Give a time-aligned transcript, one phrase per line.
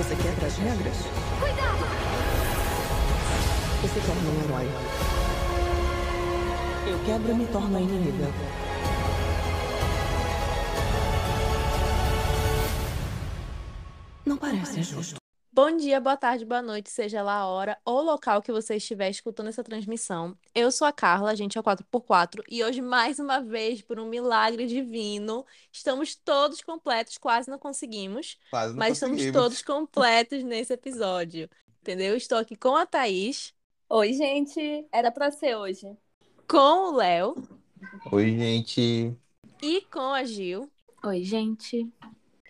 [0.00, 0.96] Você quebra as regras?
[1.38, 1.84] Cuidado!
[3.82, 4.68] Se torna um herói?
[6.86, 8.32] Eu quebro e me torno a inimiga.
[14.24, 15.19] Não parece justo.
[15.52, 19.10] Bom dia, boa tarde, boa noite, seja lá a hora ou local que você estiver
[19.10, 20.36] escutando essa transmissão.
[20.54, 23.98] Eu sou a Carla, a gente é o 4x4 e hoje, mais uma vez, por
[23.98, 30.44] um milagre divino, estamos todos completos, quase não conseguimos, Quase não mas estamos todos completos
[30.44, 32.16] nesse episódio, entendeu?
[32.16, 33.52] Estou aqui com a Thaís,
[33.88, 34.86] Oi, gente.
[34.92, 35.96] Era pra ser hoje.
[36.46, 37.34] com o Léo
[38.12, 39.12] Oi, gente.
[39.60, 40.70] e com a Gil.
[41.02, 41.88] Oi, gente.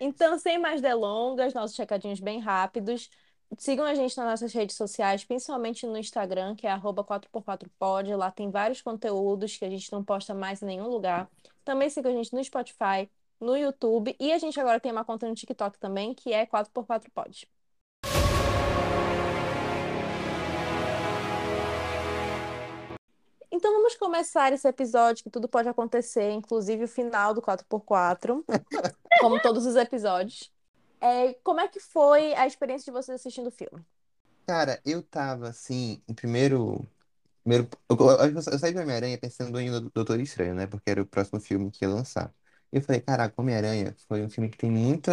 [0.01, 3.11] Então, sem mais delongas, nossos recadinhos bem rápidos.
[3.59, 8.17] Sigam a gente nas nossas redes sociais, principalmente no Instagram, que é arroba 4x4pod.
[8.17, 11.31] Lá tem vários conteúdos que a gente não posta mais em nenhum lugar.
[11.65, 14.17] Também sigam a gente no Spotify, no YouTube.
[14.19, 17.47] E a gente agora tem uma conta no TikTok também, que é 4x4pod.
[23.53, 28.45] Então vamos começar esse episódio, que tudo pode acontecer, inclusive o final do 4x4,
[29.21, 30.53] como todos os episódios.
[31.01, 33.85] É, como é que foi a experiência de vocês assistindo o filme?
[34.47, 36.87] Cara, eu tava assim, em primeiro.
[37.43, 40.67] primeiro eu, eu, eu saí do Homem-Aranha pensando em Doutor Estranho, né?
[40.67, 42.35] Porque era o próximo filme que ia lançar.
[42.73, 45.13] E eu falei, caraca, Homem-Aranha foi um filme que tem muita.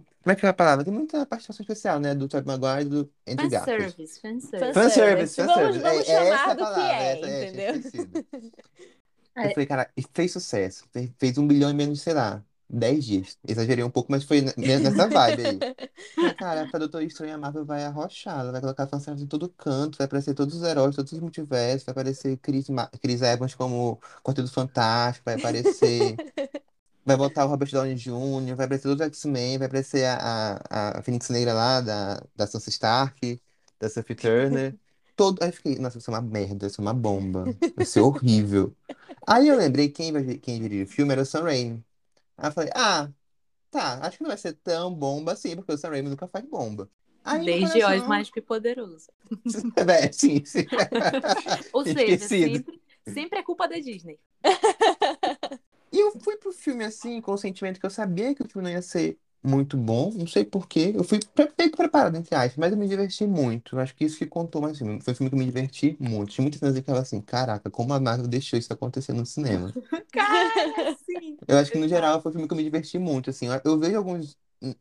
[0.00, 0.84] Como é que é a palavra?
[0.84, 2.14] Tem muita participação especial, né?
[2.14, 3.96] Do Tobey Maguire e do Andrew Garfield.
[3.96, 4.72] Fanservice, fanservice.
[4.74, 5.82] Fanservice, Vamos, fanservice.
[5.82, 7.74] vamos É- é chamar essa a do que palavra, é, essa é, tinha entendeu?
[7.76, 8.18] esquecido.
[9.36, 9.42] É.
[9.46, 10.84] Eu falei, cara, e fez sucesso.
[10.92, 13.38] Fe- Fez um bilhão em menos, sei lá, 10 dias.
[13.46, 15.64] Exagerei um pouco, mas foi nessa vibe aí.
[16.14, 18.40] Falei, cara, pra Doutor Estranho a Marvel vai arrochar.
[18.40, 21.84] Ela vai colocar fanservice em todo canto, vai aparecer todos os heróis, todos os multiversos,
[21.84, 26.16] vai aparecer Chris, Ma- Chris Evans como Quarteto Fantástico, vai aparecer.
[27.08, 31.02] Vai voltar o Robert Downey Jr., vai aparecer os X-Men, vai aparecer a, a, a
[31.02, 33.40] Fênix Negra lá, da, da Sansa Stark,
[33.80, 34.76] da Sophie Turner.
[35.16, 35.42] Todo...
[35.42, 38.76] Aí eu fiquei, nossa, vai ser uma merda, vai ser uma bomba, vai ser horrível.
[39.26, 41.82] Aí eu lembrei quem, vai, quem diria o filme era o Sam Raimi.
[42.36, 43.08] Aí eu falei, ah,
[43.70, 46.44] tá, acho que não vai ser tão bomba assim, porque o Sam Raimi nunca faz
[46.44, 46.90] bomba.
[47.24, 49.08] Aí no Desde coração- Oz Mágico e Poderoso.
[49.88, 50.66] É, sim, sim.
[51.72, 52.56] Ou seja, Esquecido.
[52.56, 52.80] sempre,
[53.14, 54.18] sempre é culpa da Disney.
[55.92, 58.68] E eu fui pro filme assim, com o sentimento que eu sabia que o filme
[58.68, 60.92] não ia ser muito bom, não sei porquê.
[60.94, 63.76] Eu fui meio que preparado, entre aspas, mas eu me diverti muito.
[63.76, 65.00] Eu acho que isso que contou mais filme.
[65.02, 66.32] Foi um filme que eu me diverti muito.
[66.32, 69.24] Tinha muitas cenas que eu ficava assim, caraca, como a Marvel deixou isso acontecer no
[69.26, 69.74] cinema.
[70.12, 71.38] Cara, sim.
[71.46, 73.46] Eu acho que no geral foi um filme que eu me diverti muito, assim.
[73.64, 74.36] Eu- vejo alguns,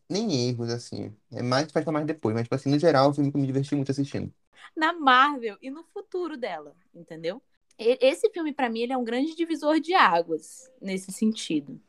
[0.09, 1.16] nem erros, assim.
[1.31, 3.38] É mais, vai falar mais depois, mas, tipo assim, no geral, é um filme que
[3.38, 4.34] eu me diverti muito assistindo.
[4.75, 7.41] Na Marvel e no futuro dela, entendeu?
[7.77, 11.79] Esse filme, pra mim, ele é um grande divisor de águas nesse sentido.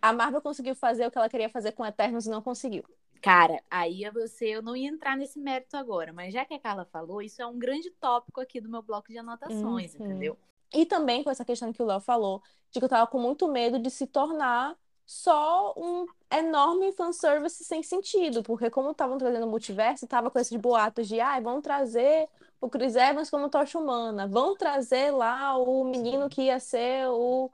[0.00, 2.84] A Marvel conseguiu fazer o que ela queria fazer com Eternos e não conseguiu.
[3.20, 6.84] Cara, aí você, eu não ia entrar nesse mérito agora, mas já que a Carla
[6.84, 10.04] falou, isso é um grande tópico aqui do meu bloco de anotações, Uhum.
[10.04, 10.38] entendeu?
[10.72, 13.48] E também com essa questão que o Léo falou, de que eu tava com muito
[13.48, 19.50] medo de se tornar só um enorme fanservice sem sentido, porque como estavam trazendo o
[19.50, 22.28] multiverso, tava com esses boatos de, ai, vão trazer
[22.60, 27.50] o Chris Evans como Tocha Humana, vão trazer lá o menino que ia ser o,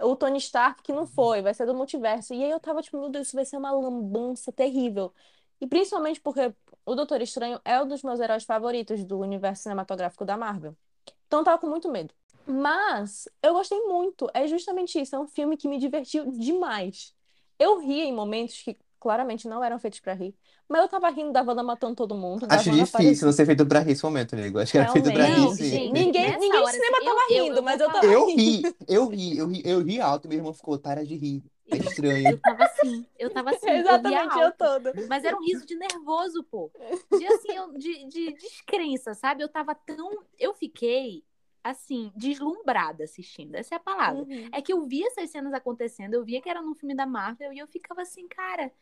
[0.00, 2.34] o Tony Stark, que não foi, vai ser do multiverso.
[2.34, 5.12] E aí eu tava tipo, meu Deus, isso vai ser uma lambança terrível.
[5.60, 6.52] E principalmente porque
[6.84, 10.76] o Doutor Estranho é um dos meus heróis favoritos do universo cinematográfico da Marvel.
[11.26, 12.14] Então eu tava com muito medo.
[12.46, 14.30] Mas eu gostei muito.
[14.32, 15.14] É justamente isso.
[15.14, 17.14] É um filme que me divertiu demais.
[17.58, 20.34] Eu ria em momentos que claramente não eram feitos pra rir.
[20.68, 22.46] Mas eu tava rindo da Wanda matando todo mundo.
[22.46, 24.58] da Acho Wanda difícil não ser feito pra rir esse momento, amigo.
[24.58, 25.56] Acho que era feito pra rir, Realmente.
[25.56, 25.70] sim.
[25.70, 28.06] gente, Ninguém, ninguém no cinema assim, tava eu- eu- rindo, eu mas eu tava.
[28.06, 28.42] Eu rindo.
[28.42, 31.42] ri, eu ri, eu ri, eu ri alto, meu irmão ficou, para de rir.
[31.70, 32.28] É Eu, estranho.
[32.30, 34.56] eu tava assim, eu tava assim, eu Exatamente, eu alto.
[34.56, 34.96] toda.
[35.06, 36.70] Mas era um riso de nervoso, pô.
[37.10, 39.42] De assim, eu- de, de descrença, sabe?
[39.42, 40.24] Eu tava tão.
[40.38, 41.24] Eu fiquei,
[41.70, 43.54] assim, deslumbrada assistindo.
[43.54, 44.22] Essa é a palavra.
[44.22, 44.48] Uhum.
[44.52, 47.52] É que eu via essas cenas acontecendo, eu via que era num filme da Marvel
[47.52, 48.72] e eu ficava assim, cara,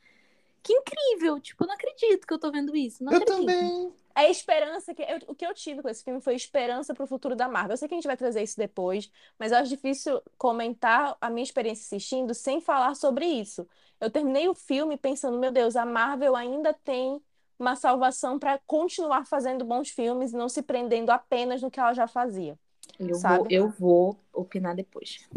[0.62, 1.38] que incrível.
[1.40, 3.04] Tipo, eu não acredito que eu tô vendo isso.
[3.04, 3.46] Não Eu acredito.
[3.46, 3.92] também.
[4.14, 7.36] É esperança que eu- o que eu tive com esse filme foi esperança pro futuro
[7.36, 7.74] da Marvel.
[7.74, 11.28] Eu sei que a gente vai trazer isso depois, mas eu acho difícil comentar a
[11.28, 13.68] minha experiência assistindo sem falar sobre isso.
[14.00, 17.22] Eu terminei o filme pensando, meu Deus, a Marvel ainda tem
[17.58, 21.92] uma salvação para continuar fazendo bons filmes e não se prendendo apenas no que ela
[21.94, 22.58] já fazia.
[22.98, 23.54] Eu vou, sabe?
[23.54, 25.28] eu vou opinar depois.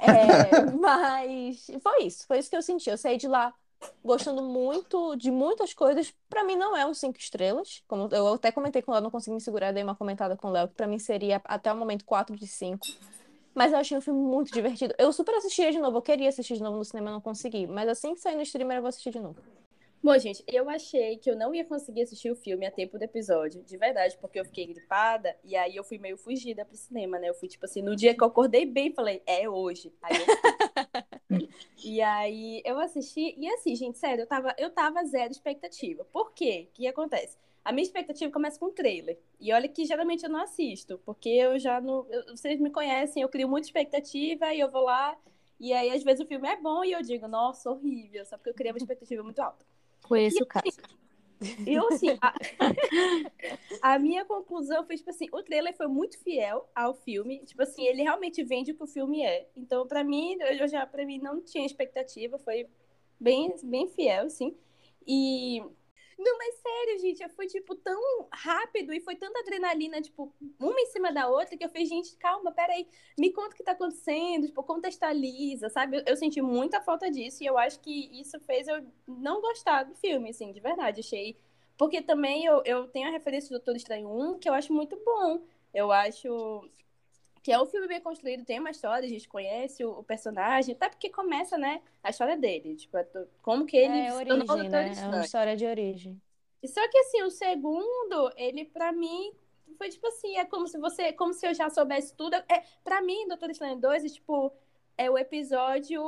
[0.00, 2.90] É, mas foi isso, foi isso que eu senti.
[2.90, 3.54] Eu saí de lá
[4.04, 6.14] gostando muito de muitas coisas.
[6.28, 9.10] Pra mim não é um cinco estrelas, como eu até comentei com o Léo, não
[9.10, 11.76] consegui me segurar, dei uma comentada com o Léo, que pra mim seria até o
[11.76, 12.86] momento 4 de 5.
[13.54, 14.94] Mas eu achei um filme muito divertido.
[14.98, 17.66] Eu super assistiria de novo, eu queria assistir de novo no cinema, não consegui.
[17.66, 19.36] Mas assim que sair no streamer, eu vou assistir de novo.
[20.02, 23.04] Bom, gente, eu achei que eu não ia conseguir assistir o filme a tempo do
[23.04, 27.20] episódio, de verdade, porque eu fiquei gripada e aí eu fui meio fugida pro cinema,
[27.20, 27.28] né?
[27.28, 29.92] Eu fui, tipo assim, no dia que eu acordei bem, falei, é hoje.
[30.02, 30.26] Aí eu
[31.84, 36.04] e aí eu assisti, e assim, gente, sério, eu tava, eu tava zero expectativa.
[36.06, 36.68] Por quê?
[36.70, 37.36] O que acontece?
[37.64, 39.18] A minha expectativa começa com o trailer.
[39.40, 42.06] E olha que geralmente eu não assisto, porque eu já não.
[42.10, 45.16] eu- vocês me conhecem, eu crio muita expectativa e eu vou lá.
[45.60, 48.50] E aí, às vezes, o filme é bom e eu digo, nossa, horrível, só porque
[48.50, 49.64] eu criei uma expectativa muito alta.
[50.12, 50.66] Foi esse o caso.
[51.66, 52.34] Eu, assim, a...
[53.94, 57.38] a minha conclusão foi, tipo assim, o trailer foi muito fiel ao filme.
[57.46, 59.48] Tipo assim, ele realmente vende o que o filme é.
[59.56, 62.38] Então, pra mim, eu já, pra mim, não tinha expectativa.
[62.38, 62.68] Foi
[63.18, 64.54] bem, bem fiel, assim.
[65.06, 65.62] E...
[66.22, 68.00] Não, mas sério, gente, foi, tipo, tão
[68.32, 72.16] rápido e foi tanta adrenalina, tipo, uma em cima da outra, que eu falei, gente,
[72.16, 72.86] calma, peraí,
[73.18, 75.96] me conta o que tá acontecendo, tipo, contextualiza, sabe?
[75.98, 79.82] Eu, eu senti muita falta disso e eu acho que isso fez eu não gostar
[79.82, 81.00] do filme, assim, de verdade.
[81.00, 81.36] Achei.
[81.76, 84.96] Porque também eu, eu tenho a referência do Doutor Estranho 1, que eu acho muito
[85.04, 85.42] bom.
[85.74, 86.68] Eu acho
[87.42, 90.74] que é um filme bem construído, tem uma história, a gente conhece o, o personagem,
[90.74, 93.06] até porque começa, né, a história dele, tipo, é
[93.42, 94.92] como que ele É origem, Doutor né?
[94.96, 96.20] É uma história de origem.
[96.64, 99.32] Só que assim, o segundo, ele pra mim
[99.76, 102.34] foi tipo assim, é como se você, como se eu já soubesse tudo.
[102.34, 104.52] É, para mim, Doutor Estranho 2 é tipo
[104.96, 106.00] é o episódio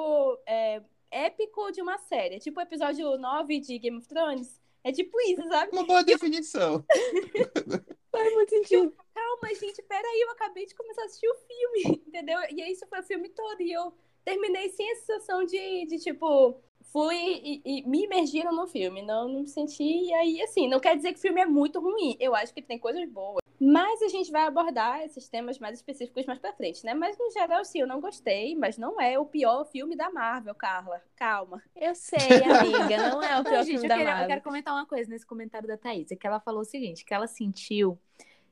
[0.46, 4.60] é, épico de uma série, é tipo o episódio 9 de Game of Thrones.
[4.84, 5.72] É tipo isso, sabe?
[5.72, 6.84] Uma boa definição.
[8.16, 8.94] Faz muito sentido.
[9.14, 12.38] Calma, gente, peraí, eu acabei de começar a assistir o filme, entendeu?
[12.50, 13.92] E aí isso foi o filme todo e eu
[14.24, 16.60] terminei sem a sensação de, de tipo,
[16.92, 20.78] fui e, e me imergiram no filme, não, não me senti, e aí, assim, não
[20.80, 23.42] quer dizer que o filme é muito ruim, eu acho que tem coisas boas.
[23.60, 26.92] Mas a gente vai abordar esses temas mais específicos mais pra frente, né?
[26.92, 30.54] Mas no geral, sim, eu não gostei, mas não é o pior filme da Marvel,
[30.56, 31.00] Carla.
[31.16, 31.62] Calma.
[31.74, 34.28] Eu sei, amiga, não é o Não, pior gente, filme eu, da queria- eu Marvel.
[34.28, 37.14] quero comentar uma coisa nesse comentário da Thaís, é que ela falou o seguinte, que
[37.14, 37.98] ela sentiu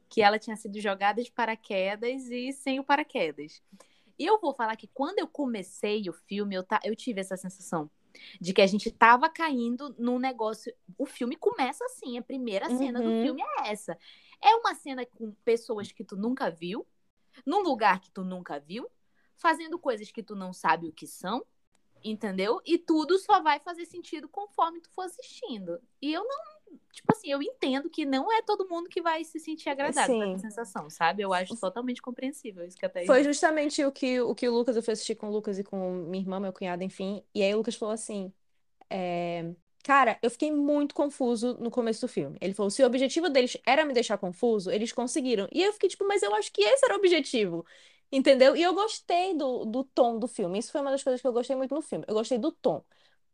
[0.09, 3.61] que ela tinha sido jogada de paraquedas e sem o paraquedas.
[4.19, 7.37] E eu vou falar que quando eu comecei o filme, eu, ta- eu tive essa
[7.37, 7.91] sensação
[8.41, 10.73] de que a gente tava caindo num negócio.
[10.99, 13.23] O filme começa assim, a primeira cena do Uhum.
[13.23, 13.97] filme é essa.
[14.43, 16.87] É uma cena com pessoas que tu nunca viu,
[17.47, 18.89] num lugar que tu nunca viu,
[19.37, 21.45] fazendo coisas que tu não sabe o que são,
[22.05, 22.61] entendeu?
[22.65, 25.81] E tudo só vai fazer sentido conforme tu for assistindo.
[26.01, 26.39] E eu não,
[26.93, 30.23] tipo assim, eu entendo que não é todo mundo que vai se sentir agradado com
[30.23, 31.23] essa sensação, sabe?
[31.23, 34.53] Eu acho totalmente compreensível isso que a Thaís Foi justamente o que, o que o
[34.53, 37.23] Lucas, eu fui assistir com o Lucas e com minha irmã, meu cunhado, enfim.
[37.35, 38.33] E aí o Lucas falou assim:
[38.91, 39.53] é,
[39.83, 42.39] Cara, eu fiquei muito confuso no começo do filme.
[42.41, 45.49] Ele falou: se o objetivo deles era me deixar confuso, eles conseguiram.
[45.53, 47.67] E eu fiquei tipo, mas eu acho que esse era o objetivo.
[48.11, 48.55] Entendeu?
[48.57, 50.59] E eu gostei do, do tom do filme.
[50.59, 52.05] Isso foi uma das coisas que eu gostei muito no filme.
[52.07, 52.85] Eu gostei do tom.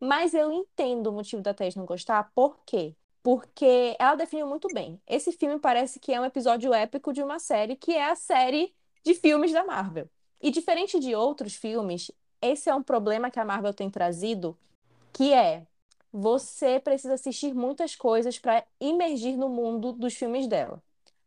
[0.01, 2.31] Mas eu entendo o motivo da Thaís não gostar.
[2.35, 2.95] Por quê?
[3.29, 4.99] Porque ela definiu muito bem.
[5.07, 8.75] Esse filme parece que é um episódio épico de uma série que é a série
[9.05, 10.09] de filmes da Marvel.
[10.41, 12.11] E diferente de outros filmes,
[12.41, 14.57] esse é um problema que a Marvel tem trazido,
[15.13, 15.67] que é
[16.11, 20.83] você precisa assistir muitas coisas para imergir no mundo dos filmes dela.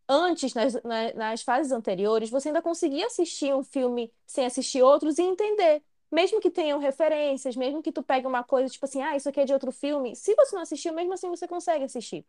[0.09, 5.19] Antes, nas, na- nas fases anteriores, você ainda conseguia assistir um filme sem assistir outros
[5.19, 5.83] e entender.
[6.11, 9.39] Mesmo que tenham referências, mesmo que tu pegue uma coisa tipo assim, ah, isso aqui
[9.39, 12.25] é de outro filme, se você não assistiu, mesmo assim você consegue assistir.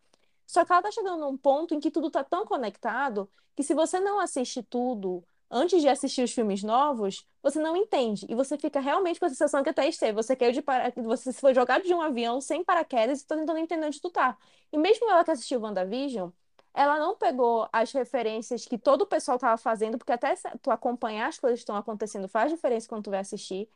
[0.46, 3.74] Só que ela tá chegando num ponto em que tudo tá tão conectado que se
[3.74, 8.26] você não assiste tudo antes de assistir os filmes novos, você não entende.
[8.28, 10.12] E você fica realmente com a sensação que até esteve.
[10.14, 10.90] Você caiu de para...
[10.96, 14.36] você foi jogado de um avião sem paraquedas e tá tentando entender onde tu tá.
[14.72, 16.30] E mesmo ela que assistiu WandaVision,
[16.74, 21.28] ela não pegou as referências que todo o pessoal tava fazendo, porque até tu acompanhar
[21.28, 23.68] as coisas que estão acontecendo faz diferença quando tu vai assistir.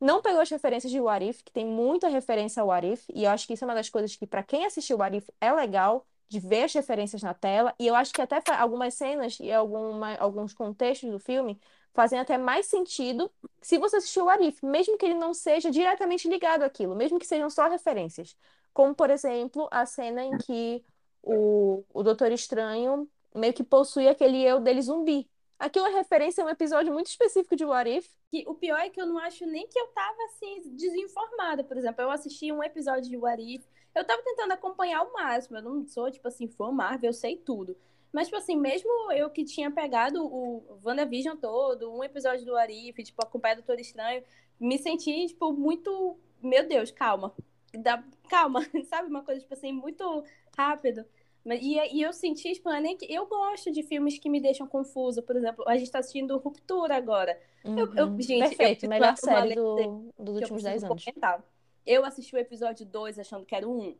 [0.00, 3.24] Não pegou as referências de What If, que tem muita referência ao What If, e
[3.24, 5.52] eu acho que isso é uma das coisas que, para quem assistiu What If, é
[5.52, 9.52] legal de ver as referências na tela, e eu acho que até algumas cenas e
[9.52, 11.60] alguma, alguns contextos do filme
[11.94, 13.30] fazem até mais sentido
[13.62, 17.26] se você assistiu o Arif, mesmo que ele não seja diretamente ligado àquilo, mesmo que
[17.26, 18.36] sejam só referências.
[18.72, 20.84] Como, por exemplo, a cena em que
[21.24, 25.28] o, o Doutor Estranho meio que possui aquele eu dele zumbi.
[25.58, 28.08] Aquilo é referência a um episódio muito específico de What If.
[28.30, 31.64] Que o pior é que eu não acho nem que eu tava assim desinformada.
[31.64, 33.64] Por exemplo, eu assisti um episódio de What If.
[33.94, 35.56] Eu tava tentando acompanhar o máximo.
[35.56, 37.76] Eu não sou, tipo assim, fã Marvel, eu sei tudo.
[38.12, 42.72] Mas, tipo assim, mesmo eu que tinha pegado o WandaVision todo, um episódio do What
[42.72, 44.22] If, tipo, acompanhado do Doutor Estranho,
[44.60, 46.18] me senti, tipo, muito.
[46.42, 47.32] Meu Deus, calma.
[47.72, 49.08] Dá- Calma, sabe?
[49.08, 50.24] Uma coisa, tipo assim, muito
[50.56, 51.04] rápido.
[51.44, 53.04] Mas- E, e eu senti, tipo, não é nem que.
[53.12, 55.20] Eu gosto de filmes que me deixam confusa.
[55.22, 57.38] Por exemplo, a gente tá assistindo Ruptura agora.
[57.64, 58.20] Eu- eu- Uhum.
[58.20, 61.04] gente, eu Perfeito, preciso melhor série do, dos eu últimos 10 preciso anos.
[61.04, 61.44] comentar.
[61.86, 63.96] Eu assisti o episódio 2 achando que era o 1.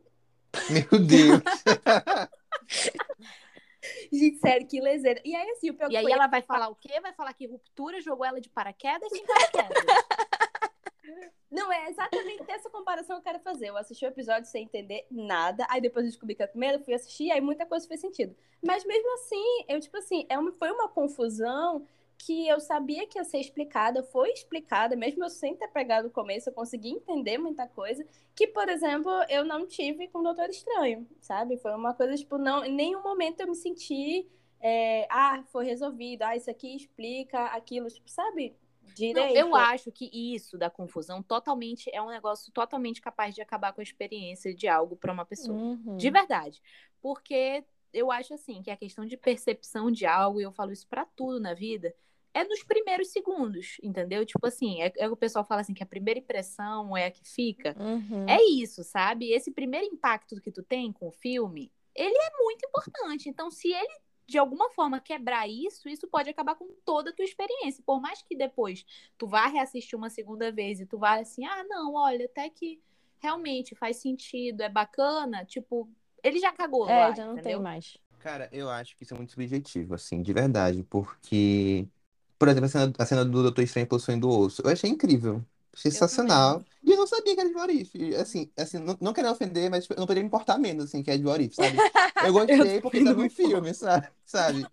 [0.71, 1.41] Meu Deus.
[4.11, 5.21] Gente, sério, que lezeira.
[5.23, 6.99] E aí, assim, o pior E aí foi- ela vai falar o quê?
[7.01, 10.04] Vai falar que ruptura jogou ela de paraquedas paraquedas.
[11.51, 13.69] Não, é exatamente essa comparação que eu quero fazer.
[13.69, 16.93] Eu assisti o episódio sem entender nada, aí depois eu descobri que a primeira, fui
[16.93, 18.35] assistir, aí muita coisa fez sentido.
[18.61, 23.17] Mas mesmo assim, eu, tipo assim, é uma, foi uma confusão que eu sabia que
[23.17, 27.37] ia ser explicada, foi explicada, mesmo eu sem ter pegado o começo, eu consegui entender
[27.37, 31.57] muita coisa, que, por exemplo, eu não tive com o Doutor Estranho, sabe?
[31.57, 34.27] Foi uma coisa, tipo, não, em nenhum momento eu me senti,
[34.59, 38.55] é, ah, foi resolvido, ah, isso aqui explica aquilo, tipo, sabe?
[38.85, 39.35] Não, Direito.
[39.35, 43.81] eu acho que isso da confusão totalmente é um negócio totalmente capaz de acabar com
[43.81, 45.57] a experiência de algo para uma pessoa.
[45.57, 45.97] Uhum.
[45.97, 46.61] De verdade.
[47.01, 47.63] Porque
[47.93, 51.05] eu acho assim que a questão de percepção de algo, e eu falo isso pra
[51.05, 51.93] tudo na vida,
[52.33, 54.25] é nos primeiros segundos, entendeu?
[54.25, 57.23] Tipo assim, é, é o pessoal fala assim que a primeira impressão é a que
[57.23, 57.73] fica.
[57.79, 58.27] Uhum.
[58.27, 59.31] É isso, sabe?
[59.31, 63.29] Esse primeiro impacto que tu tem com o filme, ele é muito importante.
[63.29, 63.93] Então, se ele
[64.27, 67.83] de alguma forma quebrar isso, isso pode acabar com toda a tua experiência.
[67.85, 68.85] Por mais que depois
[69.17, 72.81] tu vá reassistir uma segunda vez e tu vá assim, ah, não, olha, até que
[73.19, 75.89] realmente faz sentido, é bacana, tipo,
[76.23, 77.59] ele já cagou É, lá, já não tem entendeu?
[77.59, 77.97] mais.
[78.19, 81.87] Cara, eu acho que isso é muito subjetivo, assim, de verdade, porque,
[82.39, 85.45] por exemplo, a cena, a cena do Doutor Estranho possuindo o osso, eu achei incrível,
[85.75, 89.13] sensacional, e eu não sabia que era de What If, e, assim, assim, não, não
[89.13, 91.43] querendo ofender, mas tipo, eu não poderia me importar menos, assim, que é de What
[91.43, 91.83] If, sabe?
[92.19, 94.09] Eu gostei porque tá no filme, sabe?
[94.25, 94.71] Sabe?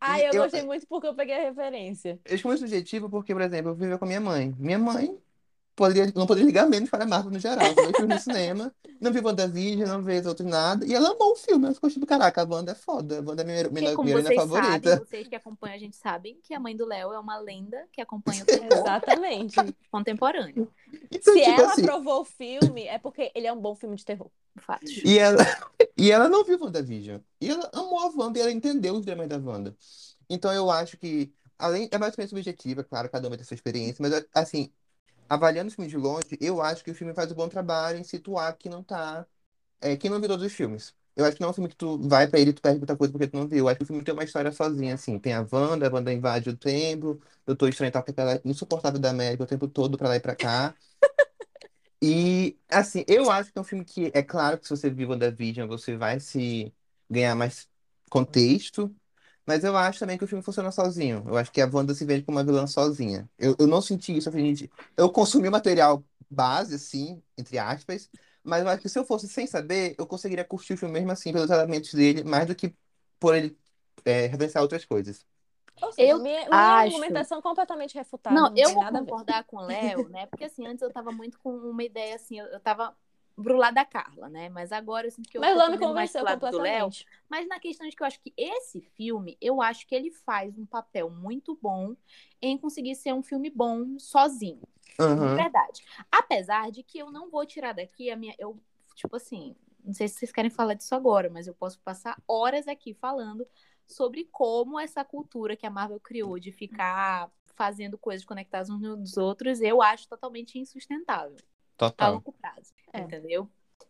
[0.00, 2.20] Ah, eu eu- gostei muito porque eu peguei a referência.
[2.24, 4.54] Eu acho muito subjetivo porque, por exemplo, eu vivo com a minha mãe.
[4.58, 5.16] Minha mãe
[5.76, 7.66] poderia, não poderia ligar menos para a Marvel no geral.
[7.66, 10.86] Eu fui no cinema, não vi WandaVision, não vi os outros nada.
[10.86, 11.66] E ela amou o filme.
[11.66, 13.18] Ela ficou tipo, caraca, a Wanda é foda.
[13.18, 14.90] A Wanda é minha, Porque minha, como minha favorita.
[14.90, 17.86] sabem, vocês que acompanham a gente sabem que a mãe do Léo é uma lenda
[17.92, 19.54] que acompanha o terror Exatamente.
[19.92, 20.68] contemporâneo.
[21.12, 23.96] Então, Se tipo ela assim, aprovou o filme, é porque ele é um bom filme
[23.96, 24.30] de terror.
[24.56, 25.02] Fatos.
[25.04, 25.36] E ela,
[25.96, 27.20] e ela não viu WandaVision.
[27.38, 29.76] E ela amou a Wanda e ela entendeu os dramas da Wanda.
[30.28, 33.54] Então eu acho que, além, é mais ou menos subjetiva, claro, cada uma tem sua
[33.54, 34.72] experiência, mas assim,
[35.28, 38.04] avaliando o filme de longe, eu acho que o filme faz um bom trabalho em
[38.04, 39.26] situar quem não tá,
[39.80, 40.94] é, quem não viu todos os filmes.
[41.16, 42.78] Eu acho que não é um filme que tu vai pra ele e tu perde
[42.78, 43.60] muita coisa porque tu não viu.
[43.60, 45.18] Eu acho que o filme tem uma história sozinha, assim.
[45.18, 49.44] Tem a Wanda, a Wanda invade o templo, Doutor Estranho tá aquela insuportável da América
[49.44, 50.74] o tempo todo pra lá e pra cá.
[52.02, 55.08] E, assim, eu acho que é um filme que, é claro que se você viu
[55.10, 56.72] WandaVision, você vai se
[57.10, 57.68] ganhar mais
[58.10, 58.94] contexto,
[59.46, 61.24] mas eu acho também que o filme funciona sozinho.
[61.26, 63.28] Eu acho que a Wanda se vende como uma vilã sozinha.
[63.38, 68.10] Eu, eu não senti isso, de- eu consumi o material base, assim, entre aspas,
[68.42, 71.12] mas eu acho que se eu fosse sem saber, eu conseguiria curtir o filme mesmo
[71.12, 72.74] assim, pelos elementos dele, mais do que
[73.18, 73.56] por ele
[74.04, 75.24] é, referenciar outras coisas.
[75.80, 78.34] Ou seja, Eu minha, minha acho- argumentação completamente refutada.
[78.34, 80.26] Não, Não, eu tem vou concordar com o Léo, né?
[80.26, 82.96] Porque assim, antes eu tava muito com uma ideia assim, eu, eu tava
[83.42, 84.48] pro lado da Carla, né?
[84.48, 86.62] Mas agora eu sinto que eu Mas tô Léo me também mais pro convenceu do
[86.62, 86.84] Léo.
[86.84, 87.06] completamente.
[87.28, 90.58] Mas na questão de que eu acho que esse filme, eu acho que ele faz
[90.58, 91.94] um papel muito bom
[92.40, 94.62] em conseguir ser um filme bom sozinho.
[94.98, 95.34] De Aham.
[95.34, 95.84] verdade.
[96.10, 98.34] Apesar de que eu não vou tirar daqui a minha.
[98.38, 98.58] Eu,
[98.94, 102.66] tipo assim, não sei se vocês querem falar disso agora, mas eu posso passar horas
[102.66, 103.46] aqui falando
[103.86, 109.16] sobre como essa cultura que a Marvel criou de ficar fazendo coisas conectadas uns nos
[109.16, 111.36] outros, eu acho totalmente insustentável
[111.76, 112.14] a Total.
[112.14, 112.72] longo prazo.
[112.92, 113.00] É.
[113.00, 113.48] Entendeu?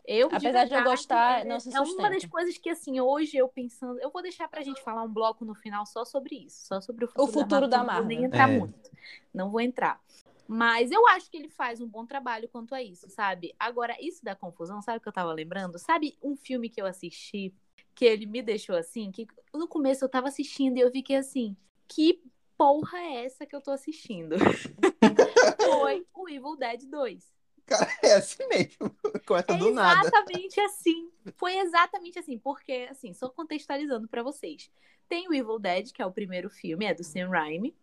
[0.08, 2.28] Eu, Apesar de eu verdade, gostar, é, não se é uma das sustenta.
[2.28, 3.98] coisas que, assim, hoje eu pensando.
[4.00, 6.64] Eu vou deixar pra gente falar um bloco no final só sobre isso.
[6.66, 8.24] Só sobre o futuro, futuro da Não vou nem Marvel.
[8.28, 8.58] entrar É.
[8.58, 8.90] muito.
[9.34, 10.00] Não vou entrar.
[10.46, 13.52] Mas eu acho que ele faz um bom trabalho quanto a isso, sabe?
[13.58, 15.76] Agora, isso da confusão, sabe o que eu tava lembrando?
[15.76, 17.52] Sabe um filme que eu assisti
[17.92, 19.10] que ele me deixou assim?
[19.10, 21.56] Que no começo eu tava assistindo e eu fiquei assim,
[21.88, 22.22] que
[22.56, 24.36] porra é essa que eu tô assistindo?
[25.58, 27.35] Foi o Evil Dead 2.
[27.66, 28.94] Cara, é assim mesmo.
[29.26, 30.06] Começa É do nada.
[30.06, 31.10] exatamente assim.
[31.36, 34.70] Foi exatamente assim, porque, assim, só contextualizando pra vocês.
[35.08, 37.74] Tem o Evil Dead, que é o primeiro filme, é do Sam Raimi.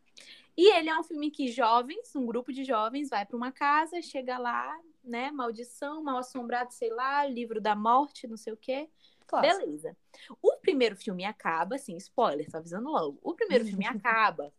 [0.56, 4.02] E ele é um filme que jovens, um grupo de jovens, vai pra uma casa,
[4.02, 8.88] chega lá, né, maldição, mal assombrado, sei lá, livro da morte, não sei o quê.
[9.26, 9.58] Clássico.
[9.66, 9.98] Beleza.
[10.42, 13.18] O primeiro filme acaba, assim, spoiler, tô avisando logo.
[13.24, 14.54] O primeiro filme acaba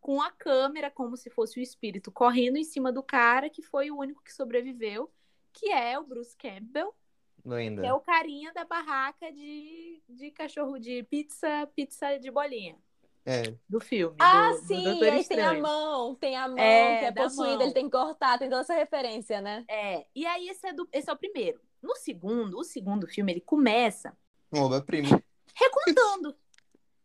[0.00, 3.90] com a câmera como se fosse o espírito correndo em cima do cara que foi
[3.90, 5.10] o único que sobreviveu,
[5.52, 6.94] que é o Bruce Campbell,
[7.42, 12.76] que é o carinha da barraca de, de cachorro de pizza, pizza de bolinha
[13.24, 13.54] É.
[13.68, 14.16] do filme.
[14.20, 17.22] Ah, do, do sim, aí tem a mão, tem a mão É, que é da
[17.24, 17.62] possuída, mão.
[17.62, 19.64] ele tem que cortar, tem toda essa referência, né?
[19.68, 21.60] É, e aí esse é, do, esse é o primeiro.
[21.82, 24.16] No segundo, o segundo filme, ele começa
[24.52, 25.22] Uma obra-prima.
[25.54, 26.36] recontando.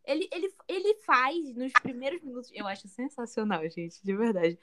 [0.06, 2.52] Ele, ele, ele faz nos primeiros minutos.
[2.54, 4.60] Eu acho sensacional, gente, de verdade.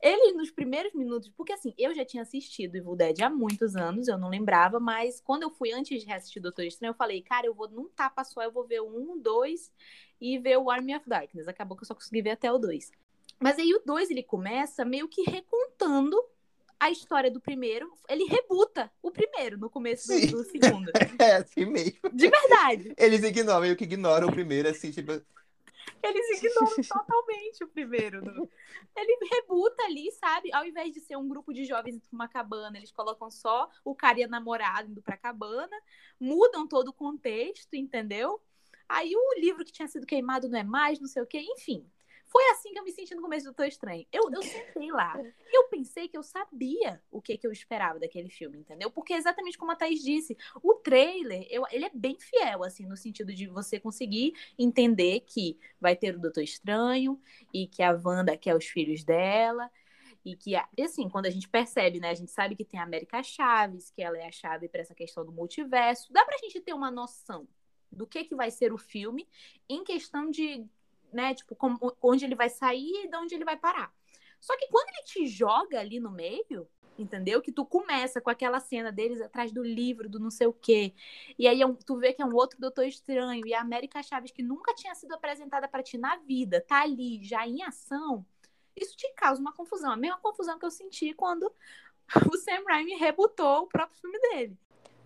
[0.00, 4.08] Ele, nos primeiros minutos, porque assim, eu já tinha assistido Evil Dead há muitos anos,
[4.08, 7.46] eu não lembrava, mas quando eu fui antes de reassistir Doutor Estranho, eu falei, cara,
[7.46, 9.72] eu vou num tapa só, eu vou ver o um, dois
[10.20, 11.48] e ver o Army of Darkness.
[11.48, 12.90] Acabou que eu só consegui ver até o dois.
[13.40, 16.16] Mas aí o dois ele começa meio que recontando
[16.80, 20.90] a história do primeiro, ele rebuta o primeiro no começo do, do segundo.
[21.20, 21.98] É assim mesmo.
[22.12, 22.94] De verdade.
[22.96, 25.12] Eles ignoram, meio que ignoram o primeiro, assim, tipo.
[26.02, 28.24] Eles ignoram totalmente o primeiro.
[28.24, 28.48] no-
[28.96, 30.52] Ele rebuta ali, sabe?
[30.52, 33.68] Ao invés de ser um grupo de jovens indo pra uma cabana, eles colocam só
[33.84, 35.76] o cara e a namorada indo pra cabana,
[36.20, 38.40] mudam todo o contexto, entendeu?
[38.88, 41.84] Aí o livro que tinha sido queimado não é mais, não sei o quê, enfim.
[42.28, 44.06] Foi assim que eu me senti no começo do Doutor Estranho.
[44.12, 45.18] Eu, eu sentei lá.
[45.50, 48.90] Eu pensei que eu sabia o que, que eu esperava daquele filme, entendeu?
[48.90, 52.86] Porque é exatamente como a Thaís disse, o trailer, eu, ele é bem fiel, assim,
[52.86, 57.18] no sentido de você conseguir entender que vai ter o Doutor Estranho
[57.52, 59.70] e que a Wanda quer os filhos dela.
[60.24, 62.10] E que, assim, quando a gente percebe, né?
[62.10, 64.94] A gente sabe que tem a América Chaves, que ela é a chave para essa
[64.94, 66.12] questão do multiverso.
[66.12, 67.48] Dá pra gente ter uma noção
[67.90, 69.26] do que, que vai ser o filme
[69.68, 70.68] em questão de,
[71.12, 73.92] né, tipo, como- onde ele vai sair e de onde ele vai parar.
[74.40, 77.40] Só que quando ele te joga ali no meio, entendeu?
[77.40, 80.94] Que tu começa com aquela cena deles atrás do livro, do não sei o quê.
[81.38, 83.46] E aí é tu vê que é um outro Doutor Estranho.
[83.46, 87.22] E a América Chaves, que nunca tinha sido apresentada pra ti na vida, tá ali,
[87.24, 88.24] já em ação.
[88.76, 89.92] Isso te causa uma confusão.
[89.92, 91.52] A mesma confusão que eu senti quando
[92.32, 94.58] o Sam Raimi rebutou o próprio filme dele.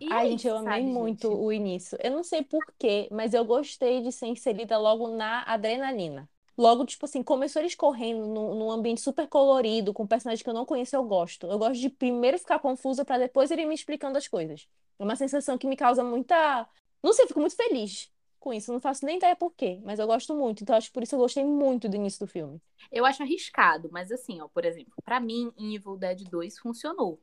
[0.02, 1.40] E Ai, gente, eu amei sabe, muito gente?
[1.40, 1.96] o início.
[2.02, 6.28] Eu não sei por quê, mas eu gostei de ser inserida logo na adrenalina.
[6.58, 10.54] Logo, tipo assim, começou eles correndo num, num ambiente super colorido, com personagens que eu
[10.54, 11.46] não conheço, eu gosto.
[11.46, 14.68] Eu gosto de primeiro ficar confusa pra depois ele me explicando as coisas.
[14.98, 16.68] É uma sensação que me causa muita.
[17.02, 18.72] Não sei, eu fico muito feliz com isso.
[18.72, 20.62] Não faço nem ideia por quê, mas eu gosto muito.
[20.62, 22.60] Então, acho que por isso eu gostei muito do início do filme.
[22.90, 27.20] Eu acho arriscado, mas assim, ó, por exemplo, pra mim, em Evil Dead 2 funcionou.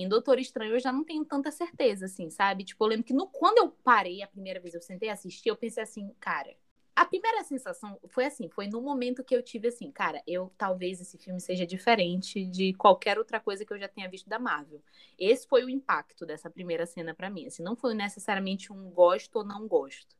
[0.00, 2.62] Em Doutor Estranho eu já não tenho tanta certeza, assim, sabe?
[2.62, 5.48] Tipo, eu lembro que no, quando eu parei a primeira vez, eu sentei a assistir,
[5.48, 6.54] eu pensei assim, cara.
[6.94, 11.00] A primeira sensação foi assim, foi no momento que eu tive assim, cara, eu talvez
[11.00, 14.80] esse filme seja diferente de qualquer outra coisa que eu já tenha visto da Marvel.
[15.18, 17.46] Esse foi o impacto dessa primeira cena pra mim.
[17.46, 20.16] Assim, não foi necessariamente um gosto ou não gosto.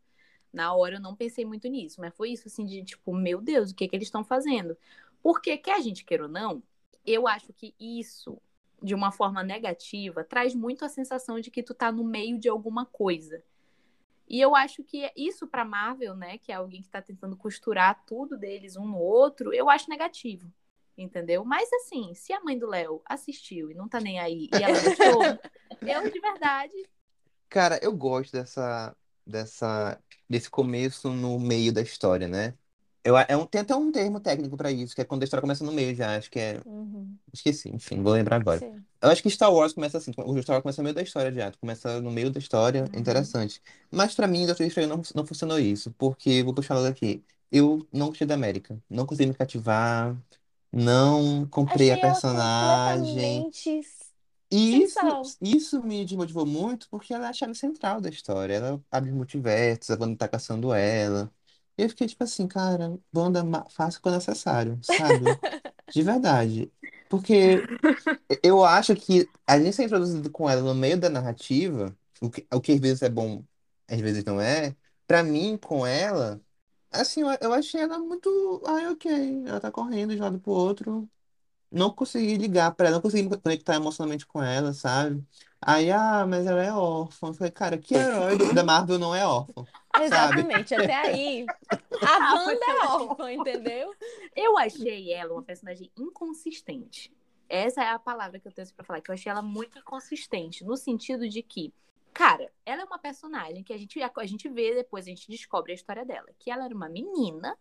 [0.53, 3.71] Na hora eu não pensei muito nisso, mas foi isso assim de tipo, meu Deus,
[3.71, 4.77] o que que eles estão fazendo?
[5.23, 6.63] Porque quer a gente queira ou não,
[7.07, 8.41] eu acho que isso
[8.83, 12.49] de uma forma negativa traz muito a sensação de que tu tá no meio de
[12.49, 13.43] alguma coisa.
[14.29, 18.05] E eu acho que isso pra Marvel, né, que é alguém que tá tentando costurar
[18.07, 20.53] tudo deles um no outro, eu acho negativo.
[20.97, 21.45] Entendeu?
[21.45, 24.81] Mas assim, se a mãe do Léo assistiu e não tá nem aí e ela
[24.83, 25.23] gostou,
[25.81, 26.89] eu de verdade
[27.49, 28.95] Cara, eu gosto dessa,
[29.27, 32.55] dessa, desse começo no meio da história, né?
[33.09, 35.41] Eu, é um, tem até um termo técnico pra isso, que é quando a história
[35.41, 36.17] começa no meio já.
[36.17, 36.61] Acho que é.
[36.67, 37.17] Uhum.
[37.33, 38.59] Esqueci, enfim, vou lembrar agora.
[38.59, 38.85] Sim.
[39.01, 41.33] Eu acho que Star Wars começa assim, o Star Wars começa no meio da história
[41.33, 43.01] já, começa no meio da história, Uhum.
[43.01, 43.63] interessante.
[43.91, 47.87] Mas pra mim, Doutor Estranho não, não funcionou isso, porque, vou puxar logo aqui, eu
[47.93, 50.17] não gostei da América, não consegui me cativar,
[50.73, 53.81] não comprei a Achei ela personagem, completamente
[54.51, 54.99] e isso,
[55.41, 59.91] isso me desmotivou muito, porque ela é a chave central da história, ela abre multiversos,
[59.91, 61.31] a Wanda tá caçando ela,
[61.79, 65.41] eu fiquei tipo assim, cara, Wanda, ma- faça o que é necessário, sabe?
[65.89, 66.73] De verdade.
[67.09, 67.69] Porque
[68.43, 72.47] eu acho que a gente ser introduzido com ela no meio da narrativa, o que,
[72.53, 73.45] o que às vezes é bom,
[73.89, 74.77] às vezes não é.
[75.07, 76.41] Pra mim, com ela,
[76.91, 78.63] assim, eu, eu achei ela muito.
[78.67, 79.45] Ai, ok.
[79.47, 81.11] Ela tá correndo de um lado pro outro.
[81.71, 85.25] Não consegui ligar pra ela, não consegui me conectar emocionalmente com ela, sabe?
[85.61, 87.29] Aí, ah, mas ela é órfã.
[87.29, 89.71] Eu falei, cara, que herói da Marvel não é órfã, sabe?
[90.05, 91.47] Exatamente, até aí.
[91.71, 93.95] A Ah, Wanda é órfã, entendeu?
[94.35, 97.13] Eu achei ela uma personagem inconsistente.
[97.49, 100.65] Essa é a palavra que eu tenho pra falar, que eu achei ela muito inconsistente,
[100.65, 101.73] no sentido de que,
[102.13, 105.73] cara, ela é uma personagem que a gente, a gente vê depois, a gente descobre
[105.73, 107.57] a história dela, que ela era uma menina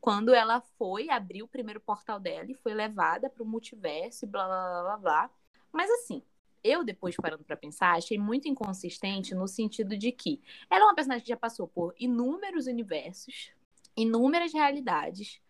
[0.00, 4.28] quando ela foi abrir o primeiro portal dela e foi levada para o multiverso e
[4.28, 5.30] blá blá blá blá blá.
[5.72, 6.22] Mas assim,
[6.64, 10.94] eu depois parando pra pensar, achei muito inconsistente no sentido de que ela é uma
[10.94, 13.52] personagem que já passou por inúmeros universos,
[13.94, 15.40] inúmeras realidades.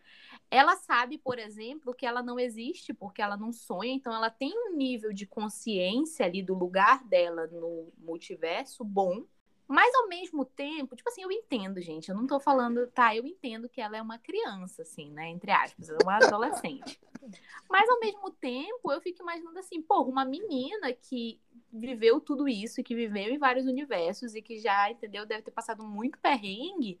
[0.51, 4.53] Ela sabe, por exemplo, que ela não existe porque ela não sonha, então ela tem
[4.53, 9.23] um nível de consciência ali do lugar dela no multiverso bom.
[9.67, 12.09] Mas ao mesmo tempo, tipo assim, eu entendo, gente.
[12.09, 13.15] Eu não tô falando, tá?
[13.15, 15.29] Eu entendo que ela é uma criança, assim, né?
[15.29, 16.99] Entre aspas, ela é uma adolescente.
[17.69, 21.39] Mas ao mesmo tempo, eu fico imaginando assim, pô, uma menina que
[21.73, 25.51] viveu tudo isso e que viveu em vários universos e que já, entendeu, deve ter
[25.51, 26.99] passado muito perrengue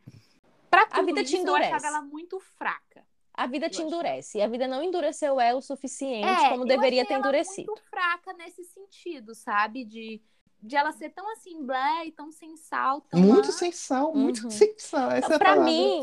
[0.69, 1.87] Pra tudo vida te isso, eu achava endurece.
[1.87, 3.05] ela muito fraca.
[3.33, 4.37] A vida te endurece.
[4.37, 7.67] E a vida não endureceu ela o suficiente É, como deveria ter ela endurecido.
[7.67, 9.85] muito fraca nesse sentido, sabe?
[9.85, 10.21] De,
[10.61, 13.51] de ela ser tão assim, blé, e tão sem sal, tão Muito lá.
[13.51, 14.49] sem sal, muito Uhum.
[14.51, 15.11] sem sal.
[15.11, 15.71] Essa é a Pra palavra.
[15.71, 16.01] mim,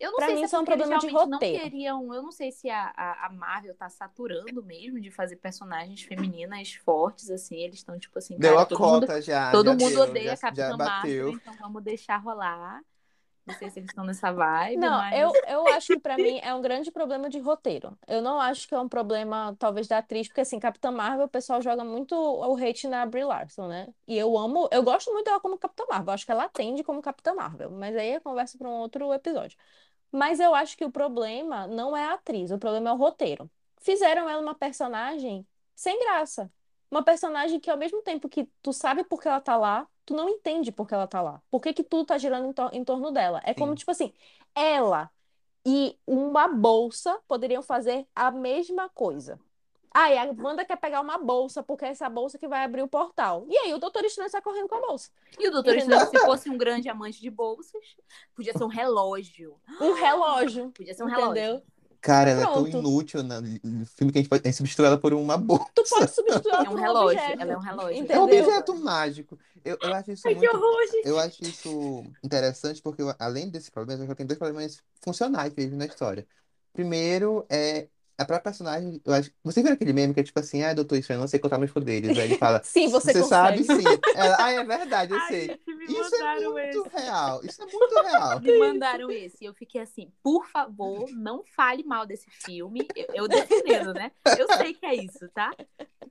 [0.00, 1.62] Eu não Pra sei mim se é isso é um problema de realmente roteiro.
[1.64, 2.14] não queriam.
[2.14, 6.74] Eu não sei se a, a, a Marvel tá saturando mesmo de fazer personagens femininas
[6.74, 7.56] fortes, assim.
[7.58, 9.50] Eles estão, tipo assim, Deu cara, a todo mundo, cota já.
[9.50, 12.82] todo já mundo deu, odeia já, a Capitã já Marvel, então vamos deixar rolar.
[13.50, 15.20] Não sei se eles estão nessa vibe, Não, mas.
[15.20, 17.98] eu, eu acho que pra mim é um grande problema de roteiro.
[18.06, 21.28] Eu não acho que é um problema, talvez, da atriz, porque assim, Capitã Marvel, o
[21.28, 23.88] pessoal joga muito o hate na Brie Larson, né?
[24.06, 26.14] E eu amo, eu gosto muito dela como Capitã Marvel.
[26.14, 29.58] Acho que ela atende como Capitã Marvel, mas aí é conversa para um outro episódio.
[30.12, 33.50] Mas eu acho que o problema não é a atriz, o problema é o roteiro.
[33.80, 36.50] Fizeram ela uma personagem sem graça.
[36.90, 40.16] Uma personagem que, ao mesmo tempo que tu sabe por que ela tá lá, tu
[40.16, 41.40] não entende por que ela tá lá.
[41.48, 43.40] Por que que tudo tá girando em, tor- em torno dela.
[43.44, 43.76] É como, Sim.
[43.76, 44.12] tipo assim,
[44.56, 45.08] ela
[45.64, 49.38] e uma bolsa poderiam fazer a mesma coisa.
[49.94, 52.82] Ah, e a Wanda quer pegar uma bolsa, porque é essa bolsa que vai abrir
[52.82, 53.44] o portal.
[53.48, 55.10] E aí o Doutor Estranho sai correndo com a bolsa.
[55.38, 55.98] E o Doutor Entendeu?
[55.98, 57.96] Estranho, se fosse um grande amante de bolsas,
[58.34, 59.60] podia ser um relógio.
[59.80, 60.70] Um relógio.
[60.72, 61.62] Podia ser um relógio.
[62.00, 62.78] Cara, ela é tão Pronto.
[62.78, 65.66] inútil na- no filme que a gente pode a gente substitui ela por uma bolsa.
[65.74, 67.18] Tu pode substituir ela É um por um relógio.
[67.18, 67.42] objeto.
[67.42, 67.90] Ela é um relógio.
[67.90, 68.22] É um Entendeu?
[68.22, 69.38] objeto mágico.
[69.64, 70.56] Eu, eu acho isso Ai, que muito.
[70.56, 71.08] horror, gente.
[71.08, 75.54] Eu acho isso interessante porque, eu- além desse problema, eu já tenho dois problemas funcionais
[75.54, 76.26] mesmo na história.
[76.72, 77.88] Primeiro, é
[78.20, 79.00] a própria personagem.
[79.04, 81.28] Eu acho, você viu aquele meme que é tipo assim, ah, doutor Estranho, eu não
[81.28, 82.16] sei contar meus poderes.
[82.18, 83.82] Aí ele fala, Sim, você sabe consegue.
[83.82, 84.00] sim.
[84.14, 85.46] Ela, ah, é verdade, eu Ai, sei.
[85.48, 86.96] gente, me Isso é muito esse.
[86.96, 87.40] real.
[87.44, 88.40] Isso é muito real.
[88.40, 89.36] Me mandaram esse.
[89.40, 92.86] E eu fiquei assim, por favor, não fale mal desse filme.
[92.94, 94.12] Eu, eu defendendo, né?
[94.38, 95.50] Eu sei que é isso, tá?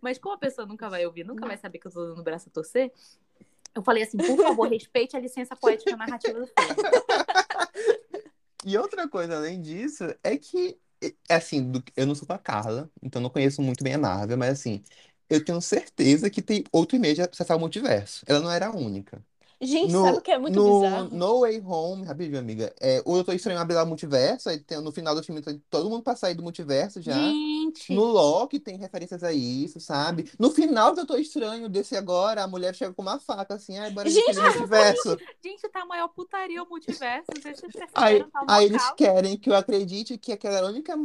[0.02, 2.24] Mas como a pessoa nunca vai ouvir, nunca vai saber que eu tô dando o
[2.24, 2.92] braço a torcer,
[3.76, 6.56] eu falei assim, por favor, respeite a licença poética narrativa do filme.
[8.66, 10.76] E outra coisa além disso é que, é,
[11.30, 14.38] assim, do- eu não sou com a Carla, então não conheço muito bem a Marvel,
[14.38, 14.84] mas assim,
[15.30, 18.24] eu tenho certeza que tem outro e-mail de acessar o multiverso.
[18.28, 19.24] Ela não era a única.
[19.62, 21.10] Gente, No, sabe o que é muito no bizarro?
[21.12, 24.82] No Way Home, rapidinho, amiga, é, o Doutor Estranho abre lá o multiverso, aí tem-
[24.82, 27.14] no final do filme tem todo mundo pra sair do multiverso já.
[27.14, 30.32] Gente, No Loki tem referências a isso, sabe?
[30.40, 33.92] No final do Doutor Estranho desse agora, a mulher chega com uma faca assim, ai,
[33.92, 34.38] bora Gente, gente,
[34.70, 35.18] multiverso.
[35.44, 37.26] gente, tá a maior putaria o multiverso.
[37.36, 37.62] Se vocês
[37.94, 40.96] Aí, aí eles querem que eu acredite que aquela única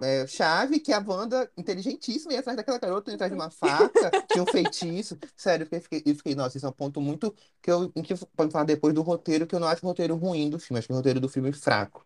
[0.00, 4.10] é, chave que a Wanda, inteligentíssima, ia atrás daquela garota, ia atrás de uma faca,
[4.30, 5.18] tinha um feitiço.
[5.36, 8.14] Sério, eu fiquei, eu fiquei, nossa, isso é um ponto muito que eu, em que
[8.36, 10.88] pode falar depois do roteiro, que eu não acho o roteiro ruim do filme, acho
[10.88, 12.04] que o roteiro do filme é fraco.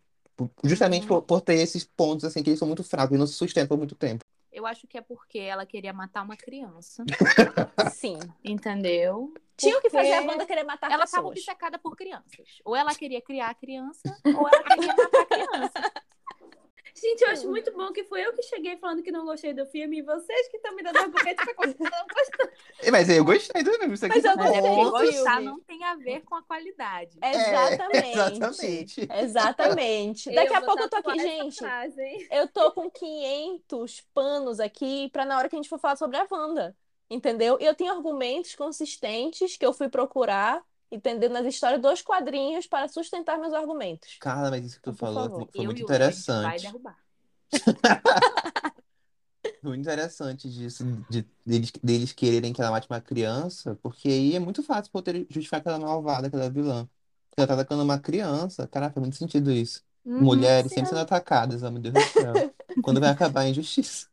[0.63, 1.09] Justamente Uhum.
[1.09, 3.69] por, por ter esses pontos assim que eles são muito fracos e não se sustentam
[3.69, 4.21] por muito tempo.
[4.53, 7.05] Eu acho que é porque ela queria matar uma criança,
[7.93, 8.19] Sim.
[8.45, 9.33] entendeu?
[9.57, 11.39] Tinha que fazer a Wanda querer matar Ela estava pessoas.
[11.39, 12.61] obcecada por crianças.
[12.65, 15.93] Ou ela queria criar a criança, ou ela queria matar a criança.
[17.01, 19.65] Gente, eu acho muito bom que foi eu que cheguei falando que não gostei do
[19.67, 22.53] filme e vocês que estão me dando argumentos pra continuar não gostando.
[22.81, 24.61] É, Mas eu gostei do filme, isso aqui Mas eu é gostei.
[24.63, 25.45] porque gostar filme.
[25.47, 27.19] não tem a ver com a qualidade.
[27.21, 28.09] É, Exatamente.
[28.11, 29.09] exatamente.
[29.13, 30.35] Exatamente.
[30.35, 31.57] Daqui a pouco eu tô aqui, gente.
[31.59, 32.29] frase?
[32.31, 36.17] Eu tô com 500 panos aqui pra na hora que a gente for falar sobre
[36.17, 36.77] a Wanda.
[37.11, 37.57] Entendeu?
[37.61, 41.31] E eu tenho argumentos consistentes que eu fui procurar, entendeu?
[41.31, 44.17] Nas histórias dos quadrinhos para sustentar meus argumentos.
[44.21, 45.49] Carla, mas isso que tu Então, falou favor.
[45.53, 46.63] foi muito vai interessante.
[46.63, 46.99] derrubar.
[49.61, 54.35] Foi muito interessante disso, de, deles, deles quererem que ela mate uma criança, porque aí
[54.37, 56.89] é muito fácil poder justificar que ela é malvada, que ela é vilã.
[57.37, 59.83] Ela tá atacando uma criança, caraca, faz muito sentido isso.
[60.05, 60.21] Uhum.
[60.25, 62.45] Mulheres sempre sendo atacadas, meu Deus do céu.
[62.81, 64.09] Quando vai acabar a injustiça?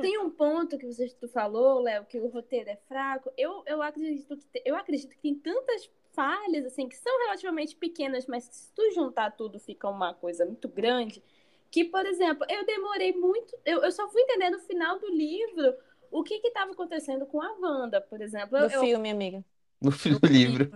[0.00, 3.30] Tem um ponto que você tu falou, Léo, que o roteiro é fraco.
[3.36, 7.76] Eu, eu, acredito que, te- eu acredito que tem tantas falhas, assim, que são relativamente
[7.76, 11.22] pequenas, mas que se tu juntar tudo fica uma coisa muito grande.
[11.70, 13.56] Que, por exemplo, eu demorei muito.
[13.64, 15.74] Eu, eu só fui entender no final do livro
[16.10, 18.58] o que estava acontecendo com a Wanda, por exemplo.
[18.58, 19.44] Eu, Do eu- filme, amiga.
[19.80, 20.70] No fim do livro.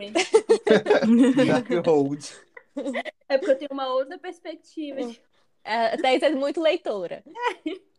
[1.46, 2.32] Darkhold.
[3.28, 5.00] É porque eu tenho uma outra perspectiva.
[5.62, 7.22] É, Thaís é muito leitora.
[7.26, 7.70] É,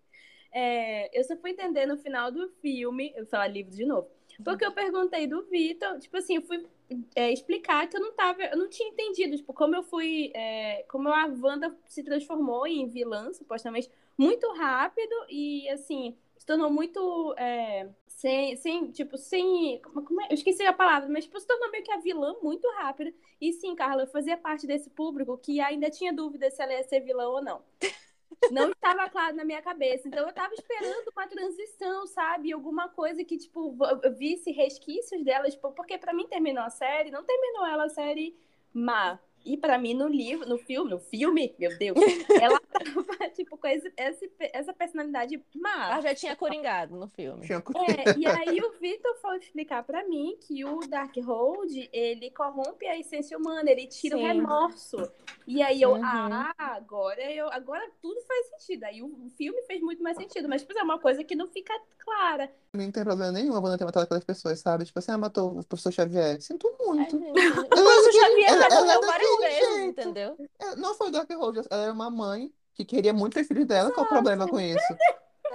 [1.14, 4.08] eu só fui entender no final do filme, eu vou falar livro de novo,
[4.44, 6.66] porque eu perguntei do Vitor, tipo assim, eu fui
[7.16, 10.84] é, explicar que eu não tava, eu não tinha entendido, tipo, como eu fui, é,
[10.90, 17.34] como a Wanda se transformou em vilã, supostamente, muito rápido e, assim, se tornou muito,
[17.38, 20.28] é, sem, sem, tipo, sem, como é?
[20.30, 23.52] Eu esqueci a palavra, mas, tipo, se tornou meio que a vilã muito rápido, e
[23.54, 27.00] sim, Carla, eu fazia parte desse público que ainda tinha dúvida se ela ia ser
[27.00, 27.62] vilã ou não.
[28.52, 30.08] Não estava claro na minha cabeça.
[30.08, 32.52] Então eu tava esperando uma transição, sabe?
[32.52, 33.76] Alguma coisa que, tipo,
[34.18, 38.36] visse resquícios dela, tipo, porque para mim terminou a série, não terminou ela a série
[38.74, 39.20] má.
[39.46, 41.98] E para mim, no livro, no filme, no filme, meu Deus,
[42.42, 43.06] ela tava,
[43.36, 45.92] tipo, com esse, esse, essa personalidade má.
[45.92, 47.46] Ela já tinha coringado no filme.
[47.46, 52.98] É, e aí o Victor foi explicar pra mim que o Darkhold, ele corrompe a
[53.00, 54.26] essência humana, ele tira o Sim.
[54.26, 54.98] remorso.
[55.48, 56.02] E aí eu, Uhum.
[56.04, 58.84] ah, agora eu, agora tudo faz sentido.
[58.86, 61.48] Aí o, o filme fez muito mais sentido, mas tipo, é uma coisa que não
[61.48, 62.52] fica clara.
[62.74, 64.86] Não tem problema nenhum a Wanda ter matado aquelas pessoas, sabe?
[64.86, 66.42] Tipo assim, ah, matou o professor Xavier.
[66.42, 67.12] Sinto Ai, muito.
[67.20, 70.02] gente, O professor Xavier já morreu é várias daquele vezes, jeito.
[70.02, 70.38] entendeu?
[70.60, 73.92] É, Não foi o Darkhold, ela era uma mãe que queria muito ter filhos dela.
[73.92, 74.84] Qual o problema com isso?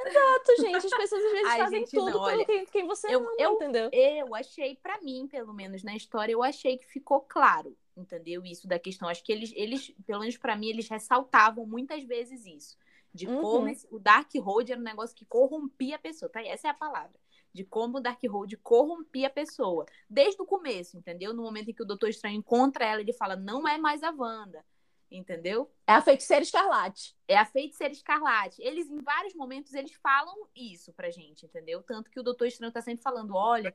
[0.06, 0.76] Exato, gente.
[0.86, 3.20] As pessoas às vezes Ai, fazem gente, tudo não, pelo olha, quem, quem você eu-
[3.20, 3.90] ama, eu- entendeu?
[3.92, 8.44] Eu achei, pra mim, pelo menos na história, eu achei que ficou claro, entendeu?
[8.44, 9.08] Isso da questão.
[9.08, 12.78] Acho que eles, eles pelo menos pra mim, eles ressaltavam muitas vezes isso.
[13.12, 13.40] De Uhum.
[13.42, 16.40] como esse- o Dark Road era um negócio que corrompia a pessoa, tá?
[16.42, 17.12] Essa é a palavra.
[17.52, 19.84] De como o Dark Road corrompia a pessoa.
[20.08, 21.32] Desde o começo, entendeu?
[21.34, 24.10] No momento em que o Doutor Estranho encontra ela, ele fala, não é mais a
[24.10, 24.64] Wanda.
[25.10, 25.68] Entendeu?
[25.88, 27.16] É a feiticeira escarlate.
[27.26, 28.62] É a feiticeira escarlate.
[28.62, 31.82] Eles, em vários momentos, eles falam isso pra gente, entendeu?
[31.82, 33.74] Tanto que o Doutor Estranho tá sempre falando: olha,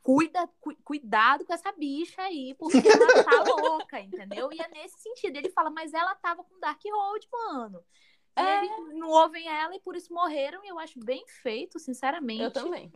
[0.00, 4.50] cuida, cu- cuidado com essa bicha aí, porque ela tá louca, entendeu?
[4.50, 5.36] E é nesse sentido.
[5.36, 7.84] Ele fala, mas ela tava com Dark Road, mano.
[8.36, 8.64] E É.
[8.64, 12.42] eles não ouvem ela e por isso morreram, e eu acho bem feito, sinceramente.
[12.42, 12.90] Eu também.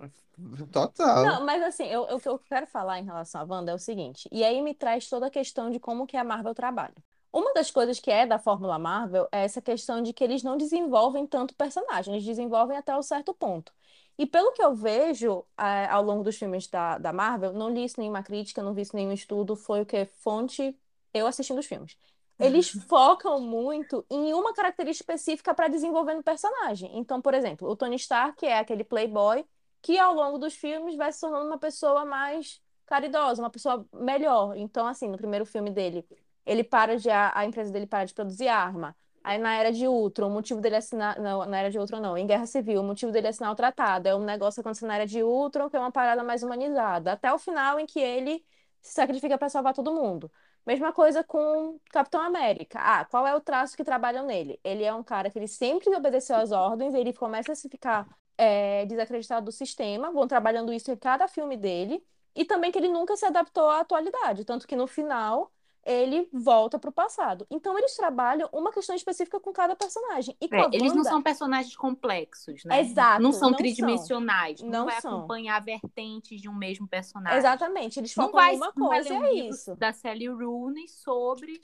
[0.72, 1.25] Total.
[1.25, 3.75] Não, mas assim, eu, eu- o que eu quero falar em relação à Wanda é
[3.75, 6.94] o seguinte, e aí me traz toda a questão de como que a Marvel trabalha.
[7.33, 10.57] Uma das coisas que é da fórmula Marvel é essa questão de que eles não
[10.57, 13.72] desenvolvem tanto personagem, eles desenvolvem até um certo ponto.
[14.18, 17.85] E pelo que eu vejo eh, ao longo dos filmes da, da Marvel, não li
[17.85, 20.07] isso nenhuma crítica, não vi isso nenhum estudo, foi o que?
[20.07, 20.75] Fonte,
[21.12, 21.96] eu assistindo os filmes.
[22.38, 26.99] Eles focam muito em uma característica específica para desenvolver no personagem.
[26.99, 29.44] Então, por exemplo, o Tony Stark é aquele playboy
[29.81, 34.57] que ao longo dos filmes vai se tornando uma pessoa mais caridosa, uma pessoa melhor.
[34.57, 36.07] Então, assim, no primeiro filme dele,
[36.44, 38.94] ele para de a, a empresa dele para de produzir arma.
[39.25, 42.16] Aí na Era de Ultron, o motivo dele assinar, não, na Era de Ultron não,
[42.16, 45.07] em Guerra Civil, o motivo dele assinar o tratado é um negócio acontecendo na Era
[45.07, 48.44] de Ultron, que é uma parada mais humanizada, até o final em que ele
[48.81, 50.31] se sacrifica para salvar todo mundo.
[50.67, 52.79] Mesma coisa com Capitão América.
[52.81, 54.59] Ah, qual é o traço que trabalham nele?
[54.65, 58.07] Ele é um cara que ele sempre obedeceu às ordens, ele começa a se ficar
[58.37, 62.89] é, desacreditado do sistema, vão trabalhando isso em cada filme dele, e também que ele
[62.89, 65.53] nunca se adaptou à atualidade, tanto que no final
[65.87, 67.46] ele volta para o passado.
[67.49, 70.37] Então eles trabalham uma questão específica com cada personagem.
[70.40, 72.81] E É, a eles não Wanda, são personagens complexos, né?
[72.81, 74.59] Exato, Não são não tridimensionais.
[74.59, 74.68] são.
[74.68, 75.18] Não, Não vai são.
[75.18, 77.38] acompanhar vertentes de um mesmo personagem.
[77.38, 79.77] Exatamente, eles focam em uma coisa, um é isso.
[79.77, 81.61] da Sally Rooney sobre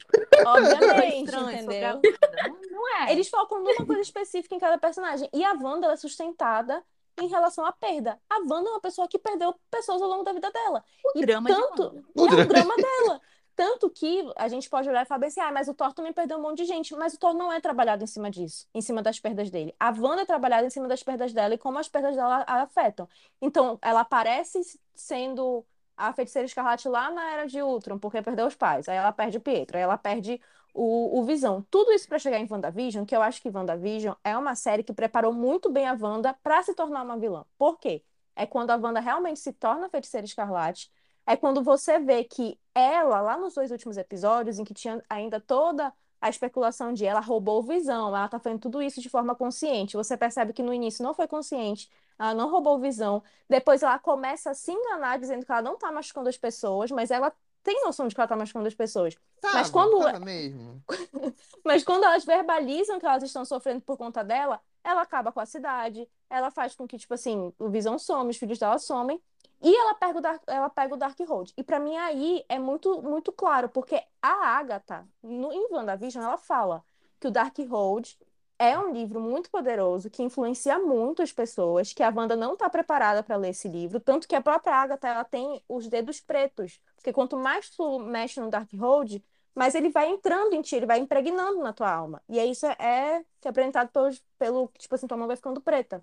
[0.46, 1.94] Obviamente, estranho, entendeu?
[1.96, 2.48] Wanda.
[2.48, 3.12] Não, não é.
[3.12, 5.28] Eles focam numa coisa específica em cada personagem.
[5.32, 6.82] E a Wanda é sustentada
[7.20, 8.18] em relação à perda.
[8.30, 10.84] A Wanda é uma pessoa que perdeu pessoas ao longo da vida dela.
[11.04, 12.04] o E drama de tanto Wanda.
[12.14, 13.20] O é o drama dela.
[13.54, 16.38] Tanto que a gente pode olhar e falar assim, ah, mas o Thor também perdeu
[16.38, 16.94] um monte de gente.
[16.94, 19.74] Mas o Thor não é trabalhado em cima disso, em cima das perdas dele.
[19.78, 22.62] A Wanda é trabalhada em cima das perdas dela e como as perdas dela a
[22.62, 23.08] afetam.
[23.40, 24.60] Então, ela aparece
[24.94, 25.64] sendo
[25.96, 28.88] a feiticeira escarlate lá na Era de Ultron, porque perdeu os pais.
[28.88, 30.40] Aí ela perde o Pietro, aí ela perde
[30.74, 31.62] o, o Visão.
[31.70, 34.92] Tudo isso para chegar em WandaVision, que eu acho que WandaVision é uma série que
[34.92, 37.44] preparou muito bem a Wanda para se tornar uma vilã.
[37.58, 38.02] Por quê?
[38.34, 40.90] É quando a Wanda realmente se torna a feiticeira escarlate
[41.26, 45.40] é quando você vê que ela, lá nos dois últimos episódios, em que tinha ainda
[45.40, 49.96] toda a especulação de ela roubou visão, ela tá fazendo tudo isso de forma consciente.
[49.96, 53.22] Você percebe que no início não foi consciente, ela não roubou visão.
[53.48, 57.10] Depois ela começa a se enganar, dizendo que ela não tá machucando as pessoas, mas
[57.10, 57.32] ela
[57.62, 59.14] tem noção de que ela tá machucando as pessoas.
[59.42, 60.82] Mas Tava, quando- tava mesmo.
[61.64, 65.46] Mas quando elas verbalizam que elas estão sofrendo por conta dela, ela acaba com a
[65.46, 69.20] cidade, ela faz com que, tipo assim, o Visão some, os filhos dela somem,
[69.62, 71.52] e ela pega o Dark, ela pega o Dark Road.
[71.56, 76.36] E pra mim aí é muito, muito claro, porque a Agatha, no, em WandaVision, ela
[76.36, 76.84] fala
[77.20, 78.18] que o Dark Road
[78.62, 82.70] é um livro muito poderoso, que influencia muito as pessoas, que a Wanda não está
[82.70, 86.80] preparada para ler esse livro, tanto que a própria Agatha, ela tem os dedos pretos,
[86.94, 89.22] porque quanto mais tu mexe no Dark Road,
[89.52, 92.22] mas ele vai entrando em ti, ele vai impregnando na tua alma.
[92.28, 96.02] E isso é, que é pelos, pelo, tipo assim, tua mão vai ficando preta.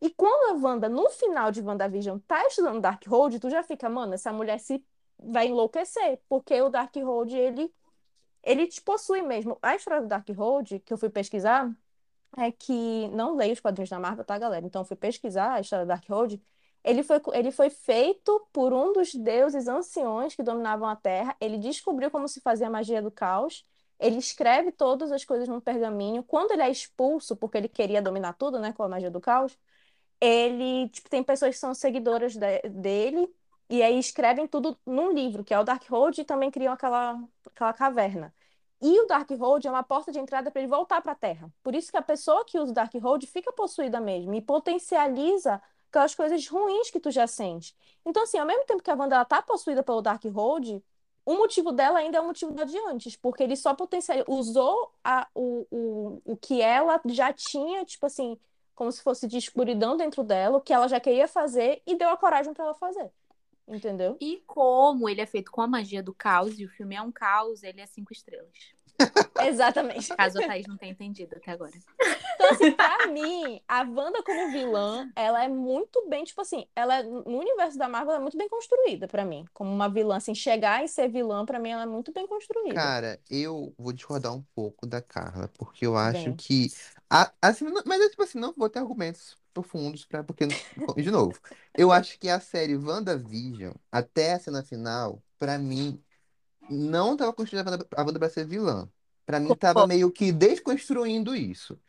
[0.00, 4.14] E quando a Wanda, no final de WandaVision, tá estudando Darkhold, tu já fica, mano,
[4.14, 4.84] essa mulher se
[5.18, 7.74] vai enlouquecer, porque o Darkhold, ele,
[8.42, 9.58] ele te possui mesmo.
[9.60, 11.70] A história do Darkhold, que eu fui pesquisar,
[12.36, 14.64] é que, não leio os quadrinhos da Marvel, tá, galera?
[14.66, 16.40] Então fui pesquisar a história do Darkhold,
[16.84, 21.36] ele foi, ele foi feito por um dos deuses anciões que dominavam a Terra.
[21.40, 23.66] Ele descobriu como se fazia a magia do caos.
[23.98, 26.22] Ele escreve todas as coisas num pergaminho.
[26.22, 29.58] Quando ele é expulso, porque ele queria dominar tudo, né, com a magia do caos,
[30.20, 33.28] ele, tipo, tem pessoas que são seguidoras de- dele
[33.68, 37.72] e aí escrevem tudo num livro, que é o Darkhold, e também criam aquela, aquela
[37.72, 38.34] caverna.
[38.80, 41.50] E o Darkhold é uma porta de entrada para ele voltar para a Terra.
[41.62, 46.14] Por isso que a pessoa que usa o Darkhold fica possuída mesmo e potencializa aquelas
[46.14, 47.74] coisas ruins que tu já sente.
[48.04, 50.82] Então, assim, ao mesmo tempo que a Wanda ela tá possuída pelo Darkhold,
[51.24, 55.26] o motivo dela ainda é o motivo de antes, porque ele só potencial usou a,
[55.34, 58.38] o, o, o que ela já tinha, tipo assim,
[58.74, 62.10] como se fosse de escuridão dentro dela, o que ela já queria fazer e deu
[62.10, 63.10] a coragem para ela fazer.
[63.68, 64.16] Entendeu?
[64.20, 67.10] E como ele é feito com a magia do caos, e o filme é um
[67.10, 68.48] caos, ele é cinco estrelas.
[69.44, 70.14] Exatamente.
[70.16, 71.72] Caso a Thaís não tenha entendido até agora.
[72.34, 76.98] Então, assim, pra mim, a Wanda como vilã, ela é muito bem, tipo assim, ela
[76.98, 79.44] é- no universo da Marvel ela é muito bem construída pra mim.
[79.52, 82.74] Como uma vilã, assim, chegar e ser vilã, pra mim, ela é muito bem construída.
[82.74, 86.36] Cara, eu vou discordar um pouco da Carla, porque eu acho Bem.
[86.36, 86.68] que.
[87.10, 90.22] a- assim, não- mas é tipo assim, não vou ter argumentos profundos pra.
[90.22, 91.38] Porque, de novo,
[91.74, 96.02] eu acho que a série WandaVision, até a cena final, pra mim,
[96.68, 98.88] não tava construindo a Wanda, a Wanda pra ser vilã.
[99.24, 101.80] Pra mim, tava meio que desconstruindo isso.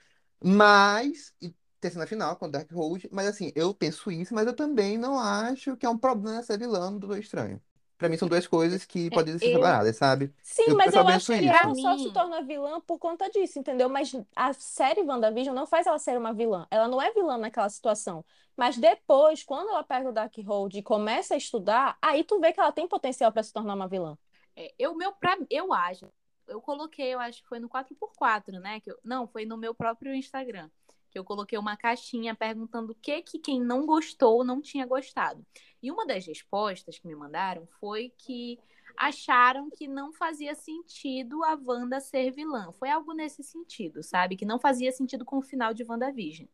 [0.43, 1.33] Mas.
[1.41, 4.55] E tem a cena final com o Darkhold, mas assim, eu penso isso, mas eu
[4.55, 7.61] também não acho que é um problema ser vilã do Doutor Estranho.
[7.97, 10.33] Pra mim, são duas coisas que podem ser eu- separadas, sabe?
[10.41, 11.53] Sim, Eu- mas eu acho que isso.
[11.55, 13.89] ela só se torna vilã por conta disso, entendeu?
[13.89, 16.67] Mas a série WandaVision não faz ela ser uma vilã.
[16.69, 18.23] Ela não é vilã naquela situação.
[18.55, 22.59] Mas depois, quando ela pega o Darkhold e começa a estudar, aí tu vê que
[22.59, 24.17] ela tem potencial pra se tornar uma vilã.
[24.55, 26.11] É, eu, meu, pra, eu acho,
[26.47, 28.79] eu coloquei, eu acho que foi no 4x4, né?
[28.79, 30.69] Que eu- não, foi no meu próprio Instagram.
[31.17, 35.45] Eu coloquei uma caixinha perguntando o que que quem não gostou não tinha gostado.
[35.81, 38.59] E uma das respostas que me mandaram foi que
[38.95, 42.71] acharam que não fazia sentido a Wanda ser vilã.
[42.73, 44.35] Foi algo nesse sentido, sabe?
[44.35, 46.47] Que não fazia sentido com o final de WandaVision.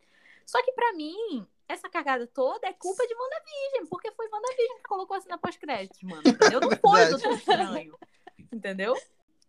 [0.45, 4.83] Só que pra mim, essa cagada toda é culpa de WandaVision, porque foi WandaVision que
[4.83, 6.21] colocou assim na pós-créditos, mano.
[6.25, 6.59] Entendeu?
[6.59, 7.11] Não foi o Verdade.
[7.11, 7.97] Doutor Estranho.
[8.51, 8.93] Entendeu?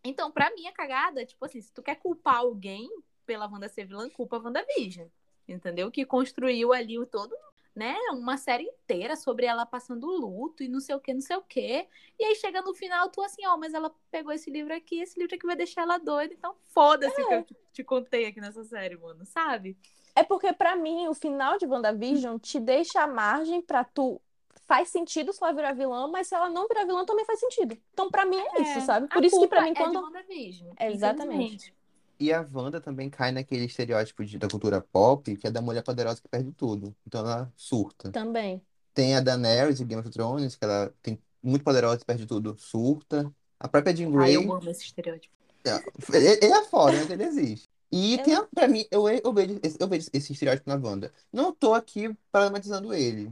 [0.05, 2.88] Então, pra mim, a cagada, tipo assim, se tu quer culpar alguém
[3.24, 5.08] pela Wanda ser vilã, culpa a WandaVision.
[5.46, 5.90] Entendeu?
[5.90, 7.37] Que construiu ali o todo,
[7.74, 7.94] né?
[8.12, 11.42] Uma série inteira sobre ela passando luto e não sei o que, não sei o
[11.42, 11.87] que.
[12.18, 15.18] E aí chega no final, tu assim, ó, mas ela pegou esse livro aqui, esse
[15.18, 18.40] livro aqui vai deixar ela doida, então foda-se o que eu te, te contei aqui
[18.40, 19.76] nessa série, mano, sabe?
[20.16, 24.20] É porque, pra mim, o final de WandaVision te deixa a margem pra tu.
[24.66, 27.76] Faz sentido se ela virar vilã, mas se ela não virar vilã, também faz sentido.
[27.92, 29.08] Então, pra mim, é isso, sabe?
[29.08, 30.06] Por isso que, pra culpa mim, é de quando.
[30.06, 31.34] WandaVision, Exatamente.
[31.34, 31.74] infelizmente.
[32.24, 35.82] E a Wanda também cai naquele estereótipo de- da cultura pop, que é da mulher
[35.82, 36.96] poderosa que perde tudo.
[37.06, 38.10] Então ela surta.
[38.10, 38.62] Também.
[38.94, 42.56] Tem a Daenerys de Game of Thrones, que ela tem muito poderosa e perde tudo,
[42.56, 43.30] surta.
[43.60, 45.34] A própria Jean Ai, Grey, eu amo esse estereótipo.
[46.14, 47.68] ele, ele é foda, mas ele existe.
[47.92, 50.76] E Eu- tem a, pra mim, eu, eu, vejo, esse- eu vejo esse estereótipo na
[50.76, 51.12] Wanda.
[51.30, 53.30] Não tô aqui problematizando ele.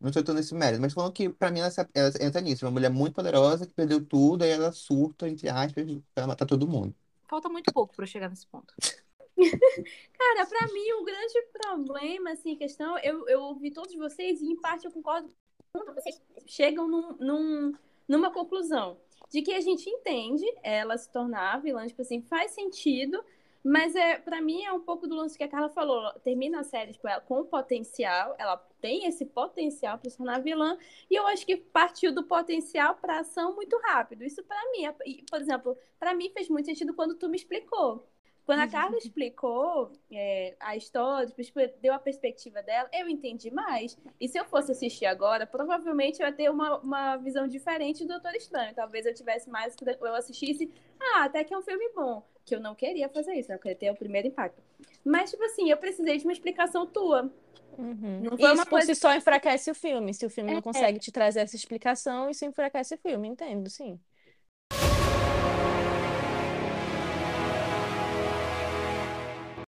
[0.00, 2.64] Não tô nesse mérito, mas falando que pra mim ela, ela entra nisso.
[2.64, 6.68] Uma mulher muito poderosa que perdeu tudo, aí ela surta, entre aspas, pra matar todo
[6.68, 6.94] mundo.
[7.30, 8.74] Falta muito pouco eu chegar nesse ponto.
[10.18, 14.56] Cara, pra mim, o grande problema, assim, questão, eu, eu ouvi todos vocês e, em
[14.60, 15.32] parte, eu concordo
[15.72, 16.20] com vocês.
[16.44, 17.72] Chegam num, num-
[18.08, 18.98] numa conclusão
[19.30, 23.24] de que a gente entende ela se tornar vilã, tipo assim, faz sentido,
[23.62, 26.12] mas é, pra mim é um pouco do lance que a Carla falou.
[26.24, 30.76] Termina a série, tipo, ela com potencial, ela tem esse potencial pra se tornar vilã,
[31.10, 34.24] e eu acho que partiu do potencial pra ação muito rápido.
[34.24, 34.92] Isso pra mim, é-
[35.30, 38.06] por exemplo, pra mim fez muito sentido quando tu me explicou.
[38.44, 43.50] Quando a Carla explicou é, a história, tipo, tipo, deu a perspectiva dela, eu entendi
[43.50, 43.96] mais.
[44.20, 48.08] E se eu fosse assistir agora, provavelmente eu ia ter uma, uma visão diferente do
[48.14, 48.74] Doutor Estranho.
[48.74, 50.68] Talvez eu tivesse mais, eu assistisse,
[51.00, 52.24] ah, até que é um filme bom.
[52.50, 53.54] Que eu não queria fazer isso, né?
[53.54, 54.60] Eu queria ter o primeiro impacto.
[55.04, 57.30] Mas, tipo assim, eu precisei de uma explicação tua.
[57.78, 58.22] Uhum.
[58.24, 60.12] Não foi uma isso por coisa- si só enfraquece o filme.
[60.12, 60.54] Se o filme É.
[60.54, 64.00] não consegue te trazer essa explicação, isso enfraquece o filme, entendo, sim.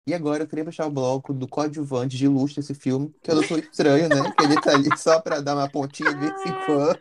[0.07, 3.33] E agora eu queria puxar o bloco do coadjuvante de luxo desse filme, que é
[3.33, 4.15] o Doutor Estranho, né?
[4.35, 6.99] Que ele tá ali só pra dar uma pontinha de vez em quando.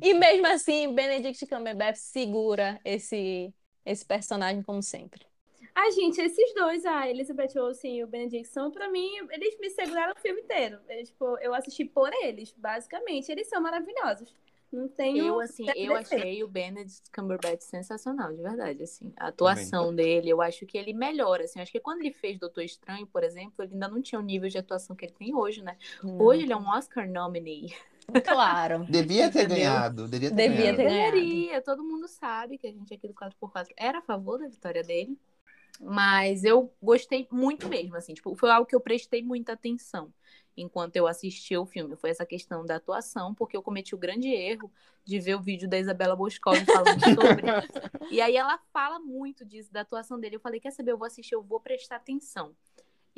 [0.00, 3.52] E mesmo assim, Benedict Cumberbatch segura esse,
[3.90, 5.26] esse personagem como sempre.
[5.74, 9.70] Ah, gente, esses dois, a Elizabeth Olsen e o Benedict são, pra mim, eles me
[9.70, 10.80] seguraram o filme inteiro.
[10.88, 13.30] Eles, tipo, eu assisti por eles, basicamente.
[13.30, 14.34] Eles são maravilhosos.
[14.72, 15.24] Não tenho.
[15.24, 19.12] Eu, assim, eu achei o Benedict Cumberbatch sensacional, de verdade, assim.
[19.16, 21.58] A atuação dele, eu acho que ele melhora, assim.
[21.58, 24.22] Eu acho que quando ele fez Doutor Estranho, por exemplo, ele ainda não tinha o
[24.22, 25.78] nível de atuação que ele tem hoje, né?
[26.02, 27.72] Hoje ele é um Oscar nominee.
[28.24, 28.84] Claro.
[28.88, 29.56] Devia ter Entendeu?
[29.56, 30.94] ganhado, devia ter Devia ter ganhado.
[30.94, 31.12] ganhado.
[31.16, 34.82] Deveria, todo mundo sabe que a gente aqui do 4x4 era a favor da vitória
[34.82, 35.18] dele.
[35.80, 40.12] Mas eu gostei muito mesmo, assim, tipo, foi algo que eu prestei muita atenção
[40.56, 41.94] enquanto eu assistia o filme.
[41.94, 44.72] Foi essa questão da atuação, porque eu cometi o grande erro
[45.04, 47.46] de ver o vídeo da Isabela Boscov falando sobre.
[48.10, 50.34] e aí ela fala muito disso, da atuação dele.
[50.34, 52.52] Eu falei, quer saber, eu vou assistir, eu vou prestar atenção.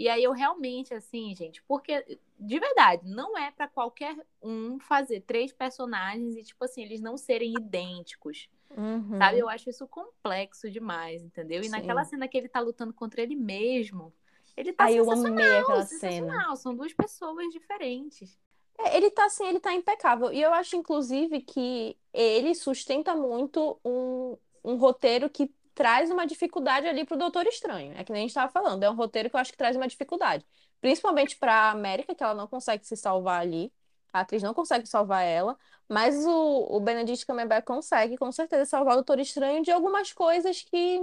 [0.01, 5.20] E aí eu realmente, assim, gente, porque, de verdade, não é pra qualquer um fazer
[5.20, 8.48] três personagens e, tipo assim, eles não serem idênticos.
[8.74, 9.18] Uhum.
[9.18, 9.40] Sabe?
[9.40, 11.61] Eu acho isso complexo demais, entendeu?
[11.61, 11.72] E Sim.
[11.72, 14.11] naquela cena que ele tá lutando contra ele mesmo,
[14.57, 16.57] ele tá Aí eu sensacional, amei aquela cena.
[16.57, 18.38] São duas pessoas diferentes.
[18.78, 20.32] É, Ele tá assim, ele tá impecável.
[20.32, 26.87] E eu acho, inclusive, que ele sustenta muito um, um roteiro que traz uma dificuldade
[26.87, 27.95] ali pro Doutor Estranho.
[27.97, 29.77] É que nem a gente tava falando, é um roteiro que eu acho que traz
[29.77, 30.45] uma dificuldade.
[30.81, 33.73] Principalmente pra América, que ela não consegue se salvar ali.
[34.12, 35.57] A atriz não consegue salvar ela.
[35.89, 40.62] Mas o, o Benedict Cumberbatch consegue, com certeza, salvar o Doutor Estranho de algumas coisas
[40.62, 41.01] que.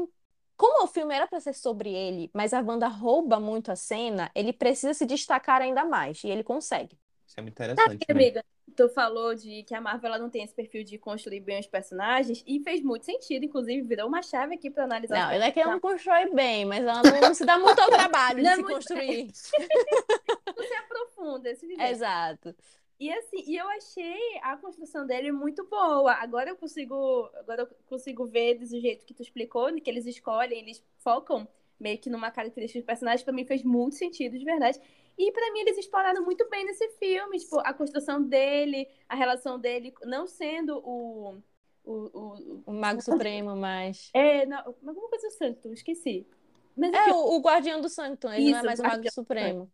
[0.55, 4.31] Como o filme era pra ser sobre ele, mas a Wanda rouba muito a cena,
[4.33, 6.23] ele precisa se destacar ainda mais.
[6.23, 6.97] E ele consegue.
[7.27, 8.05] Isso é muito interessante, né?
[8.09, 8.43] Amiga,
[8.75, 11.67] tu falou de que a Marvel ela não tem esse perfil de construir bem os
[11.67, 15.27] personagens e fez muito sentido, inclusive virou uma chave aqui pra analisar.
[15.27, 17.89] Não, ele é que ela não constrói bem, mas ela não, se dá muito ao
[17.89, 19.31] trabalho de Não é se muito- construir.
[20.57, 21.81] Não se aprofunda, esse jeito.
[21.81, 22.55] Exato.
[22.99, 26.13] E assim, e eu achei a construção dele muito boa.
[26.13, 30.59] Agora eu consigo, agora eu consigo ver desse jeito que tu explicou, que eles escolhem,
[30.59, 31.47] eles focam
[31.79, 34.79] meio que numa característica do personagem, pra mim fez muito sentido, de verdade.
[35.17, 39.59] E pra mim eles exploraram muito bem nesse filme, tipo, a construção dele, a relação
[39.59, 41.41] dele não sendo o
[41.87, 44.09] o, o, O Mago Supremo, mas.
[44.13, 46.27] é, não, alguma coisa do santo, esqueci.
[46.75, 49.11] Mas É, enfim, o, o Guardião do Santo, ele não é Isso, mais o Mago
[49.11, 49.71] Supremo.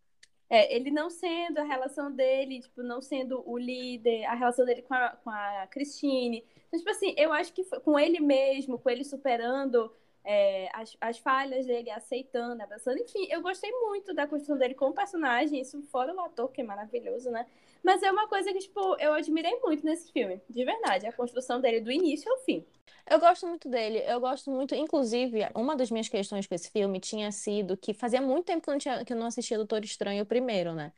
[0.50, 4.84] É, ele não sendo a relação dele, tipo, não sendo o líder, a relação dele
[4.84, 6.46] com a, com a Christine.
[6.68, 9.92] Então, tipo assim, eu acho que foi com ele mesmo, com ele superando
[10.24, 13.00] é, as, as falhas dele, aceitando, abraçando.
[13.00, 16.64] Enfim, eu gostei muito da construção dele como personagem, isso fora o ator, que é
[16.64, 17.46] maravilhoso, né?
[17.84, 21.60] Mas é uma coisa que, tipo, eu admirei muito nesse filme, de verdade, a construção
[21.60, 22.66] dele do início ao fim.
[23.10, 24.74] Eu gosto muito dele, eu gosto muito.
[24.74, 28.70] Inclusive, uma das minhas questões com esse filme tinha sido que fazia muito tempo que
[28.70, 30.94] eu não, tinha, que eu não assistia Doutor Estranho primeiro, né?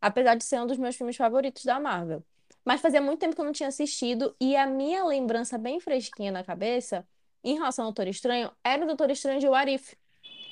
[0.00, 2.22] Apesar de ser um dos meus filmes favoritos da Marvel.
[2.64, 6.30] Mas fazia muito tempo que eu não tinha assistido, e a minha lembrança bem fresquinha
[6.30, 7.06] na cabeça,
[7.42, 9.94] em relação ao Doutor Estranho, era o Doutor Estranho de What If,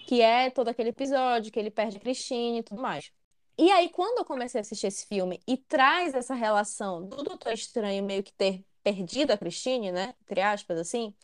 [0.07, 3.11] que é todo aquele episódio que ele perde a Christine e tudo mais.
[3.59, 7.53] E aí, quando eu comecei a assistir esse filme e traz essa relação do Doutor
[7.53, 10.15] Estranho meio que ter perdido a Christine, né?
[10.23, 11.15] Entre aspas, assim,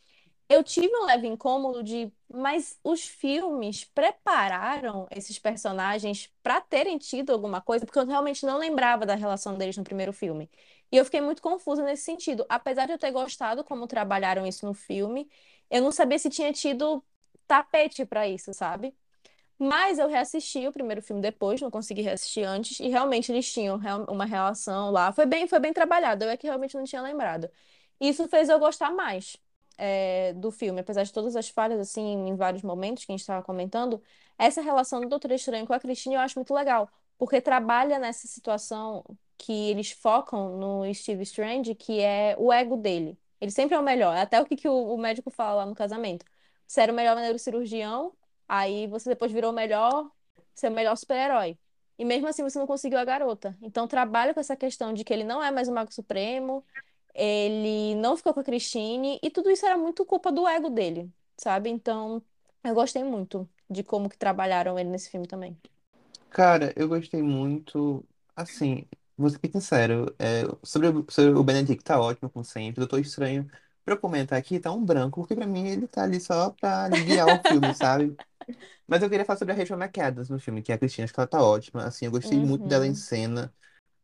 [0.48, 7.32] eu tive um leve incômodo de, mas os filmes prepararam esses personagens para terem tido
[7.32, 10.50] alguma coisa, porque eu realmente não lembrava da relação deles no primeiro filme.
[10.92, 12.44] E eu fiquei muito confusa nesse sentido.
[12.50, 15.28] Apesar de eu ter gostado como trabalharam isso no filme,
[15.70, 17.02] eu não sabia se tinha tido
[17.46, 18.94] tapete para isso, sabe?
[19.58, 23.80] Mas eu reassisti o primeiro filme depois, não consegui reassistir antes, e realmente eles tinham
[24.08, 25.12] uma relação lá.
[25.12, 27.48] Foi bem, foi bem trabalhado, eu é que realmente não tinha lembrado.
[28.00, 29.36] Isso fez eu gostar mais
[29.78, 33.20] é, do filme, apesar de todas as falhas, assim, em vários momentos que a gente
[33.20, 34.02] estava comentando,
[34.38, 38.26] essa relação do Doutor Estranho com a Christine eu acho muito legal, porque trabalha nessa
[38.26, 39.04] situação
[39.42, 43.18] que eles focam no Steve Strange, que é o ego dele.
[43.40, 45.74] Ele sempre é o melhor, até o que, que o, o médico fala lá no
[45.74, 46.24] casamento.
[46.66, 48.12] Você era o melhor neurocirurgião,
[48.48, 50.08] aí você depois virou o melhor,
[50.54, 51.58] ser o melhor super-herói.
[51.98, 53.56] E mesmo assim você não conseguiu a garota.
[53.60, 56.64] Então trabalha com essa questão de que ele não é mais o Mago Supremo,
[57.14, 61.10] ele não ficou com a Christine, e tudo isso era muito culpa do ego dele,
[61.36, 61.68] sabe?
[61.68, 62.22] Então
[62.64, 65.56] eu gostei muito de como que trabalharam ele nesse filme também.
[66.30, 68.04] Cara, eu gostei muito.
[68.34, 68.86] Assim,
[69.22, 70.14] vou ser bem sincero.
[70.18, 72.80] é, sobre, o- sobre o Benedict, tá ótimo, como sempre.
[72.80, 73.48] Doutor Estranho,
[73.84, 76.88] pra eu comentar aqui, tá um branco, porque pra mim ele tá ali só pra
[76.90, 78.18] guiar o filme, sabe?
[78.86, 81.14] Mas eu queria falar sobre a Rachel McAdams no filme, que é a Cristina, acho
[81.14, 81.84] que ela tá ótima.
[81.84, 82.96] Assim, eu gostei muito dela em Uhum.
[82.96, 83.52] cena.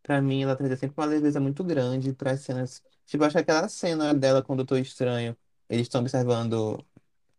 [0.03, 2.83] Pra mim, ela trazia sempre uma leveza muito grande para as cenas.
[3.07, 5.37] Tipo, eu acho que aquela cena dela com o Doutor Estranho,
[5.69, 6.85] eles estão observando.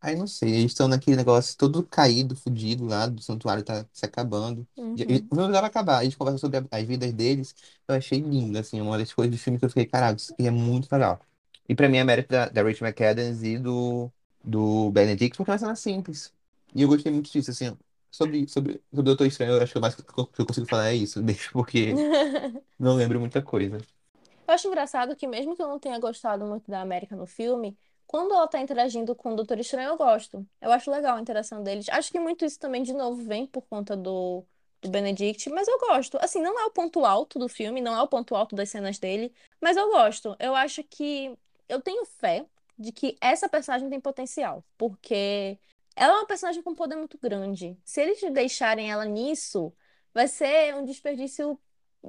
[0.01, 4.05] Ai, não sei, eles estão naquele negócio todo caído, fudido lá, do santuário tá se
[4.05, 4.67] acabando.
[4.95, 5.07] E- Uhum.
[5.09, 7.53] e O filme vai acabar, eles conversam sobre a- as vidas deles.
[7.87, 10.47] Eu achei lindo, assim, uma das coisas do filme que eu fiquei, caralho, isso aqui
[10.47, 11.19] é muito legal.
[11.67, 14.09] E pra mim é mérito da, da Rachel McAdams e do,
[14.43, 16.33] do Benedict, porque é uma cena simples.
[16.73, 17.77] E eu gostei muito disso, assim,
[18.11, 20.45] sobre, sobre, sobre o Doutor Estranho, eu acho que o mais que eu que eu
[20.45, 22.01] consigo falar é isso, mesmo, porque
[22.79, 23.79] não lembro muita coisa.
[24.47, 27.77] Eu acho engraçado que, mesmo que eu não tenha gostado muito da América no filme,
[28.09, 30.43] quando ela tá interagindo com o Doutor Estranho, eu gosto.
[30.59, 31.85] Eu acho legal a interação deles.
[31.89, 34.43] Acho que muito isso também, de novo, vem por conta do,
[34.81, 36.17] do Benedict, mas eu gosto.
[36.19, 38.97] Assim, não é o ponto alto do filme, não é o ponto alto das cenas
[38.97, 39.31] dele,
[39.61, 40.35] mas eu gosto.
[40.39, 41.37] Eu acho que
[41.69, 45.59] eu tenho fé de que essa personagem tem potencial, porque
[45.95, 47.77] ela é uma personagem com poder muito grande.
[47.85, 49.71] Se eles deixarem ela nisso,
[50.11, 51.59] vai ser um desperdício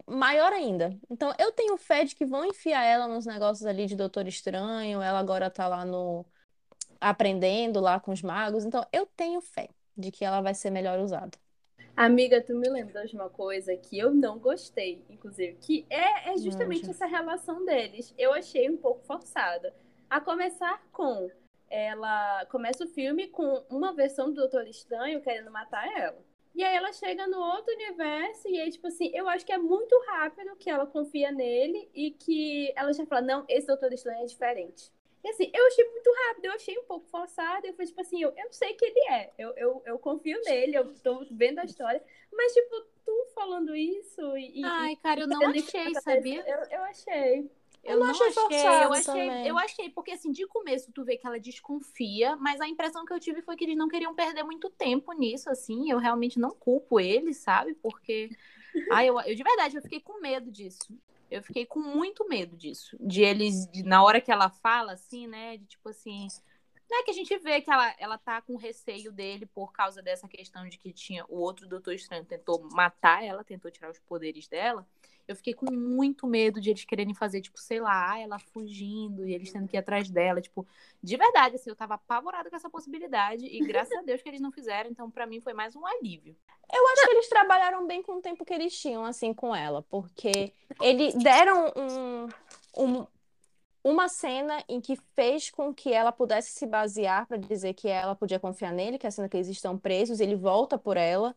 [0.07, 0.97] maior ainda.
[1.09, 5.03] Então, eu tenho fé de que vão enfiar ela nos negócios ali de Doutor Estranho,
[5.03, 6.25] ela agora tá lá no
[7.01, 8.65] aprendendo lá com os magos.
[8.65, 11.39] Então, eu tenho fé de que ela vai ser melhor usada.
[11.97, 16.39] Amiga, tu me lembra de uma coisa que eu não gostei, inclusive, que é, é
[16.39, 17.05] justamente Nossa.
[17.05, 18.15] essa relação deles.
[18.17, 19.75] Eu achei um pouco forçada.
[20.09, 21.31] A começar com
[21.69, 26.19] ela começa o filme com uma versão do Doutor Estranho querendo matar ela.
[26.61, 29.57] E aí ela chega no outro universo e aí, tipo assim, eu acho que é
[29.57, 34.25] muito rápido que ela confia nele e que ela já fala, não, esse Doutor Estranho
[34.25, 34.93] é diferente.
[35.25, 38.23] E assim, eu achei muito rápido, eu achei um pouco forçado, eu falei, tipo assim,
[38.23, 41.65] eu, eu sei que ele é, eu, eu, eu confio nele, eu tô vendo a
[41.65, 44.63] história, mas, tipo, tu falando isso e...
[44.63, 46.45] Ai, cara, eu não achei, sabia?
[46.47, 47.51] Eu, eu achei.
[47.83, 49.47] Eu, não não achei achei, forçado eu achei, também.
[49.47, 53.13] eu achei, porque assim, de começo tu vê que ela desconfia, mas a impressão que
[53.13, 55.91] eu tive foi que eles não queriam perder muito tempo nisso, assim.
[55.91, 57.75] Eu realmente não culpo eles, sabe?
[57.75, 58.31] Porque,
[58.91, 60.95] ai, eu, eu de verdade, eu fiquei com medo disso.
[61.31, 62.97] Eu fiquei com muito medo disso.
[63.01, 65.57] De eles, de- na hora que ela fala, assim, né?
[65.57, 66.27] De tipo assim.
[66.91, 70.27] Né, que a gente vê que ela, ela tá com receio dele por causa dessa
[70.27, 74.49] questão de que tinha o outro Doutor Estranho tentou matar ela, tentou tirar os poderes
[74.49, 74.85] dela.
[75.31, 79.33] Eu fiquei com muito medo de eles quererem fazer, tipo, sei lá, ela fugindo e
[79.33, 80.41] eles tendo que ir atrás dela.
[80.41, 80.67] Tipo,
[81.01, 84.41] de verdade, assim, eu tava apavorada com essa possibilidade e graças a Deus que eles
[84.41, 84.91] não fizeram.
[84.91, 86.37] Então, pra mim, foi mais um alívio.
[86.73, 89.83] Eu acho que eles trabalharam bem com o tempo que eles tinham, assim, com ela,
[89.83, 92.29] porque eles deram um,
[92.77, 93.07] um-
[93.85, 98.15] uma cena em que fez com que ela pudesse se basear para dizer que ela
[98.17, 101.37] podia confiar nele, que é a cena que eles estão presos, ele volta por ela.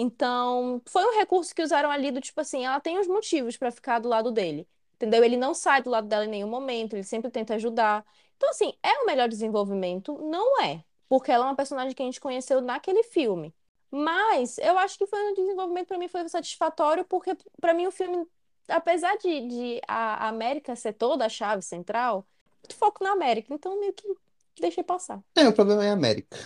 [0.00, 3.72] Então, foi um recurso que usaram ali do tipo assim, ela tem os motivos para
[3.72, 4.64] ficar do lado dele.
[4.94, 5.24] Entendeu?
[5.24, 8.04] Ele não sai do lado dela em nenhum momento, ele sempre tenta ajudar.
[8.36, 10.16] Então, assim, é o melhor desenvolvimento?
[10.22, 13.52] Não é, porque ela é uma personagem que a gente conheceu naquele filme.
[13.90, 17.90] Mas eu acho que foi um desenvolvimento para mim foi satisfatório, porque para mim o
[17.90, 18.24] filme,
[18.68, 22.24] apesar de, de a América ser toda a chave central,
[22.62, 24.06] muito foco na América, então meio que
[24.60, 25.20] deixei passar.
[25.34, 26.36] É, o problema é a América.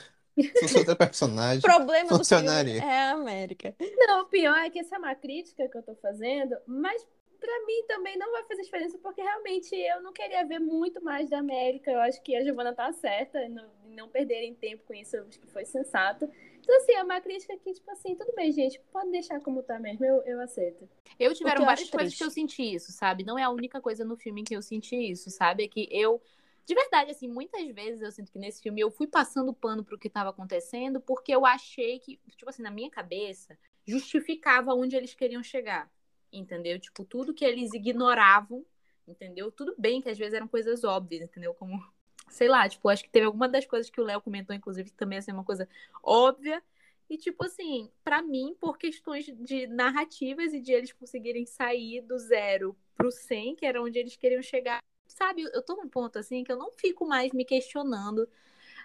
[0.67, 2.83] Se outra personagem, O problema do filme funcionaria.
[2.83, 3.75] é a América.
[3.81, 7.07] Não, o pior é que essa é uma crítica que eu tô fazendo, mas
[7.39, 11.29] pra mim também não vai fazer diferença, porque realmente eu não queria ver muito mais
[11.29, 11.91] da América.
[11.91, 15.27] Eu acho que a Giovanna tá certa em não, não perderem tempo com isso, eu
[15.27, 16.31] acho que foi sensato.
[16.61, 19.81] Então, assim, é uma crítica que, tipo assim, tudo bem, gente, pode deixar como tá
[19.81, 20.89] mesmo, eu, eu aceito.
[21.19, 23.25] Eu tiveram várias coisas que eu senti isso, sabe?
[23.25, 25.65] Não é a única coisa no filme que eu senti isso, sabe?
[25.65, 26.23] É que eu,
[26.65, 29.99] de verdade, assim, muitas vezes eu sinto que nesse filme eu fui passando pano pro
[29.99, 35.15] que tava acontecendo porque eu achei que, tipo assim, na minha cabeça, justificava onde eles
[35.15, 35.91] queriam chegar,
[36.33, 36.79] entendeu?
[36.79, 38.65] Tipo, tudo que eles ignoravam,
[39.07, 39.51] entendeu?
[39.51, 41.53] Tudo bem que às vezes eram coisas óbvias, entendeu?
[41.55, 41.85] Como,
[42.29, 44.97] sei lá, tipo, acho que teve alguma das coisas que o Léo comentou, inclusive, que
[44.97, 45.69] também ia ser uma coisa
[46.03, 46.63] óbvia,
[47.11, 52.19] e, tipo assim, pra mim, por questões de narrativas e de eles conseguirem sair do
[52.19, 54.83] zero pro 100, que era onde eles queriam chegar,
[55.13, 55.43] sabe?
[55.53, 58.29] Eu tô num ponto, assim, que eu não fico mais me questionando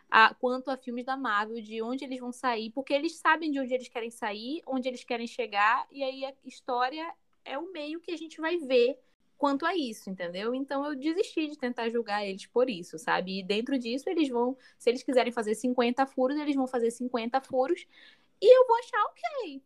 [0.10, 3.60] a, quanto a filmes da Marvel, de onde eles vão sair, porque eles sabem de
[3.60, 7.14] onde eles querem sair, onde eles querem chegar, e aí a história
[7.44, 9.00] é o meio que a gente vai ver
[9.38, 10.54] quanto a isso, entendeu?
[10.54, 13.40] Então eu desisti de tentar julgar eles por isso, sabe?
[13.40, 17.40] E dentro disso eles vão, se eles quiserem fazer 50 furos, eles vão fazer 50
[17.42, 17.86] furos
[18.42, 19.62] e eu vou achar ok.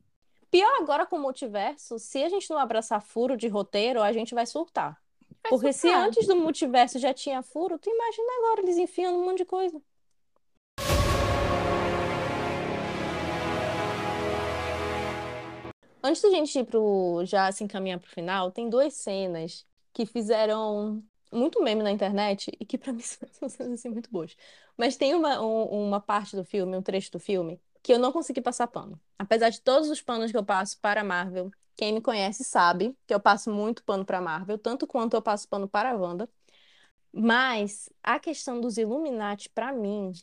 [0.49, 4.35] Pior agora com o multiverso, se a gente não abraçar furo de roteiro, a gente
[4.35, 5.01] vai surtar.
[5.49, 9.39] Porque se antes do multiverso já tinha furo, tu imagina agora eles enfiando um monte
[9.39, 9.81] de coisa.
[16.03, 21.03] Antes da gente ir pro, já se encaminhar pro final, tem duas cenas que fizeram
[21.31, 24.35] muito meme na internet e que pra mim são cenas assim muito boas.
[24.75, 28.11] Mas tem uma, um- uma parte do filme, um trecho do filme, que eu não
[28.11, 28.99] consegui passar pano.
[29.17, 32.95] Apesar de todos os panos que eu passo para a Marvel, quem me conhece sabe
[33.07, 35.95] que eu passo muito pano para a Marvel, tanto quanto eu passo pano para a
[35.95, 36.29] Wanda.
[37.13, 40.13] Mas a questão dos Illuminati, pra mim,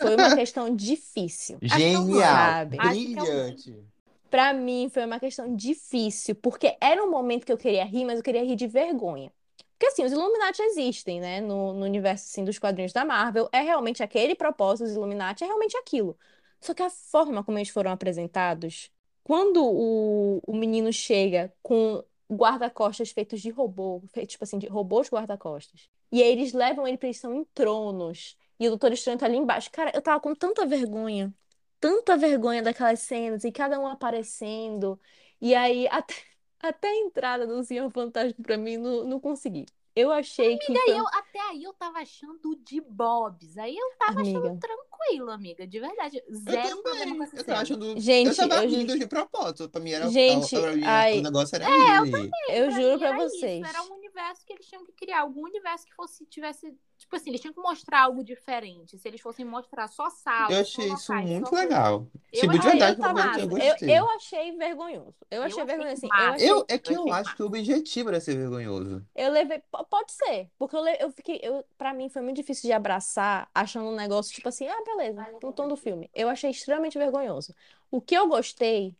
[0.00, 1.58] foi uma questão difícil.
[1.62, 3.84] Genial, que brilhante.
[4.28, 8.18] Pra mim foi uma questão difícil, porque era um momento que eu queria rir, mas
[8.18, 9.32] eu queria rir de vergonha.
[9.72, 13.60] Porque assim, os Illuminati existem, né, no, no universo assim, dos quadrinhos da Marvel, é
[13.60, 16.16] realmente aquele propósito dos Illuminati, é realmente aquilo.
[16.60, 18.90] Só que a forma como eles foram apresentados,
[19.30, 25.08] quando o, o menino chega com guarda-costas feitos de robô, feitos tipo assim, de robôs
[25.08, 29.26] guarda-costas, e aí eles levam ele pra eles em tronos, e o Doutor Estranho tá
[29.26, 29.70] ali embaixo.
[29.70, 31.32] Cara, eu tava com tanta vergonha
[31.78, 35.00] tanta vergonha daquelas cenas e cada um aparecendo.
[35.40, 36.14] E aí, até,
[36.60, 39.64] até a entrada do Senhor Fantástico pra mim, não, não consegui.
[39.94, 43.56] Eu achei que Amiga, eu, até aí eu tava achando de Bobs.
[43.58, 44.58] Aí eu tava achando Amiga.
[45.00, 45.66] Tranquilo, amiga.
[45.66, 46.22] De verdade.
[46.26, 47.16] Eu Zero problema também.
[47.16, 47.44] com essa Eu cena.
[47.46, 48.00] tava achando.
[48.00, 49.68] Gente, eu tava eu ju- de propósito.
[49.68, 51.18] Pra mim era Gente, a- a- a- ai.
[51.18, 52.30] o negócio era ele.
[52.50, 53.66] eu Pra juro mim pra vocês.
[53.66, 55.20] Isso, era um universo que eles tinham que criar.
[55.20, 56.74] Algum universo que fosse, tivesse.
[56.98, 58.98] Tipo assim, eles tinham que mostrar algo diferente.
[58.98, 62.06] Se eles fossem mostrar só salas, Eu achei isso locais, muito legal.
[62.30, 63.98] Eu Tipo, de achei verdade, muito eu, eu Eu, gostei.
[63.98, 65.14] eu achei vergonhoso.
[65.30, 66.06] Eu achei achei vergonhoso, assim.
[66.06, 69.02] Eu achei Eu, é que Eu eu acho que o objetivo era ser vergonhoso.
[69.16, 69.62] Eu levei.
[69.88, 70.50] Pode ser.
[70.58, 71.40] Porque eu, le- eu fiquei.
[71.42, 75.26] Eu, pra mim foi muito difícil de abraçar, achando um negócio tipo assim, ah, beleza,
[75.42, 76.10] no tom do filme.
[76.14, 77.54] Eu achei extremamente vergonhoso.
[77.90, 78.96] O que eu gostei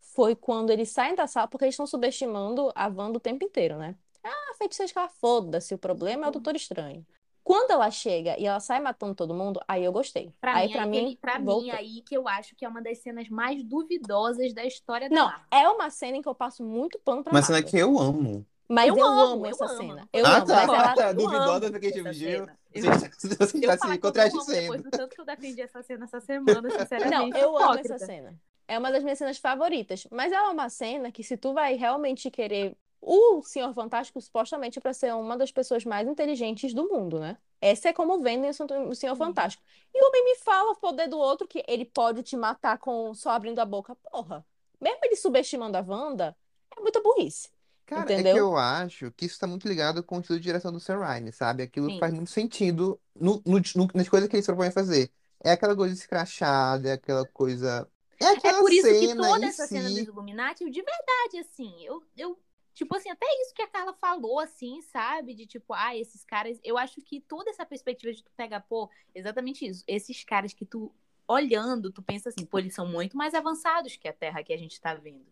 [0.00, 3.76] foi quando eles saem da sala, porque eles estão subestimando a Wanda o tempo inteiro,
[3.78, 3.96] né?
[4.22, 7.04] Ah, feiticeira escarlate, foda-se, o problema é o Doutor Estranho.
[7.44, 10.32] Quando ela chega e ela sai matando todo mundo, aí eu gostei.
[10.40, 12.98] Pra aí mim, pra mim, pra mim, aí que eu acho que é uma das
[12.98, 15.46] cenas mais duvidosas da história da Não, Marvel.
[15.50, 18.46] é uma cena em que eu passo muito pano pra Uma cena que eu amo.
[18.68, 19.76] Mas Eu eu, amo, amo eu essa amo.
[19.76, 20.08] cena.
[20.12, 20.46] Eu ah, amo.
[20.46, 20.54] tá.
[20.54, 21.12] Mas ela tá.
[21.12, 22.46] eu Duvidosa amo porque tipo, essa viu?
[22.46, 22.58] cena.
[22.74, 24.52] Você, Eu- você falar se que eu amo contradizendo.
[24.60, 27.38] depois do tanto que eu defendi essa cena essa semana, Não, sinceramente.
[27.38, 28.34] eu amo essa cena.
[28.68, 30.06] É uma das minhas cenas favoritas.
[30.10, 32.76] Mas ela é uma cena que, se tu vai realmente querer.
[33.04, 37.36] O Senhor Fantástico, supostamente, para ser uma das pessoas mais inteligentes do mundo, né?
[37.60, 38.48] Essa é como vendem
[38.88, 39.60] o Senhor Fantástico.
[39.92, 43.12] E o homem me fala o poder do outro, que ele pode te matar com
[43.12, 43.96] só abrindo a boca.
[43.96, 44.46] Porra,
[44.80, 46.36] mesmo ele subestimando a Wanda,
[46.76, 47.50] é muita burrice.
[47.92, 48.38] Cara, é que Entendeu?
[48.38, 51.30] eu acho que isso tá muito ligado com o estilo de direção do Sam Raimi,
[51.32, 51.62] sabe?
[51.62, 51.98] Aquilo Sim.
[51.98, 55.12] faz muito sentido no, no- no- nas coisas que ele se propõe a fazer.
[55.44, 57.86] É aquela coisa escrachada, é aquela coisa.
[58.18, 60.06] É É aquela por isso que toda essa cena dos si.
[60.06, 62.38] Illuminati, de verdade, assim, eu, eu.
[62.74, 65.34] Tipo assim, até isso que a Carla falou, assim, sabe?
[65.34, 66.58] De tipo, ah, esses caras.
[66.64, 69.84] Eu acho que toda essa perspectiva de tu pegar, pô, exatamente isso.
[69.86, 70.90] Esses caras que tu,
[71.28, 74.56] olhando, tu pensa assim, pô, eles são muito mais avançados que a Terra que a
[74.56, 75.26] gente tá vendo.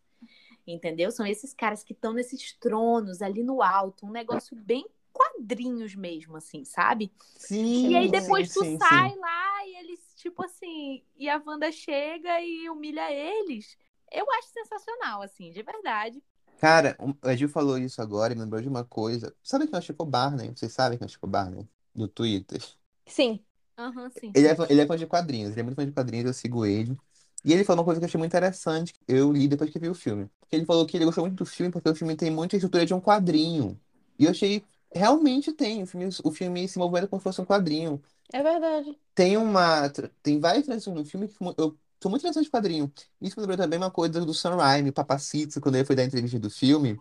[0.72, 1.10] Entendeu?
[1.10, 6.36] São esses caras que estão nesses tronos ali no alto, um negócio bem quadrinhos mesmo,
[6.36, 7.12] assim, sabe?
[7.36, 9.16] Sim, E aí sim, depois tu sim, sai sim.
[9.16, 13.76] lá e eles, tipo assim, e a Wanda chega e humilha eles.
[14.12, 16.22] Eu acho sensacional, assim, de verdade.
[16.58, 19.34] Cara, a Gil falou isso agora e me lembrou de uma coisa.
[19.42, 20.50] Sabe quem é o Chico Barney?
[20.54, 21.68] Vocês sabem quem é o Chico Barney?
[21.94, 22.60] Do Twitter.
[23.06, 23.44] Sim.
[23.78, 24.34] Aham, sim.
[24.34, 26.64] Ele é, ele é fã de quadrinhos, ele é muito fã de quadrinhos, eu sigo
[26.66, 26.96] ele.
[27.44, 29.88] E ele falou uma coisa que eu achei muito interessante, eu li depois que vi
[29.88, 30.28] o filme.
[30.52, 32.92] Ele falou que ele gostou muito do filme porque o filme tem muita estrutura de
[32.92, 33.80] um quadrinho.
[34.18, 34.62] E eu achei,
[34.92, 38.02] realmente tem, o filme, o filme se movendo como se fosse um quadrinho.
[38.32, 38.96] É verdade.
[39.14, 39.88] Tem uma,
[40.22, 42.92] tem várias transições no filme que eu sou muito interessante de quadrinho.
[43.20, 46.38] Isso me lembrou também uma coisa do Sam Raimi, Papacito, quando ele foi dar entrevista
[46.38, 46.98] do filme,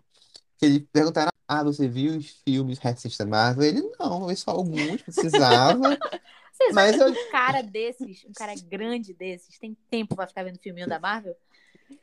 [0.58, 3.64] que ele perguntaram, ah, você viu os filmes recentes da Marvel?
[3.64, 5.98] Ele, não, eu vi só alguns, precisava.
[6.60, 10.58] Vocês Mas eu- um cara desses, um cara grande desses, tem tempo pra ficar vendo
[10.58, 11.36] filminho da Marvel?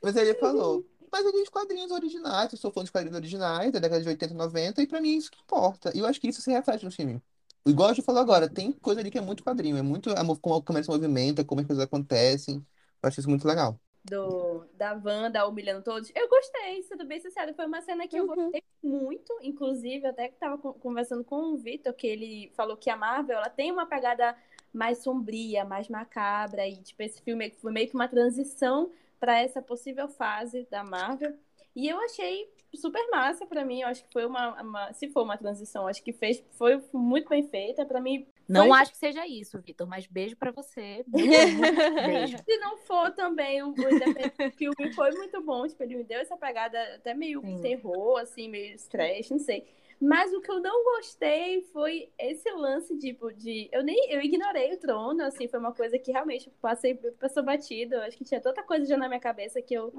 [0.01, 3.71] Mas ele falou, mas eu li os quadrinhos originais, eu sou fã dos quadrinhos originais,
[3.71, 5.91] da década de 80 e 90, e pra mim é isso que importa.
[5.95, 7.21] E eu acho que isso se reflete no filme.
[7.65, 10.09] Igual a gente falou agora, tem coisa ali que é muito quadrinho, é muito
[10.41, 12.55] como a câmera se movimenta, como as coisas acontecem.
[13.01, 13.79] Eu acho isso muito legal.
[14.09, 17.53] Do, da Wanda humilhando todos, eu gostei, sendo bem sincero.
[17.53, 18.35] Foi uma cena que eu Uhum.
[18.35, 22.89] gostei muito, inclusive, até que tava con- conversando com o Vitor, que ele falou que
[22.89, 24.35] a Marvel, ela tem uma pegada
[24.73, 29.61] mais sombria, mais macabra, e tipo, esse filme foi meio que uma transição para essa
[29.61, 31.33] possível fase da Marvel.
[31.75, 35.23] E eu achei super massa pra mim, eu acho que foi uma, uma- se for
[35.23, 39.27] uma transição, acho que fez, foi muito bem feita, pra mim Não acho que seja
[39.27, 41.03] isso, Vitor, mas beijo pra você.
[41.11, 42.37] Beijo.
[42.37, 45.67] Se não for também, o, o filme foi muito bom.
[45.67, 47.61] Tipo, ele me deu essa pegada até meio Sim.
[47.61, 49.65] terror, assim, meio stress, não sei.
[49.99, 53.67] Mas o que eu não gostei foi esse lance, tipo, de.
[53.71, 57.95] Eu nem eu ignorei o trono, assim, foi uma coisa que realmente passei, passou batido.
[57.95, 59.91] Eu acho que tinha tanta coisa já na minha cabeça que eu.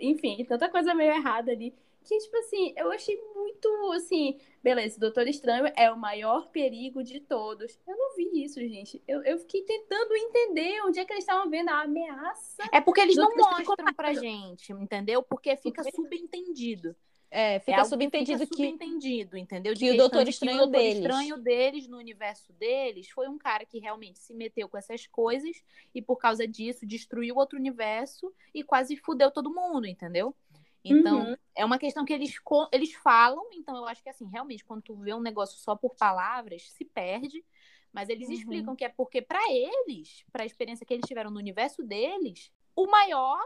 [0.00, 1.74] Enfim, tanta coisa meio errada ali.
[2.04, 4.38] Que, tipo assim, eu achei muito assim.
[4.62, 7.78] Beleza, o Doutor Estranho é o maior perigo de todos.
[7.86, 9.02] Eu não vi isso, gente.
[9.08, 12.62] Eu, eu fiquei tentando entender onde é que eles estavam vendo a ameaça.
[12.70, 15.22] É porque eles não mostram pra gente, entendeu?
[15.22, 16.94] Porque fica subentendido.
[17.30, 18.64] É, É fica que subentendido fica que.
[18.64, 19.74] subentendido, entendeu?
[19.74, 20.98] De que o Doutor Estranho que o Doutor deles.
[20.98, 25.64] Estranho deles, no universo deles, foi um cara que realmente se meteu com essas coisas
[25.92, 30.34] e por causa disso destruiu outro universo e quase fudeu todo mundo, entendeu?
[30.84, 31.36] Então, Uhum.
[31.54, 32.34] é uma questão que eles,
[32.72, 35.94] eles falam, então eu acho que assim, realmente, quando tu vê um negócio só por
[35.94, 37.42] palavras, se perde.
[37.92, 38.34] Mas eles Uhum.
[38.34, 42.86] explicam que é porque, pra eles, pra experiência que eles tiveram no universo deles, o
[42.86, 43.40] maior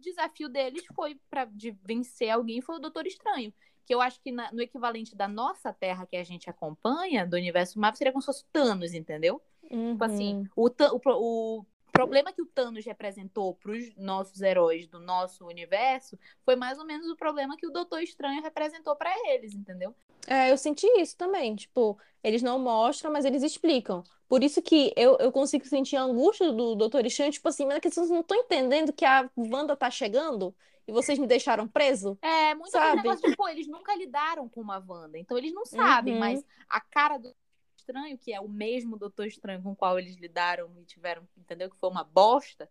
[0.00, 3.54] desafio deles foi para de vencer alguém foi o Doutor Estranho.
[3.86, 7.36] Que eu acho que na- no equivalente da nossa Terra que a gente acompanha, do
[7.36, 9.40] universo Marvel, seria como se fosse Thanos, entendeu?
[9.62, 10.48] Tipo assim, Uhum.
[10.56, 16.18] o, o, o problema que o Thanos representou para os nossos heróis do nosso universo
[16.44, 19.94] foi mais ou menos o problema que o Doutor Estranho representou para eles, entendeu?
[20.26, 21.54] É, eu senti isso também.
[21.56, 24.02] Tipo, eles não mostram, mas eles explicam.
[24.28, 27.76] Por isso que eu, eu consigo sentir a angústia do Doutor Estranho, tipo assim, mas
[27.76, 30.54] é que vocês não estão entendendo que a Wanda tá chegando
[30.88, 32.18] e vocês me deixaram preso?
[32.22, 33.02] É, muito Sabe?
[33.02, 36.20] negócio de, pô, eles nunca lidaram com uma Wanda, então eles não sabem, Uhum.
[36.20, 37.34] mas a cara do
[37.82, 41.68] Estranho, que é o mesmo Doutor Estranho com o qual eles lidaram e tiveram, entendeu?
[41.68, 42.68] Que foi uma bosta,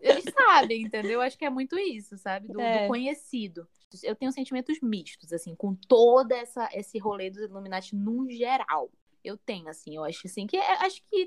[0.00, 1.20] eles sabem, entendeu?
[1.20, 2.48] Acho que é muito isso, sabe?
[2.48, 2.88] Do, do É.
[2.88, 3.68] conhecido.
[4.02, 8.90] Eu tenho sentimentos mistos, assim, com toda essa esse rolê dos Illuminati num geral.
[9.22, 11.26] Eu tenho, assim, eu acho assim, que é- acho que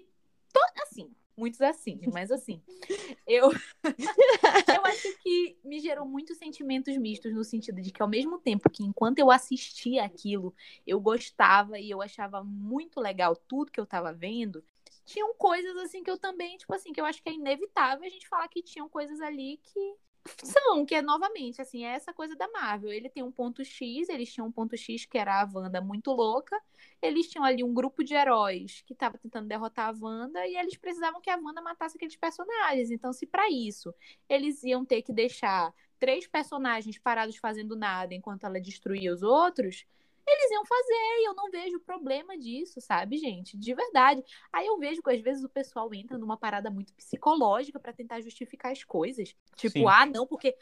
[0.53, 2.61] to- assim, muitos assim, mas assim,
[3.27, 3.49] eu
[4.75, 8.69] eu acho que me gerou muitos sentimentos mistos no sentido de que ao mesmo tempo
[8.69, 10.53] que enquanto eu assistia aquilo,
[10.85, 14.63] eu gostava e eu achava muito legal tudo que eu tava vendo,
[15.05, 18.09] tinham coisas assim que eu também, tipo assim, que eu acho que é inevitável a
[18.09, 19.95] gente falar que tinham coisas ali que
[20.43, 22.91] são, que é novamente, assim, é essa coisa da Marvel.
[22.91, 26.11] Ele tem um ponto X, eles tinham um ponto X que era a Wanda muito
[26.11, 26.59] louca.
[27.01, 30.77] Eles tinham ali um grupo de heróis que estava tentando derrotar a Wanda e eles
[30.77, 32.91] precisavam que a Wanda matasse aqueles personagens.
[32.91, 33.93] Então, se para isso
[34.29, 39.85] eles iam ter que deixar três personagens parados fazendo nada enquanto ela destruía os outros,
[40.27, 43.57] eles iam fazer, e eu não vejo problema disso, sabe, gente?
[43.57, 44.23] De verdade.
[44.51, 48.21] Aí eu vejo que às vezes o pessoal entra numa parada muito psicológica pra tentar
[48.21, 49.35] justificar as coisas.
[49.55, 49.85] Tipo, Sim.
[49.87, 50.55] ah, não, porque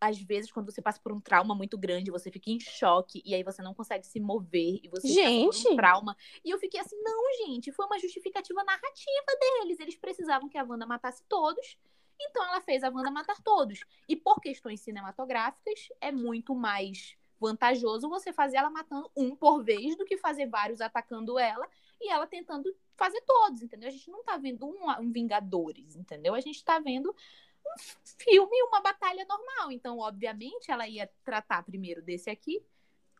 [0.00, 3.34] às vezes quando você passa por um trauma muito grande, você fica em choque e
[3.34, 5.68] aí você não consegue se mover e você passa por Gente.
[5.68, 6.16] um trauma.
[6.44, 9.80] E eu fiquei assim, não, gente, foi uma justificativa narrativa deles.
[9.80, 11.78] Eles precisavam que a Wanda matasse todos.
[12.20, 13.80] Então ela fez a Wanda matar todos.
[14.08, 19.96] E por questões cinematográficas, é muito mais vantajoso você fazer ela matando um por vez
[19.96, 21.68] do que fazer vários atacando ela
[22.00, 23.88] e ela tentando fazer todos, entendeu?
[23.88, 26.34] A gente não tá vendo um, um Vingadores, entendeu?
[26.34, 27.74] A gente tá vendo um
[28.18, 29.70] filme, uma batalha normal.
[29.72, 32.62] Então, obviamente, ela ia tratar primeiro desse aqui,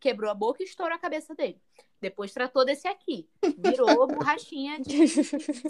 [0.00, 1.60] quebrou a boca e estourou a cabeça dele.
[2.00, 5.08] Depois tratou desse aqui, virou borrachinha de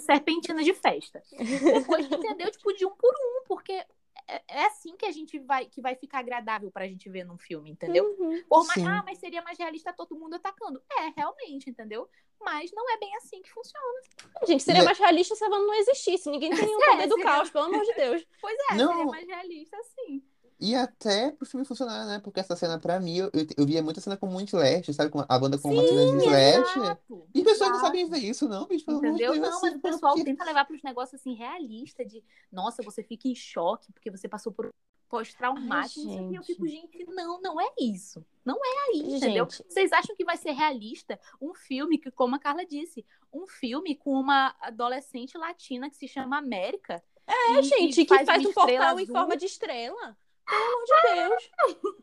[0.00, 1.22] serpentina de festa.
[1.32, 2.50] Depois, entendeu?
[2.50, 3.86] Tipo, de um por um, porque
[4.28, 7.38] é, é assim que a gente vai, que vai ficar agradável pra gente ver num
[7.38, 8.04] filme, entendeu?
[8.18, 8.42] Uhum.
[8.48, 10.82] Por mais, ah, mas seria mais realista todo mundo atacando.
[10.98, 12.08] É, realmente, entendeu?
[12.40, 14.00] Mas não é bem assim que funciona.
[14.46, 16.28] Gente, seria E- mais realista se a Wanda não existisse.
[16.30, 18.26] Ninguém tem nenhum É, poder do seria- caos, pelo amor de Deus.
[18.40, 18.88] Pois é, Não.
[18.88, 20.22] seria mais realista assim.
[20.58, 22.18] E até pro filme funcionar, né?
[22.18, 25.10] Porque essa cena, pra mim, eu, eu, eu via muita cena com muito slash, sabe?
[25.10, 26.78] Com a banda com uma cena de slash.
[26.78, 28.86] Exato, E as pessoas não sabem ver isso, não, bicho.
[28.86, 29.32] Pelo Entendeu?
[29.32, 32.24] Deus, Não, assim, mas o pessoal porque- tenta levar para os negócios assim realista de,
[32.50, 34.70] nossa, você fica em choque porque você passou por um
[35.08, 36.00] pós-traumático,
[36.30, 36.36] quê.
[36.36, 38.24] Eu fico, gente, não, não é isso.
[38.44, 39.44] Não é aí, entendeu?
[39.50, 39.64] Gente.
[39.68, 43.94] Vocês acham que vai ser realista um filme que, como a Carla disse, um filme
[43.94, 47.02] com uma adolescente latina que se chama América?
[47.26, 49.14] É, gente, que faz, uma um estrela portal em azul?
[49.14, 50.16] forma de estrela.
[50.46, 51.50] Pelo amor de Deus.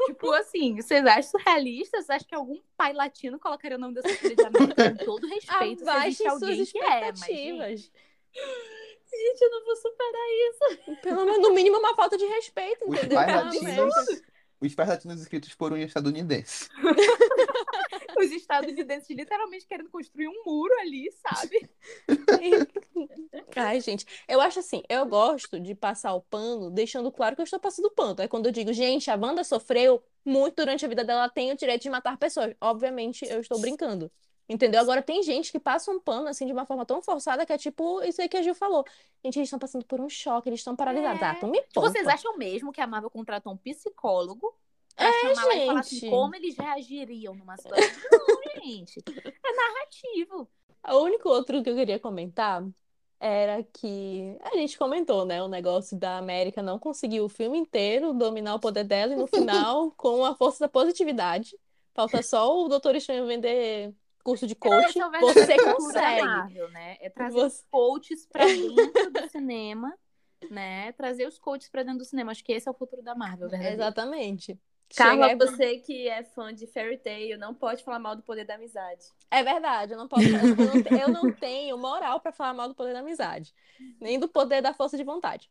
[0.08, 1.98] Tipo assim, vocês acham isso realista?
[1.98, 4.92] Vocês acham que algum pai latino colocaria o nome dessa filha de América?
[4.92, 7.92] Com todo respeito, se Abaixe alguém suas que é, mas, gente, expectativas.
[9.12, 11.02] gente, eu não vou superar isso.
[11.02, 13.18] Pelo menos, no mínimo, uma falta de respeito, Os entendeu?
[13.18, 14.22] pais Pela latinos,
[14.60, 16.70] os pais latinos escritos por um estadunidense.
[18.18, 21.70] Os estadunidenses literalmente querendo construir um muro ali, sabe?
[23.56, 27.46] Ai, gente, eu acho assim, eu gosto de passar o pano, deixando claro que eu
[27.46, 28.22] estou passando pano.
[28.22, 31.52] É quando eu digo, gente, a Wanda sofreu muito durante a vida dela, ela tem
[31.52, 32.56] o direito de matar pessoas.
[32.60, 34.12] Obviamente, eu estou brincando.
[34.48, 34.82] Entendeu?
[34.82, 37.58] Agora tem gente que passa um pano assim de uma forma tão forçada que é
[37.58, 38.84] tipo isso aí que a Gil falou.
[39.24, 41.22] Gente, eles estão passando por um choque, eles estão paralisados.
[41.22, 41.26] É.
[41.26, 41.90] Ah, tu me poupa.
[41.90, 44.54] vocês acham mesmo que a Marvel contratou um psicólogo
[44.96, 46.10] pra É, chamar lá e falar assim, gente.
[46.10, 47.90] como eles reagiriam numa situação?
[48.12, 49.00] Não, gente.
[49.08, 50.50] É narrativo.
[50.90, 52.64] O único outro que eu queria comentar
[53.20, 55.42] era que a gente comentou, né?
[55.42, 59.28] O negócio da América não conseguir o filme inteiro dominar o poder dela e no
[59.28, 61.58] final, com a força da positividade,
[61.94, 63.94] falta só o Doutor Estranho vender
[64.26, 64.86] curso de coach.
[64.90, 66.28] Esse é o Você consegue.
[66.72, 66.98] Né?
[67.00, 69.94] É trazer Você- os coaches pra dentro do cinema,
[70.50, 70.92] né?
[70.94, 72.32] Trazer os coaches pra dentro do cinema.
[72.34, 73.76] Acho que esse é o futuro da Marvel, verdadeiro.
[73.82, 74.60] Exatamente.
[74.96, 78.46] Carla, Chega- você que é fã de Fairy Tail, não pode falar mal do poder
[78.46, 79.04] da amizade.
[79.32, 83.00] É verdade, eu não posso, eu não, tenho moral pra falar mal do poder da
[83.00, 83.54] amizade,
[84.00, 85.50] nem do poder da força de vontade.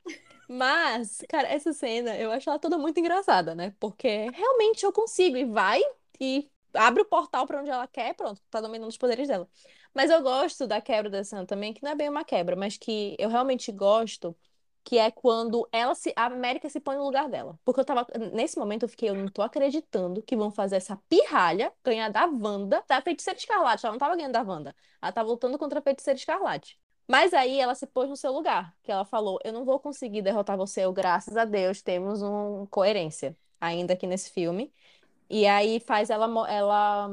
[0.48, 3.74] Mas, cara, essa cena eu acho ela toda muito engraçada, né?
[3.80, 5.80] Porque realmente eu consigo e vai
[6.20, 9.48] e abre o portal pra onde ela quer, pronto, tá dominando os poderes dela.
[9.94, 12.76] Mas eu gosto da quebra da cena também, que não é bem uma quebra, mas
[12.76, 14.36] que eu realmente gosto,
[14.84, 17.58] que é quando ela se, a América se põe no lugar dela.
[17.64, 20.96] Porque eu tava, nesse momento eu fiquei, eu não tô acreditando que vão fazer essa
[21.08, 23.84] pirralha ganhar da Wanda, da Feiticeira Escarlate.
[23.86, 24.74] Ela não tava ganhando da Wanda.
[25.00, 26.78] Ela tava lutando contra a Feiticeira Escarlate.
[27.08, 30.22] Mas aí ela se pôs no seu lugar, que ela falou: Eu não vou conseguir
[30.22, 34.72] derrotar você, eu, graças a Deus, temos uma coerência ainda aqui nesse filme.
[35.28, 37.10] E aí faz ela, ela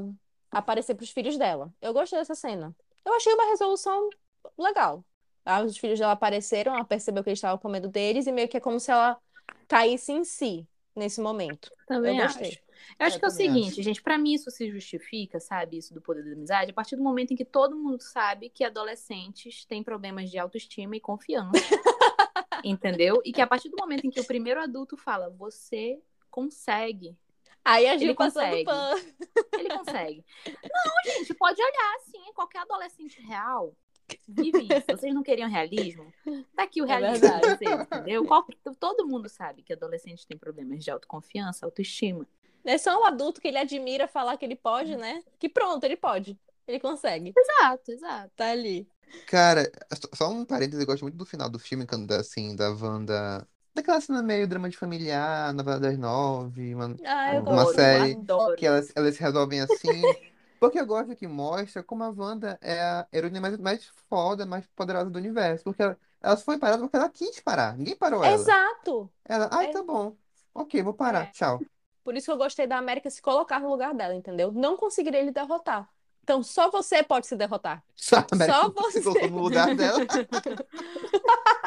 [0.52, 1.74] aparecer pros filhos dela.
[1.82, 2.76] Eu gostei dessa cena.
[3.06, 4.10] Eu achei uma resolução
[4.58, 5.04] legal.
[5.46, 8.48] Ah, Os filhos dela apareceram, ela percebeu que eles estavam com medo deles, e meio
[8.48, 9.20] que é como se ela
[9.68, 11.72] caísse em si nesse momento.
[11.88, 12.40] Também Eu acho.
[12.40, 12.60] gostei.
[13.00, 13.84] Eu acho É, que é o seguinte, acho.
[13.84, 17.04] gente, pra mim isso se justifica, sabe, isso do poder da amizade, a partir do
[17.04, 21.52] momento em que todo mundo sabe que adolescentes têm problemas de autoestima e confiança.
[22.64, 23.22] entendeu?
[23.26, 27.18] E que a partir do momento em que o primeiro adulto fala, você consegue,
[27.66, 28.64] Aí a passando consegue.
[28.64, 29.02] pano.
[29.54, 30.26] ele consegue.
[30.48, 33.76] Não, gente, pode olhar assim, qualquer adolescente real
[34.28, 34.86] vive isso.
[34.98, 36.12] Vocês não queriam realismo?
[36.56, 37.58] Tá aqui o É realismo verdade.
[37.58, 38.26] vocês, entendeu?
[38.26, 38.48] Qual-
[38.80, 42.26] todo mundo sabe que adolescentes têm problemas de autoconfiança, autoestima.
[42.64, 45.24] É só um adulto que ele admira falar que ele pode, né?
[45.40, 46.38] Que pronto, ele pode.
[46.68, 47.34] Ele consegue.
[47.36, 48.32] Exato, exato.
[48.36, 48.88] Tá ali.
[49.28, 49.72] Cara,
[50.14, 53.48] só- um parênteses, eu gosto muito do final do filme, quando assim, da Wanda.
[53.74, 57.76] Daquela cena meio drama de familiar, novela das nove, uma, Ah, eu Uma gosto.
[57.76, 58.56] série adoro.
[58.56, 60.02] que elas, elas se resolvem assim.
[60.60, 64.66] Porque eu gosto que mostra como a Wanda é a heroína mais, mais foda, mais
[64.76, 65.64] poderosa do universo.
[65.64, 67.78] Porque ela, ela foi parada porque ela quis parar.
[67.78, 68.34] Ninguém parou ela.
[68.36, 69.10] Exato.
[69.26, 69.72] Ela, ai, É.
[69.72, 70.16] tá bom.
[70.54, 71.24] Ok, vou parar.
[71.28, 71.32] É.
[71.32, 71.62] Tchau.
[72.04, 74.52] Por isso que eu gostei da América se colocar no lugar dela, entendeu?
[74.52, 75.88] Não conseguiria ele derrotar.
[76.24, 77.84] Então só você pode se derrotar.
[77.96, 79.00] Só a América Só você.
[79.00, 80.00] se colocou no lugar dela.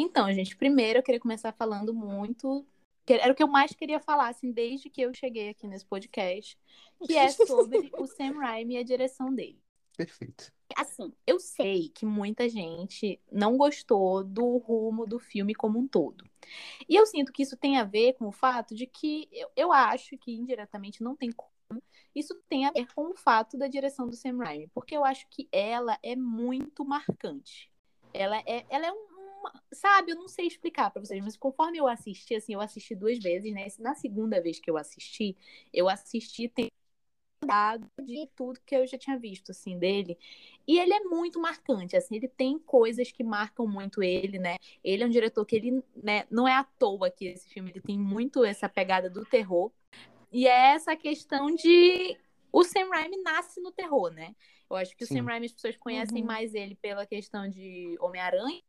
[0.00, 2.64] Então, gente, primeiro eu queria começar falando muito.
[3.04, 6.56] Era o que eu mais queria falar, assim, desde que eu cheguei aqui nesse podcast,
[7.04, 9.60] que é sobre o Sam Raimi e a direção dele.
[9.96, 10.52] Perfeito.
[10.76, 16.24] Assim, eu sei que muita gente não gostou do rumo do filme como um todo.
[16.88, 19.72] E eu sinto que isso tem a ver com o fato de que eu, eu
[19.72, 21.82] acho que indiretamente não tem como.
[22.14, 25.26] Isso tem a ver com o fato da direção do Sam Raimi, porque eu acho
[25.28, 27.68] que ela é muito marcante.
[28.14, 29.07] Ela é, ela é um,
[29.72, 33.18] sabe, eu não sei explicar pra vocês, mas conforme eu assisti, assim, eu assisti duas
[33.18, 33.66] vezes, né?
[33.78, 35.36] Na segunda vez que eu assisti,
[35.72, 36.70] eu assisti tem
[37.46, 40.18] dado de tudo que eu já tinha visto assim dele.
[40.66, 44.56] E ele é muito marcante, assim, ele tem coisas que marcam muito ele, né?
[44.84, 47.80] Ele é um diretor que ele, né, não é à toa que esse filme ele
[47.80, 49.70] tem muito essa pegada do terror.
[50.32, 52.18] E é essa questão de
[52.52, 54.34] o Sam Raimi nasce no terror, né?
[54.68, 55.14] Eu acho que Sim.
[55.20, 56.26] o Sam Raimi as pessoas conhecem Uhum.
[56.26, 58.62] mais ele pela questão de Homem-Aranha,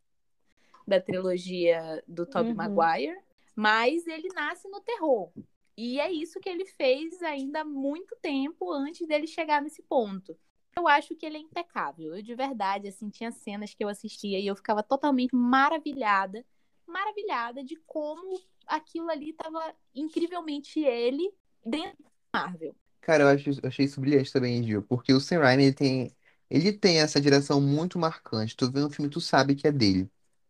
[0.90, 2.56] da trilogia do Tobey Uhum.
[2.56, 3.18] Maguire,
[3.56, 5.32] mas ele nasce no terror.
[5.78, 10.38] E é isso que ele fez ainda há muito tempo antes dele chegar nesse ponto.
[10.78, 12.16] Eu acho que ele é impecável.
[12.16, 16.46] Eu de verdade, assim, tinha cenas que eu assistia e eu ficava totalmente maravilhada,
[16.88, 21.32] maravilhada de como aquilo ali estava incrivelmente ele
[21.66, 22.10] dentro da
[22.42, 22.76] Marvel.
[23.02, 26.16] Cara, eu, acho, eu achei isso brilhante também, Gil, porque o Sam Raimi, ele tem,
[26.50, 28.56] ele tem essa direção muito marcante.
[28.56, 30.10] Tu vê um filme, tu sabe que é dele.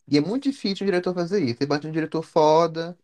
[0.10, 1.58] E é muito difícil um diretor fazer isso.
[1.62, 2.98] Ele bate um diretor foda.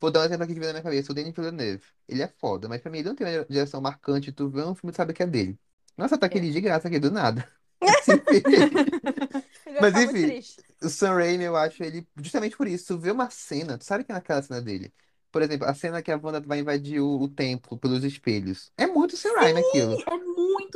[0.00, 1.84] Vou dar um exemplo aqui que vem na minha cabeça, o Denis Villeneuve.
[2.08, 4.32] Ele é foda, mas pra mim ele não tem uma direção marcante.
[4.32, 5.58] Tu vê um filme, tu sabe que é dele.
[5.96, 7.48] Nossa, tá aquele de graça aqui do nada.
[9.80, 10.40] Mas enfim.
[10.82, 14.04] O Sam Raimi, eu acho ele, justamente por isso, tu vê uma cena, tu sabe
[14.04, 14.92] que é naquela cena dele.
[15.32, 18.72] Por exemplo, a cena que a Wanda vai invadir o, o templo pelos espelhos.
[18.76, 19.92] É muito Sam Raimi aquilo.
[19.92, 19.96] É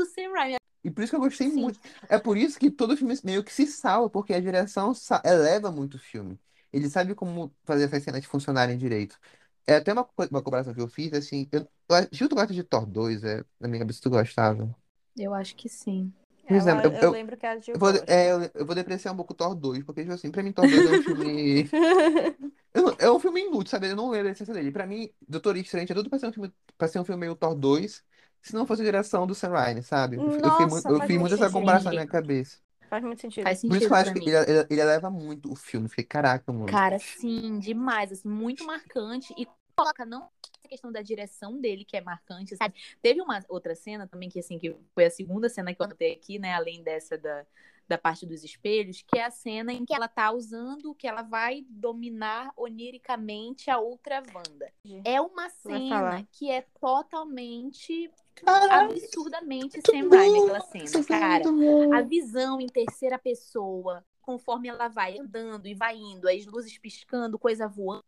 [0.00, 0.56] muito Sam Raimi.
[0.82, 1.60] E por isso que eu gostei Sim.
[1.60, 1.78] muito.
[2.08, 4.92] É por isso que todo filme meio que se salva, porque a direção
[5.24, 6.38] eleva muito o filme.
[6.72, 9.18] Ele sabe como fazer essas cenas funcionarem direito.
[9.66, 11.48] É até uma, uma comparação que eu fiz, assim.
[11.52, 13.22] Eu, eu, Gil, tu gosta de Thor 2?
[13.24, 14.74] É, na minha cabeça tu gostava.
[15.16, 16.12] Eu acho que sim.
[16.48, 18.66] Pois é, eu, eu- eu eu- lembro que a Gil Eu vou, é, eu, eu
[18.66, 20.90] vou depreciar um pouco o Thor 2, porque, tipo assim, pra mim, Thor 2 é
[20.90, 21.70] um filme.
[22.74, 23.88] Não- é um filme inútil, sabe?
[23.88, 24.70] Eu não lembro a essência dele.
[24.72, 27.34] Pra mim, Doutor Estranho é tudo pra ser um filme, pra ser um filme meio
[27.36, 28.02] Thor 2,
[28.42, 30.16] se não fosse a direção do Sam Raimi, sabe?
[30.16, 31.52] Eu, eu fiquei muito, Nossa, eu fiz muito essa sentido.
[31.52, 32.58] comparação na minha cabeça.
[32.88, 33.44] Faz muito sentido.
[33.44, 34.26] Faz Por isso sentido que eu acho pra que mim.
[34.30, 35.88] ele, ele, ele eleva muito o filme.
[35.88, 36.66] Fiquei, caraca, mano.
[36.66, 40.28] Cara, sim, demais, assim, muito marcante e coloca não
[40.64, 42.74] a questão da direção dele que é marcante, sabe?
[43.00, 46.12] Teve uma outra cena também que assim que foi a segunda cena que eu anotei
[46.12, 47.46] aqui, né, além dessa da
[47.88, 51.22] da parte dos espelhos, que é a cena em que ela tá usando, que ela
[51.22, 54.72] vai dominar oniricamente a outra Wanda.
[55.04, 58.08] É uma cena que é totalmente
[58.44, 61.44] Caralho, absurdamente Sam Raimi aquela cena, cara
[61.92, 67.38] a visão em terceira pessoa, conforme ela vai andando e vai indo, as luzes piscando,
[67.38, 68.04] coisa voando.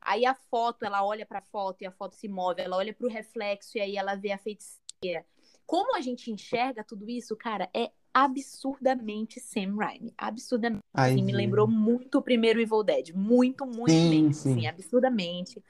[0.00, 3.08] Aí a foto, ela olha pra foto e a foto se move, ela olha pro
[3.08, 5.24] reflexo e aí ela vê a feiticeira.
[5.66, 10.12] Como a gente enxerga tudo isso, cara, é absurdamente Sam Raimi.
[10.16, 10.84] Absurdamente.
[10.92, 13.12] Ai, Assim, me lembrou muito o primeiro Evil Dead.
[13.14, 14.34] Muito, muito Sim, mesmo.
[14.34, 14.52] sim.
[14.52, 15.62] Assim, absurdamente.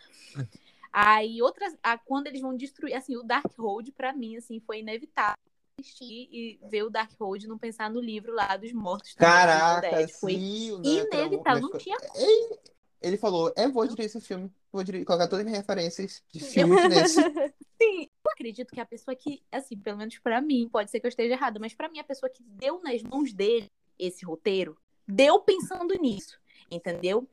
[0.96, 4.78] Aí outras, a, quando eles vão destruir, assim, o Dark Road pra mim assim foi
[4.78, 5.36] inevitável
[5.80, 9.12] assistir e ver o Dark Road não pensar no livro lá dos mortos.
[9.16, 10.10] também, do Caraca, Dead.
[10.12, 12.58] Foi sim, o inevitável, não tinha Ele,
[13.02, 16.38] ele falou, eu vou dirigir esse filme, vou dirigir, colocar todas as minhas referências de
[16.38, 17.20] filmes nesse.
[17.80, 21.10] Eu acredito que a pessoa que, assim, pelo menos pra mim, pode ser que eu
[21.10, 25.40] esteja errada, mas pra mim a pessoa que deu nas mãos dele esse roteiro, deu
[25.40, 26.40] pensando nisso,
[26.70, 27.28] entendeu?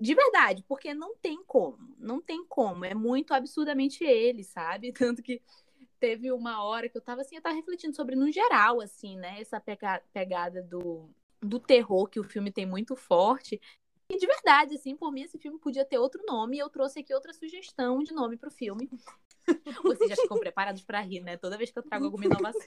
[0.00, 4.92] De verdade, porque não tem como, não tem como, é muito absurdamente ele, sabe?
[5.16, 5.42] Tanto que
[5.98, 9.40] teve uma hora que eu tava assim, eu tava refletindo sobre no geral, assim, né,
[9.40, 13.60] essa pega- pegada do, do terror que o filme tem muito forte.
[14.10, 17.00] E de verdade, assim, por mim esse filme podia ter outro nome, e eu trouxe
[17.00, 18.88] aqui outra sugestão de nome pro filme.
[19.82, 21.36] Vocês já ficam preparados pra rir, né?
[21.36, 22.62] Toda vez que eu trago alguma inovação.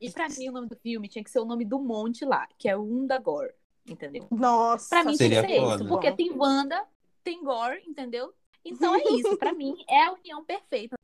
[0.00, 2.46] E pra mim o nome do filme tinha que ser o nome do monte lá,
[2.58, 3.54] que é o Undagore,
[3.86, 4.26] entendeu?
[4.30, 5.76] Nossa, Pra mim Seria foda.
[5.76, 6.82] isso, porque tem Wanda,
[7.22, 8.32] tem Gore, entendeu?
[8.64, 10.96] Então é isso, pra mim é a união perfeita.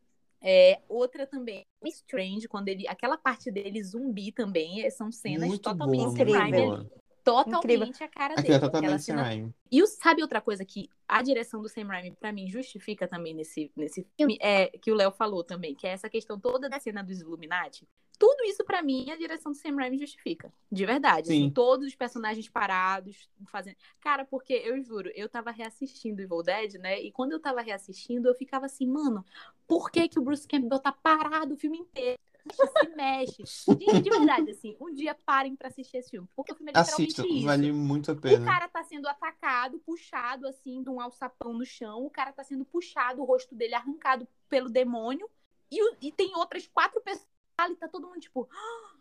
[0.43, 2.89] É, outra também, Strange, quando ele.
[2.89, 6.91] Aquela parte dele zumbi também, é, são cenas Muito totalmente boa, boa.
[7.33, 8.55] Totalmente a cara Aquilo dele.
[8.55, 9.55] é totalmente cena Sam Raimi.
[9.71, 13.71] e sabe outra coisa que a direção do Sam Raimi, pra mim, justifica também nesse,
[13.77, 17.03] nesse filme, é que o Léo falou também, que é essa questão toda da cena
[17.03, 17.87] dos Illuminati.
[18.19, 20.53] Tudo isso, pra mim, a direção do Sam Raimi justifica.
[20.71, 21.29] De verdade.
[21.29, 21.45] Sim.
[21.45, 23.77] Assim, todos os personagens parados, fazendo.
[23.99, 27.01] Cara, porque eu juro, eu tava reassistindo Evil Dead, né?
[27.01, 29.25] E quando eu tava reassistindo, eu ficava assim, mano,
[29.67, 32.19] por que, que o Bruce Campbell tá parado o filme inteiro?
[32.53, 33.43] Se mexe.
[33.69, 36.27] Gente, de verdade, assim, um dia parem pra assistir esse filme.
[36.35, 37.47] Porque o filme é literalmente Assista, isso.
[37.47, 38.45] vale muito a O pena.
[38.47, 42.05] cara tá sendo atacado, puxado assim, de um alçapão no chão.
[42.07, 45.29] O cara tá sendo puxado, o rosto dele arrancado pelo demônio.
[45.71, 47.29] E, o- e tem outras quatro pessoas
[47.59, 48.95] ali, tá todo mundo tipo, "Ah,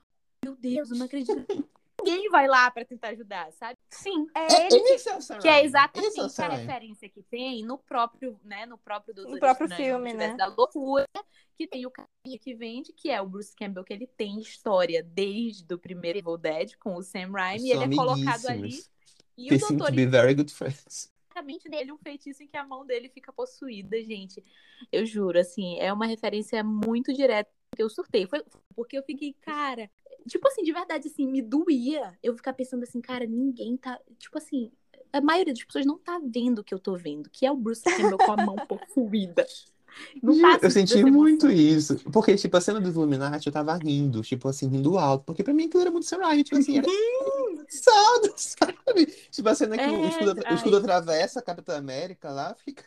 [0.44, 1.34] meu Deus, eu não acredito.
[2.04, 3.79] Ninguém vai lá pra tentar ajudar, sabe?
[3.90, 4.28] Sim.
[4.36, 5.68] é É, ele que é o Que é Raimi.
[5.68, 9.40] exatamente Esse é o a referência que tem no próprio, né, no próprio Doutor No
[9.40, 10.36] próprio Estranho, filme, né?
[10.36, 11.08] da loucura,
[11.56, 15.02] que tem o carinha que vende, que é o Bruce Campbell, que ele tem história
[15.04, 18.80] desde o primeiro Evil Dead com o Sam Raimi, e ele é colocado ali.
[19.38, 21.12] E o They seem Doutor to be very good friends.
[21.40, 24.44] basicamente dele um feitiço em que a mão dele fica possuída, gente.
[24.92, 28.28] Eu juro, assim, é uma referência muito direta que eu surtei.
[28.28, 28.44] Foi
[28.76, 29.90] porque eu fiquei, cara,
[30.28, 32.18] tipo assim, de verdade, assim, me doía.
[32.24, 34.00] Eu ficar pensando assim, cara, ninguém tá.
[34.18, 34.72] Tipo assim,
[35.14, 37.58] a maioria das pessoas não tá vendo o que eu tô vendo, que é o
[37.58, 39.50] Bruce Campbell com a mão possuída.
[40.42, 41.98] Tá Eu senti muito isso.
[42.12, 45.24] Porque, tipo, a cena dos Illuminati, eu tava rindo, tipo assim, rindo alto.
[45.26, 46.92] Porque pra mim aquilo era muito Sam Raimi, tipo assim, era
[47.70, 49.06] saldo, sabe?
[49.32, 52.84] Tipo, a cena que o É, escudo, o escudo atravessa a Capitã América lá, fica.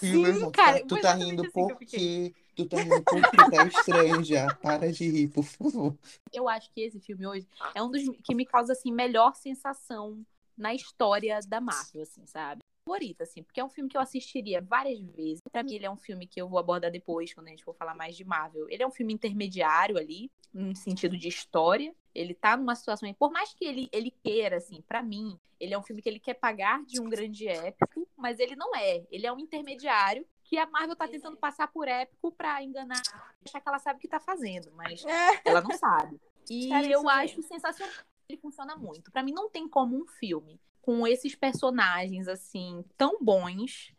[0.00, 3.30] E o meu Sim, irmão, cara, tu foi tá rindo assim que Tu tá por
[3.30, 3.36] quê?
[3.54, 4.52] Tá estranho já.
[4.54, 5.94] Para de rir, por favor.
[6.32, 10.24] Eu acho que esse filme hoje é um dos que me causa, assim, melhor sensação
[10.56, 12.62] na história da Marvel, assim, sabe?
[12.86, 15.42] Favorita, assim, porque é um filme que eu assistiria várias vezes.
[15.52, 17.74] Pra mim, ele é um filme que eu vou abordar depois, quando a gente for
[17.74, 18.66] falar mais de Marvel.
[18.70, 21.94] Ele é um filme intermediário ali, no sentido de história.
[22.14, 23.12] Ele tá numa situação.
[23.14, 26.20] Por mais que ele, ele queira, assim, pra mim, ele é um filme que ele
[26.20, 29.04] quer pagar de um grande épico, mas ele não é.
[29.10, 33.02] Ele é um intermediário que a Marvel tá tentando passar por épico pra enganar,
[33.44, 35.40] achar que ela sabe o que tá fazendo, mas É.
[35.44, 36.20] ela não sabe.
[36.48, 37.92] E Cara, eu acho sensacional.
[38.28, 39.10] Ele funciona muito.
[39.10, 43.92] Pra mim, não tem como um filme com esses personagens, assim, tão bons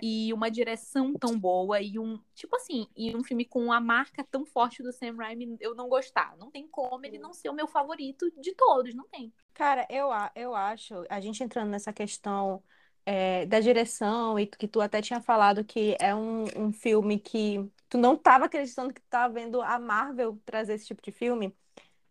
[0.00, 4.22] e uma direção tão boa e um, tipo assim, e um filme com a marca
[4.22, 6.36] tão forte do Sam Raimi eu não gostar.
[6.36, 9.32] Não tem como ele não ser o meu favorito de todos, não tem.
[9.52, 12.62] Cara, eu, eu acho, a gente entrando nessa questão
[13.10, 17.68] é, da direção, e que tu até tinha falado que é um, um filme que
[17.88, 21.52] tu não estava acreditando que tu tava vendo a Marvel trazer esse tipo de filme.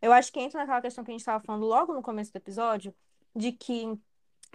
[0.01, 2.37] Eu acho que entra naquela questão que a gente estava falando logo no começo do
[2.37, 2.93] episódio,
[3.33, 3.97] de que,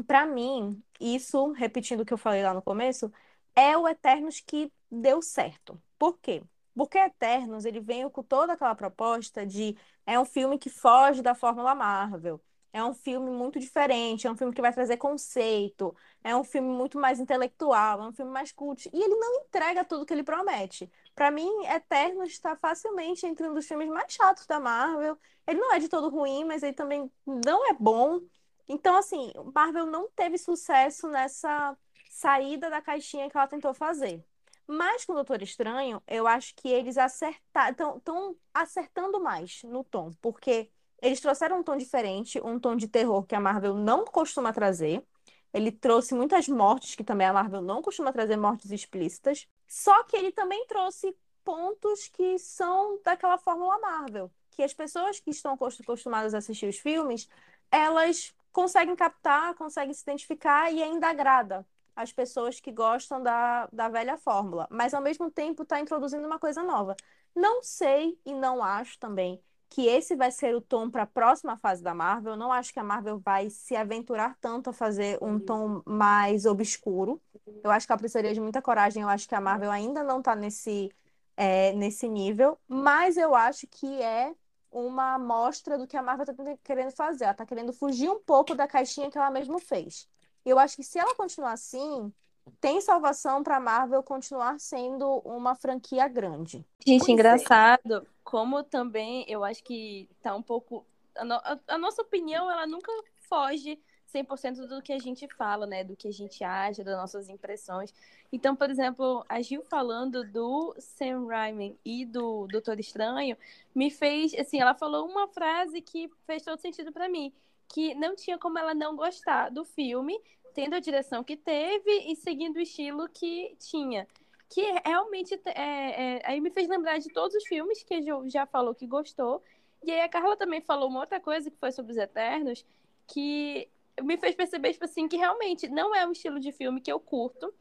[0.06, 3.10] pra mim, isso, repetindo o que eu falei lá no começo,
[3.56, 5.80] é o Eternos que deu certo.
[5.98, 6.42] Por quê?
[6.74, 11.34] Porque Eternos, ele veio com toda aquela proposta de é um filme que foge da
[11.34, 12.38] fórmula Marvel.
[12.74, 15.94] É um filme muito diferente, é um filme que vai trazer conceito,
[16.24, 18.90] é um filme muito mais intelectual, é um filme mais cult.
[18.92, 20.90] E ele não entrega tudo que ele promete.
[21.14, 25.16] Pra mim, Eternos está facilmente entre um dos filmes mais chatos da Marvel.
[25.46, 28.20] Ele não é de todo ruim, mas ele também não é bom.
[28.68, 31.78] Então, assim, Marvel não teve sucesso nessa
[32.10, 34.24] saída da caixinha que ela tentou fazer.
[34.66, 40.10] Mas com o Doutor Estranho, eu acho que eles acertaram, estão acertando mais no tom,
[40.20, 40.72] porque
[41.02, 45.04] eles trouxeram um tom diferente, um tom de terror que a Marvel não costuma trazer.
[45.52, 49.46] Ele trouxe muitas mortes, que também a Marvel não costuma trazer mortes explícitas.
[49.68, 55.30] Só que ele também trouxe pontos que são daquela fórmula Marvel, que as pessoas que
[55.30, 57.28] estão acost- acostumadas a assistir os filmes,
[57.70, 61.66] elas conseguem captar, conseguem se identificar e ainda agrada.
[61.96, 66.40] as pessoas que gostam da, da velha fórmula, mas ao mesmo tempo está introduzindo uma
[66.40, 66.96] coisa nova.
[67.34, 69.40] Não sei e não acho também
[69.74, 72.36] que esse vai ser o tom para a próxima fase da Marvel.
[72.36, 77.20] Não acho que a Marvel vai se aventurar tanto a fazer um tom mais obscuro.
[77.60, 79.02] Eu acho que ela precisaria de muita coragem.
[79.02, 80.92] Eu acho que a Marvel ainda não está nesse,
[81.36, 84.32] é, nesse nível, mas eu acho que é
[84.70, 87.24] uma amostra do que a Marvel está querendo fazer.
[87.24, 90.08] Ela está querendo fugir um pouco da caixinha que ela mesma fez.
[90.44, 92.12] Eu acho que se ela continuar assim,
[92.60, 96.64] tem salvação para a Marvel continuar sendo uma franquia grande.
[96.86, 97.12] Gente, Pois é.
[97.12, 100.84] engraçado, como também eu acho que tá um pouco.
[101.16, 102.90] A, no- a nossa opinião, ela nunca
[103.28, 105.82] foge 100% do que a gente fala, né?
[105.82, 107.92] Do que a gente acha, das nossas impressões.
[108.32, 113.36] Então, por exemplo, a Gil falando do Sam Raimi e do Doutor Estranho
[113.74, 117.32] me fez, assim, ela falou uma frase que fez todo sentido para mim,
[117.68, 120.20] que não tinha como ela não gostar do filme,
[120.54, 124.06] tendo a direção que teve e seguindo o estilo que tinha.
[124.48, 128.46] Que realmente é, é, aí me fez lembrar de todos os filmes que a já
[128.46, 129.42] falou que gostou.
[129.82, 132.64] E aí a Carla também falou uma outra coisa que foi sobre os Eternos,
[133.06, 133.68] que
[134.02, 137.00] me fez perceber, tipo assim, que realmente não é um estilo de filme que eu
[137.00, 137.52] curto.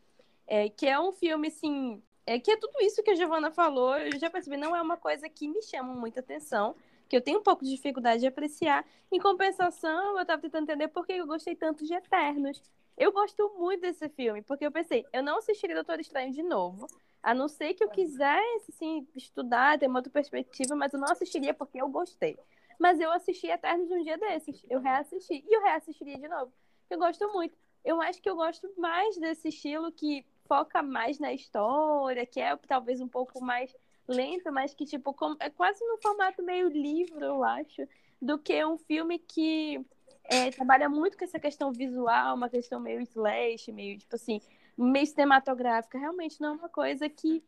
[0.46, 3.98] É, que é um filme, assim, é que é tudo isso que a Giovanna falou,
[3.98, 6.76] eu já percebi, não é uma coisa que me chama muita atenção,
[7.08, 8.86] que eu tenho um pouco de dificuldade de apreciar.
[9.12, 12.62] Em compensação, eu tava tentando entender por que eu gostei tanto de Eternos.
[12.98, 16.88] Eu gosto muito desse filme, porque eu pensei, eu não assistiria Doutor Estranho de novo,
[17.22, 21.08] a não ser que eu quisesse, assim, estudar, ter uma outra perspectiva, mas eu não
[21.12, 22.38] assistiria porque eu gostei.
[22.80, 26.52] Mas eu assisti Eternos um dia desses, eu reassisti, e eu reassistiria de novo.
[26.90, 27.56] Eu gosto muito.
[27.84, 32.56] Eu acho que eu gosto mais desse estilo que foca mais na história, que é
[32.68, 33.76] talvez um pouco mais
[34.08, 37.88] lento, mas que, tipo, como- é quase no formato meio livro, eu acho,
[38.22, 39.84] do que um filme que
[40.24, 44.42] é, trabalha muito com essa questão visual, uma questão meio slash, meio, tipo assim,
[44.78, 45.98] meio cinematográfica.
[45.98, 47.44] Realmente não é uma coisa que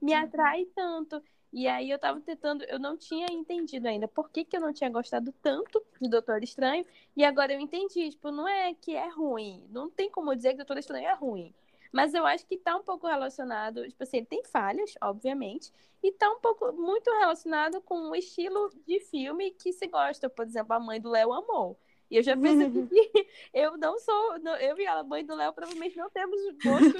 [0.00, 1.22] me atrai tanto.
[1.52, 4.72] E aí eu tava tentando, eu não tinha entendido ainda por que, que eu não
[4.72, 6.84] tinha gostado tanto de Doutor Estranho,
[7.16, 10.56] e agora eu entendi, tipo, não é que é ruim, não tem como dizer que
[10.56, 11.54] Doutor Estranho é ruim.
[11.92, 15.72] Mas eu acho que tá um pouco relacionado, tipo assim, ele tem falhas, obviamente,
[16.02, 20.28] e tá um pouco muito relacionado com o estilo de filme que se gosta.
[20.28, 21.78] Por exemplo, a mãe do Léo amou.
[22.10, 25.52] E eu já percebi que eu não sou, não- eu e a mãe do Léo
[25.52, 26.96] provavelmente não temos gosto.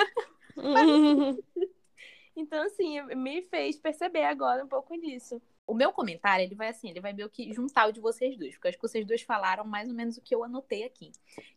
[2.37, 5.41] Então, assim, me fez perceber agora um pouco disso.
[5.67, 8.55] O meu comentário, ele vai assim, ele vai meio que juntar o de vocês dois,
[8.55, 11.13] porque acho que vocês dois falaram mais ou menos o que eu anotei aqui.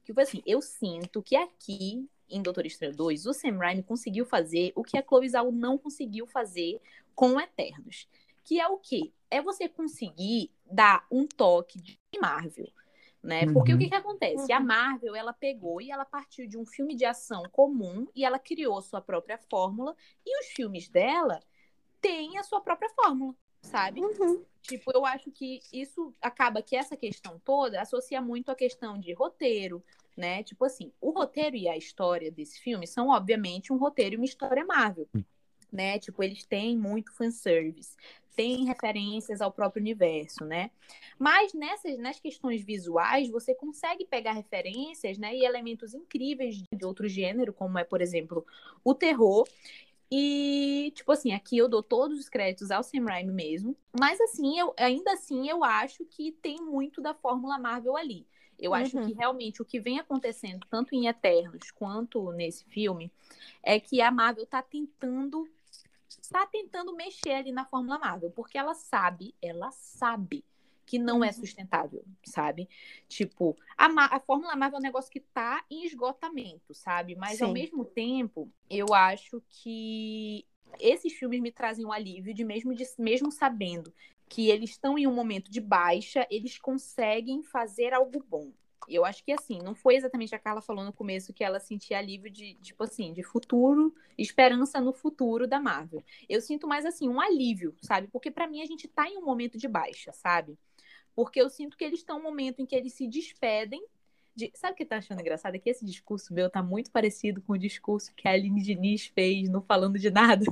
[0.06, 4.24] Que foi assim, eu sinto que aqui, em Doutor Estranho 2, o Sam Raimi conseguiu
[4.26, 6.80] fazer o que a Chloe Zhao não conseguiu fazer
[7.16, 8.08] com Eternos.
[8.44, 9.12] Que é o quê?
[9.32, 12.70] É você conseguir dar um toque de Marvel.
[13.28, 13.46] Né?
[13.52, 13.82] Porque o Uhum.
[13.82, 14.54] que, que acontece?
[14.54, 18.40] A Marvel ela pegou e ela partiu de um filme de ação comum e ela
[18.40, 19.94] criou sua própria fórmula.
[20.26, 21.42] E os filmes dela
[22.00, 24.00] têm a sua própria fórmula, sabe?
[24.62, 29.12] Tipo, eu acho que isso acaba que essa questão toda associa muito a questão de
[29.14, 29.84] roteiro,
[30.16, 30.42] né?
[30.44, 34.26] Tipo assim, o roteiro e a história desse filme são, obviamente, um roteiro e uma
[34.26, 35.10] história Marvel,
[35.72, 36.00] né?
[36.00, 37.96] Tipo, eles têm muito fanservice,
[38.36, 40.72] têm referências ao próprio universo, né?
[41.18, 45.36] Mas nessas, nas questões visuais, você consegue pegar referências, né?
[45.36, 48.46] E elementos incríveis de outro gênero, como é, por exemplo,
[48.84, 49.48] o terror.
[50.10, 53.76] E, tipo assim, aqui eu dou todos os créditos ao Sam Raimi mesmo.
[54.00, 58.26] Mas, assim, eu, ainda assim, eu acho que tem muito da fórmula Marvel ali.
[58.58, 59.06] Eu acho Uhum.
[59.06, 63.12] que realmente o que vem acontecendo, tanto em Eternos quanto nesse filme,
[63.62, 65.48] é que a Marvel tá tentando.
[66.32, 70.44] Tá tentando mexer ali na fórmula Marvel, porque ela sabe, ela sabe
[70.86, 72.70] que não é sustentável, sabe?
[73.08, 77.16] Tipo, a, Ma- a Fórmula Marvel é um negócio que tá em esgotamento, sabe?
[77.16, 77.54] Mas ao Sim.
[77.54, 80.46] mesmo tempo, eu acho que
[80.80, 83.94] esses filmes me trazem um alívio de mesmo, de, mesmo sabendo
[84.30, 88.52] que eles estão em um momento de baixa, eles conseguem fazer algo bom.
[88.88, 91.98] Eu acho que assim, não foi exatamente a Carla falou no começo que ela sentia
[91.98, 96.04] alívio de, tipo assim, de futuro, esperança no futuro da Marvel.
[96.30, 98.08] Eu sinto mais assim, um alívio, sabe?
[98.08, 100.58] Porque pra mim a gente tá em um momento de baixa, sabe?
[101.16, 103.84] Porque eu sinto que eles estão em um momento em que eles se despedem
[104.36, 104.52] de...
[104.54, 105.56] Sabe o que tá achando engraçado?
[105.56, 109.08] É que esse discurso meu tá muito parecido com o discurso que a Aline Diniz
[109.08, 110.46] fez no Falando de Nada.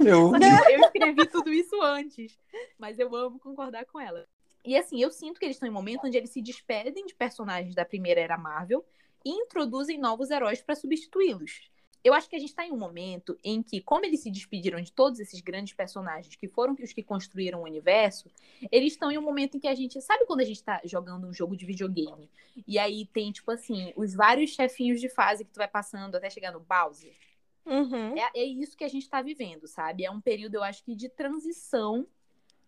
[0.00, 0.32] Eu,
[0.70, 2.38] eu escrevi tudo isso antes,
[2.76, 4.26] mas eu amo concordar com ela.
[4.68, 7.14] E assim, eu sinto que eles estão em um momento onde eles se despedem de
[7.14, 8.84] personagens da primeira era Marvel
[9.24, 11.70] e introduzem novos heróis para substituí-los.
[12.04, 14.78] eu acho que a gente está em um momento em que, como eles se despediram
[14.78, 18.30] de todos esses grandes personagens que foram os que construíram o universo,
[18.70, 20.02] eles estão em um momento em que a gente.
[20.02, 22.30] Sabe quando a gente está jogando um jogo de videogame?
[22.66, 26.28] E aí tem, tipo assim, os vários chefinhos de fase que tu vai passando até
[26.28, 27.16] chegar no Bowser?
[27.64, 28.18] Uhum.
[28.18, 30.04] É, é isso que a gente está vivendo, sabe?
[30.04, 32.06] É um período, eu acho que, de transição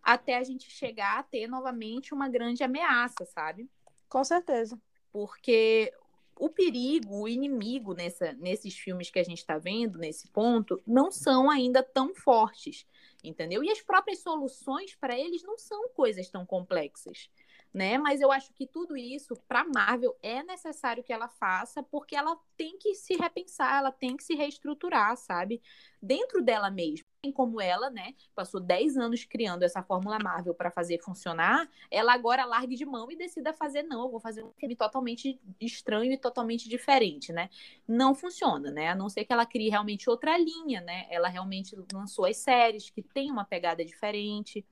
[0.03, 3.69] até a gente chegar a ter novamente uma grande ameaça, sabe?
[4.09, 4.81] Com certeza.
[5.13, 5.93] Porque
[6.37, 11.11] o perigo, o inimigo nessa, nesses filmes que a gente está vendo, nesse ponto, não
[11.11, 12.87] são ainda tão fortes,
[13.23, 13.63] entendeu?
[13.63, 17.31] E as próprias soluções para eles não são coisas tão complexas
[17.73, 17.99] né?
[17.99, 22.37] Mas eu acho que tudo isso para Marvel é necessário que ela faça, porque ela
[22.57, 25.63] tem que se repensar, ela tem que se reestruturar, sabe?
[26.03, 27.09] Dentro dela mesma.
[27.35, 32.47] Como ela, né, passou 10 anos criando essa fórmula Marvel para fazer funcionar, ela agora
[32.47, 36.17] largue de mão e decida fazer não, eu vou fazer um filme totalmente estranho e
[36.17, 37.51] totalmente diferente, né?
[37.87, 38.89] Não funciona, né?
[38.89, 41.07] A não ser que ela crie realmente outra linha, né?
[41.11, 44.65] Ela realmente lançou as séries que tem uma pegada diferente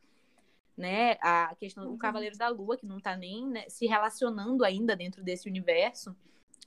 [0.78, 1.18] né?
[1.20, 1.98] A questão do uhum.
[1.98, 6.16] Cavaleiro da Lua, que não está nem né, se relacionando ainda dentro desse universo.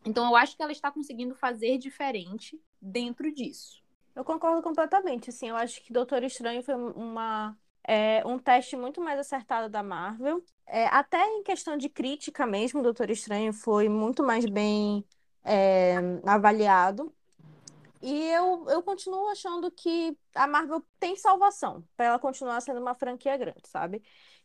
[0.06, 3.81] Então, eu acho que ela está conseguindo fazer diferente dentro disso.
[4.16, 5.30] Eu concordo completamente.
[5.30, 7.58] Assim, eu acho que Doutor Estranho foi uma,
[7.88, 10.44] é, um teste muito mais acertado da Marvel.
[10.68, 15.06] É, até em questão de crítica mesmo, Doutor Estranho foi muito mais bem
[15.44, 17.14] é, avaliado.
[18.02, 22.96] E eu, eu continuo achando que a Marvel tem salvação para ela continuar sendo uma
[22.96, 24.02] franquia grande, sabe?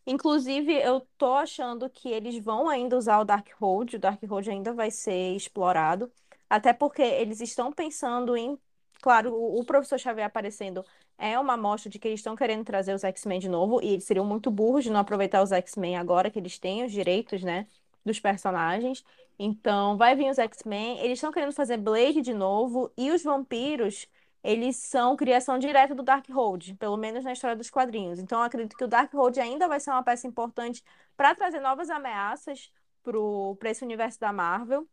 [0.07, 4.91] Inclusive, eu tô achando que eles vão ainda usar o Darkhold, o Darkhold ainda vai
[4.91, 6.13] ser explorado,
[6.49, 8.59] até porque eles estão pensando em.
[9.07, 10.85] Claro, o, o Professor Xavier aparecendo
[11.17, 14.05] é uma amostra de que eles estão querendo trazer os X-Men de novo, e eles
[14.05, 17.69] seriam muito burros de não aproveitar os X-Men agora que eles têm os direitos, né,
[18.05, 19.05] dos personagens.
[19.39, 20.99] Então, vai vir os X-Men.
[20.99, 22.91] Eles estão querendo fazer Blade de novo.
[22.97, 24.09] E os vampiros,
[24.43, 28.19] eles são criação direta do Darkhold, pelo menos na história dos quadrinhos.
[28.19, 30.83] Então, acredito que o Darkhold ainda vai ser uma peça importante
[31.17, 32.73] para trazer novas ameaças
[33.61, 34.89] para esse universo da Marvel.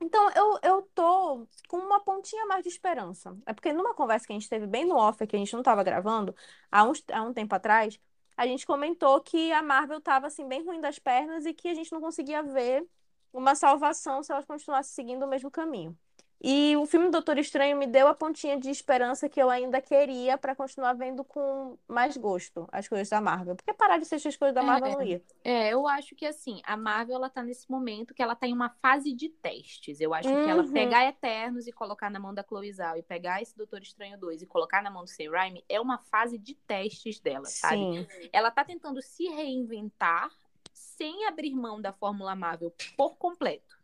[0.00, 3.36] Então, eu, eu tô com uma pontinha mais de esperança.
[3.46, 5.60] É porque numa conversa que a gente teve bem no off, que a gente não
[5.60, 6.34] estava gravando,
[6.70, 8.00] há, uns, há um tempo atrás,
[8.36, 11.74] a gente comentou que a Marvel estava assim, bem ruim das pernas e que a
[11.74, 12.86] gente não conseguia ver
[13.32, 15.96] uma salvação se elas continuassem seguindo o mesmo caminho.
[16.42, 20.38] E o filme Doutor Estranho me deu a pontinha de esperança que eu ainda queria
[20.38, 23.54] para continuar vendo com mais gosto as coisas da Marvel.
[23.56, 25.22] Porque parar de ser as coisas da Marvel é, não ia.
[25.44, 28.54] É, eu acho que assim, a Marvel ela tá nesse momento que ela tá em
[28.54, 30.00] uma fase de testes.
[30.00, 30.44] Eu acho uhum.
[30.44, 33.82] que ela pegar Eternos e colocar na mão da Chloe Zhao e pegar esse Doutor
[33.82, 37.44] Estranho 2 e colocar na mão do Sam Raimi é uma fase de testes dela,
[37.44, 37.76] sabe?
[37.76, 38.28] Sim.
[38.32, 40.30] Ela tá tentando se reinventar
[40.72, 43.79] sem abrir mão da fórmula Marvel por completo,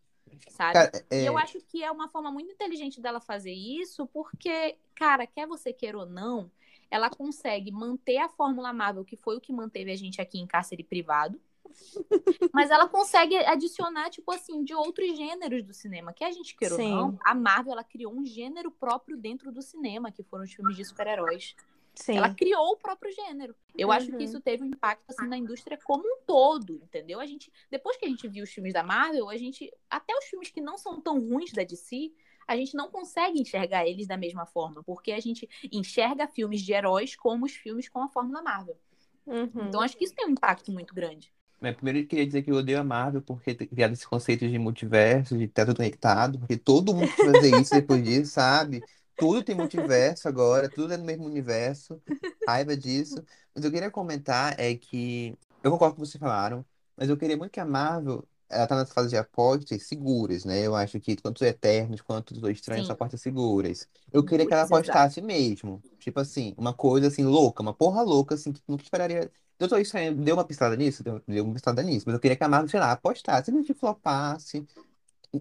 [0.49, 0.73] sabe?
[0.73, 1.23] Cara, é...
[1.23, 5.47] E eu acho que é uma forma muito inteligente dela fazer isso, porque, cara, quer
[5.47, 6.51] você queira ou não,
[6.91, 10.47] ela consegue manter a fórmula Marvel, que foi o que manteve a gente aqui em
[10.47, 11.41] cárcere privado,
[12.53, 16.13] mas ela consegue adicionar, tipo assim, de outros gêneros do cinema.
[16.13, 19.61] Que a gente queira ou não, a Marvel ela criou um gênero próprio dentro do
[19.61, 21.55] cinema, que foram os filmes de super-heróis.
[21.97, 22.19] Sim.
[22.19, 23.57] Ela criou o próprio gênero.
[23.77, 23.95] Eu uhum.
[23.95, 27.19] acho que isso teve um impacto assim na indústria como um todo, entendeu?
[27.19, 30.27] A gente, depois que a gente viu os filmes da Marvel, a gente até os
[30.27, 32.13] filmes que não são tão ruins da DC,
[32.47, 36.73] a gente não consegue enxergar eles da mesma forma, porque a gente enxerga filmes de
[36.73, 38.79] heróis como os filmes com a fórmula Marvel.
[39.27, 39.69] Uhum.
[39.69, 41.33] Então acho que isso tem um impacto muito grande.
[41.59, 44.47] Mas primeiro eu queria dizer que eu odeio a Marvel por ter criado esse conceito
[44.47, 48.83] de multiverso, de teto conectado, porque todo mundo fazer isso depois disso, sabe?
[49.17, 52.01] Tudo tem multiverso agora, tudo é no mesmo universo.
[52.47, 53.23] Raiva disso.
[53.55, 56.65] Mas eu queria comentar é que eu concordo com o que vocês falaram,
[56.97, 60.61] mas eu queria muito que a Marvel ela tá nessa fase de apostas seguras, né?
[60.61, 62.87] Eu acho que tanto os Eternos quanto os Estranhos Sim.
[62.87, 63.89] são apostas seguras.
[64.13, 64.75] Eu queria que ela Exato.
[64.75, 65.83] apostasse mesmo.
[65.99, 69.31] Tipo assim, uma coisa assim louca, uma porra louca, assim, que nunca esperaria.
[69.59, 71.03] Doutor Estranho deu uma pistada nisso?
[71.03, 73.51] Deu, deu uma pistada nisso, mas eu queria que a Marvel, sei lá, apostasse, se
[73.51, 74.65] a gente flopasse.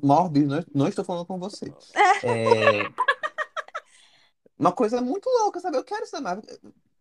[0.02, 1.72] Morbius, não, não estou falando com você.
[2.24, 2.90] É,
[4.58, 5.78] uma coisa muito louca, sabe?
[5.78, 6.44] Eu quero essa Marvel.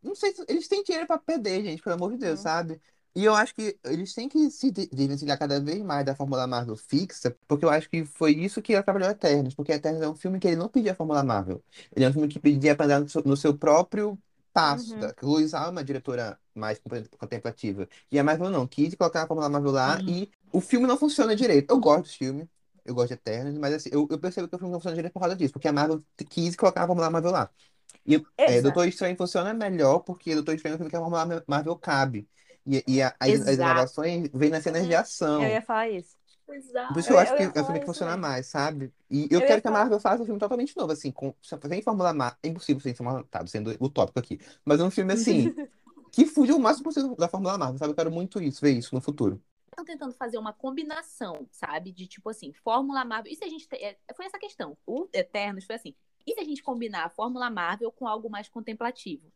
[0.03, 2.43] Não sei se eles têm dinheiro pra perder, gente, pelo amor de Deus, Uhum.
[2.43, 2.81] sabe?
[3.17, 6.47] E eu acho que eles têm que se de- desvencilhar cada vez mais da Fórmula
[6.49, 10.17] Marvel fixa, porque eu acho que foi isso que atrapalhou Eternos, porque Eternos é um
[10.17, 11.63] filme que ele não pedia a Fórmula Marvel.
[11.95, 14.19] Ele é um filme que pedia pra andar no seu, no seu próprio
[14.53, 14.95] passo.
[14.95, 15.01] Uhum.
[15.01, 15.15] Tá?
[15.23, 17.89] Luiz é uma diretora mais contem- contemplativa.
[18.11, 20.09] E a Marvel não, quis colocar a Fórmula Marvel lá Uhum.
[20.09, 21.71] e o filme não funciona direito.
[21.71, 22.49] Eu gosto do filme,
[22.85, 25.13] eu gosto de Eternos, mas assim, eu, eu percebo que o filme não funciona direito
[25.15, 27.51] por causa disso, porque a Marvel quis colocar a Fórmula Marvel lá.
[28.07, 28.61] E é.
[28.63, 32.29] Doutor Estranho funciona melhor porque Doutor Estranho é um filme que a Fórmula Marvel cabe.
[32.67, 35.43] E, e a- as, as inovações vêm nas cenas de ação.
[35.45, 36.17] Eu ia falar isso.
[36.49, 36.93] Exato.
[36.93, 38.21] Por isso que eu Eu- acho que é o filme que funciona também.
[38.31, 38.93] mais, sabe?
[39.11, 41.83] E eu Eu quero que a Marvel faça um filme totalmente novo, assim, com, sem
[41.83, 42.39] Fórmula Marvel.
[42.43, 44.39] É impossível sem Fórmula Tá, sendo utópico aqui.
[44.65, 45.55] Mas é um filme, assim,
[46.13, 47.93] que fuja o máximo possível da Fórmula Marvel, sabe?
[47.93, 49.43] Eu quero muito isso, ver isso no futuro.
[49.75, 51.93] Estão tentando fazer uma combinação, sabe?
[51.93, 53.33] De tipo assim, Fórmula Marvel.
[53.33, 53.69] E se a gente.
[53.69, 54.77] te- é, Foi essa questão.
[54.87, 55.95] O Eternos foi assim.
[56.27, 59.31] E se a gente combinar a Fórmula Marvel com algo mais contemplativo?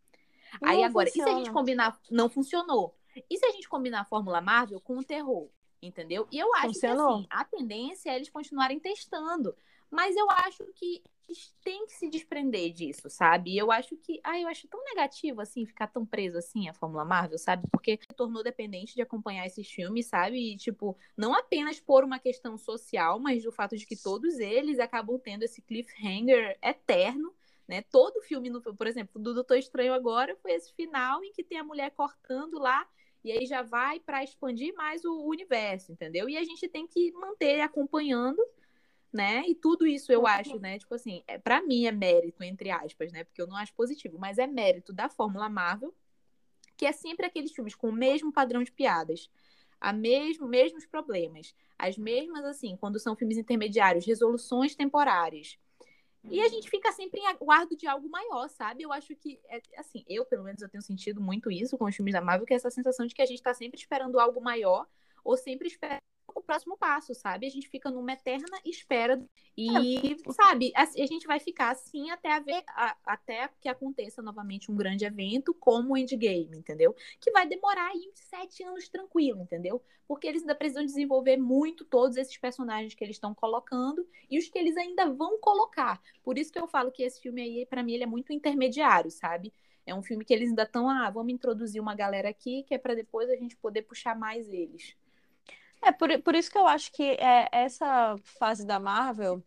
[0.62, 1.52] Aí Não agora, e se a gente funciona.
[1.58, 2.00] combinar.
[2.10, 2.94] Não funcionou.
[3.28, 5.50] E se a gente combinar a Fórmula Marvel com o terror?
[5.82, 6.26] Entendeu?
[6.32, 7.08] E eu acho Funcionou.
[7.08, 9.54] que assim, a tendência é eles continuarem testando.
[9.90, 13.52] Mas eu acho que eles têm que se desprender disso, sabe?
[13.52, 14.18] E eu acho que.
[14.24, 17.68] Ah, eu acho tão negativo, assim, ficar tão preso assim a Fórmula Marvel, sabe?
[17.70, 20.54] Porque se tornou dependente de acompanhar esses filmes, sabe?
[20.54, 24.78] E, tipo, não apenas por uma questão social, mas do fato de que todos eles
[24.78, 27.34] acabam tendo esse cliffhanger eterno.
[27.66, 27.82] Né?
[27.82, 31.64] Todo filme, por exemplo, do Doutor Estranho agora foi esse final em que tem a
[31.64, 32.88] mulher cortando lá
[33.22, 36.28] e aí já vai para expandir mais o universo, entendeu?
[36.28, 38.42] E a gente tem que manter acompanhando,
[39.12, 39.42] né?
[39.46, 40.78] E tudo isso eu acho, né?
[40.78, 43.24] Tipo assim, é, para mim é mérito, entre aspas, né?
[43.24, 45.94] Porque eu não acho positivo, mas é mérito da Fórmula Marvel,
[46.76, 49.30] que é sempre aqueles filmes com o mesmo padrão de piadas,
[49.80, 55.58] a mesmo, mesmos problemas, as mesmas, assim, quando são filmes intermediários, resoluções temporárias.
[56.30, 58.82] E a gente fica sempre em aguardo de algo maior, sabe?
[58.82, 61.96] Eu acho que, é, assim, eu, pelo menos, eu tenho sentido muito isso com os
[61.96, 64.40] filmes da Marvel, que é essa sensação de que a gente tá sempre esperando algo
[64.40, 64.86] maior,
[65.24, 66.02] ou sempre esperando
[66.48, 67.46] próximo passo, sabe?
[67.46, 69.22] A gente fica numa eterna espera
[69.54, 74.72] e, sabe, a, a gente vai ficar assim até, haver, a, até que aconteça novamente
[74.72, 76.96] um grande evento como o Endgame, entendeu?
[77.20, 79.82] Que vai demorar aí uns sete anos tranquilo, entendeu?
[80.06, 84.48] Porque eles ainda precisam desenvolver muito todos esses personagens que eles estão colocando e os
[84.48, 86.00] que eles ainda vão colocar.
[86.22, 89.10] Por isso que eu falo que esse filme aí, para mim, ele é muito intermediário,
[89.10, 89.52] sabe?
[89.84, 92.78] É um filme que eles ainda estão, ah, vamos introduzir uma galera aqui, que é
[92.78, 94.96] para depois a gente poder puxar mais eles.
[95.82, 99.42] É por, por isso que eu acho que é, essa fase da Marvel,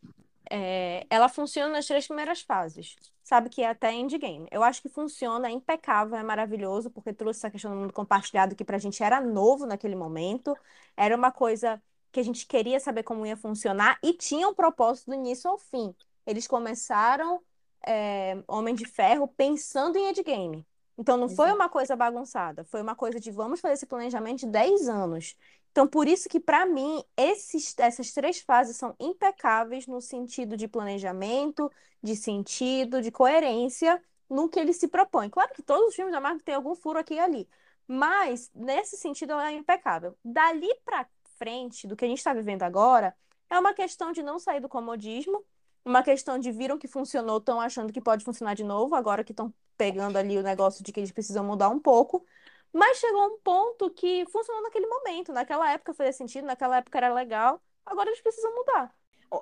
[0.50, 2.96] é, ela funciona nas três primeiras fases.
[3.24, 4.48] Sabe que é até Endgame.
[4.52, 8.56] Eu acho que funciona, é impecável, é maravilhoso, porque trouxe essa questão do mundo compartilhado
[8.56, 10.56] que pra gente era novo naquele momento.
[10.98, 11.82] Era uma coisa
[12.12, 15.58] que a gente queria saber como ia funcionar e tinha um propósito do início ao
[15.58, 15.96] fim.
[16.26, 17.42] Eles começaram
[17.88, 20.66] é, Homem de Ferro pensando em Endgame.
[20.98, 21.56] Então não foi Exato.
[21.56, 25.36] uma coisa bagunçada, foi uma coisa de vamos fazer esse planejamento de 10 anos.
[25.72, 30.68] Então, por isso que, para mim, esses, essas três fases são impecáveis no sentido de
[30.68, 31.72] planejamento,
[32.04, 35.30] de sentido, de coerência no que ele se propõe.
[35.30, 37.50] Claro que todos os filmes da Marvel têm algum furo aqui e ali,
[37.88, 40.18] mas nesse sentido ela é impecável.
[40.24, 41.08] Dali para
[41.38, 43.16] frente, do que a gente está vivendo agora,
[43.50, 45.44] é uma questão de não sair do comodismo,
[45.84, 49.32] uma questão de viram que funcionou, estão achando que pode funcionar de novo, agora que
[49.32, 52.26] estão pegando ali o negócio de que eles precisam mudar um pouco.
[52.74, 55.34] Mas chegou um ponto que funcionou naquele momento.
[55.34, 57.62] Naquela época fazia sentido, naquela época era legal.
[57.86, 58.96] Agora eles precisam mudar.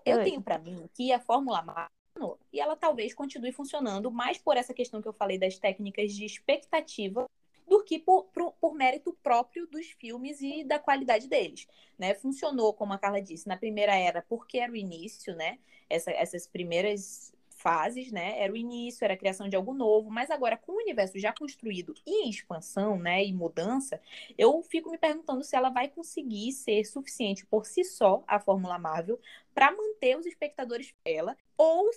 [0.06, 1.64] Eu tenho para mim que a Fórmula
[2.14, 6.14] funcionou, e ela talvez continue funcionando mais por essa questão que eu falei das técnicas
[6.14, 7.30] de expectativa
[7.68, 12.16] do que por, por, por mérito próprio dos filmes e da qualidade deles, né?
[12.16, 15.60] Funcionou, como a Carla disse, na primeira era porque era o início, né?
[15.88, 18.40] Essa, essas primeiras fases, né?
[18.40, 21.34] Era o início, era a criação de algo novo, mas agora com o universo já
[21.34, 24.02] construído e em expansão, né, e mudança,
[24.38, 28.80] eu fico me perguntando se ela vai conseguir ser suficiente por si só a Fórmula
[28.80, 29.20] Marvel
[29.54, 31.90] para manter os espectadores dela ou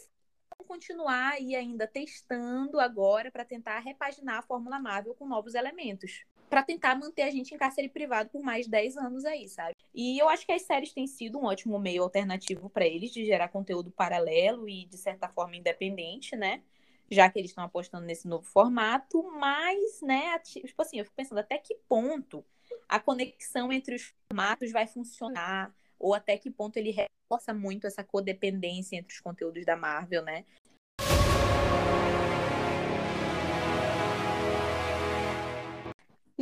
[0.67, 6.25] continuar aí ainda testando agora para tentar repaginar a Fórmula Marvel com novos elementos.
[6.53, 9.75] Para tentar manter a gente em cárcere privado por mais 10 anos aí, sabe?
[9.95, 13.25] E eu acho que as séries têm sido um ótimo meio alternativo para eles de
[13.25, 16.63] gerar conteúdo paralelo e, de certa forma, independente, né?
[17.11, 21.39] Já que eles estão apostando nesse novo formato, mas, né, tipo assim, eu fico pensando
[21.39, 22.45] até que ponto
[22.87, 28.05] a conexão entre os formatos vai funcionar, ou até que ponto ele reforça muito essa
[28.05, 30.45] codependência entre os conteúdos da Marvel, né?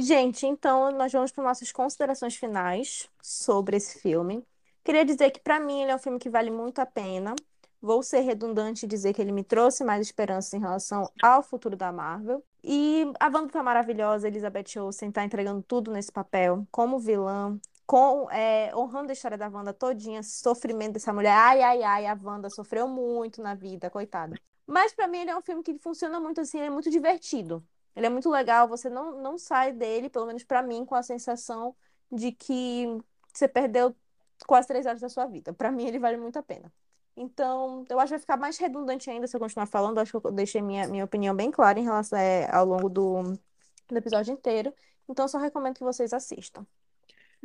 [0.03, 4.43] Gente, então nós vamos para nossas considerações finais sobre esse filme.
[4.83, 7.35] Queria dizer que, para mim, ele é um filme que vale muito a pena.
[7.83, 11.77] Vou ser redundante e dizer que ele me trouxe mais esperança em relação ao futuro
[11.77, 12.43] da Marvel.
[12.65, 18.31] E a Wanda tá maravilhosa, Elizabeth Olsen tá entregando tudo nesse papel, como vilã, com,
[18.31, 21.33] é, honrando a história da Wanda todinha, sofrimento dessa mulher.
[21.33, 24.35] Ai, ai, ai, a Wanda sofreu muito na vida, coitada.
[24.67, 27.63] Mas para mim ele é um filme que funciona muito assim, é muito divertido.
[28.01, 31.03] Ele é muito legal, você não, não sai dele, pelo menos para mim, com a
[31.03, 31.77] sensação
[32.11, 32.87] de que
[33.33, 33.95] você perdeu
[34.47, 35.53] quase três horas da sua vida.
[35.53, 36.73] Para mim ele vale muito a pena.
[37.15, 39.99] Então, eu acho que vai ficar mais redundante ainda se eu continuar falando.
[39.99, 43.23] Acho que eu deixei minha, minha opinião bem clara em relação é, ao longo do,
[43.87, 44.73] do episódio inteiro.
[45.07, 46.67] Então, só recomendo que vocês assistam.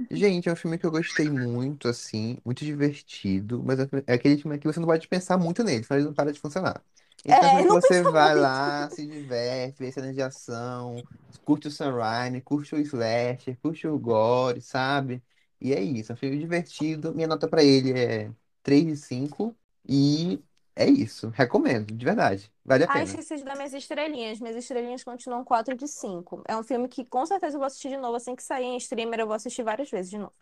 [0.09, 4.37] Gente, é um filme que eu gostei muito, assim, muito divertido, mas é é aquele
[4.37, 6.81] filme que você não pode pensar muito nele, senão ele não para de funcionar.
[7.23, 11.07] Esse é você vai lá, se diverte, vê cenas de ação,
[11.43, 15.23] curte o Raimi, curte o slasher, curte o gore, sabe?
[15.59, 17.13] E é isso, é um filme divertido.
[17.15, 18.31] Minha nota pra ele é
[18.61, 19.55] 3 de 5
[19.87, 20.43] e
[20.75, 21.29] é isso.
[21.29, 22.51] Recomendo, de verdade.
[22.63, 23.03] Vale a Ah, pena.
[23.03, 24.39] esqueci de dar minhas estrelinhas.
[24.39, 26.43] Minhas estrelinhas continuam 4 de 5.
[26.47, 28.77] É um filme que com certeza eu vou assistir de novo assim que sair em
[28.77, 29.19] streamer.
[29.19, 30.33] Eu vou assistir várias vezes de novo.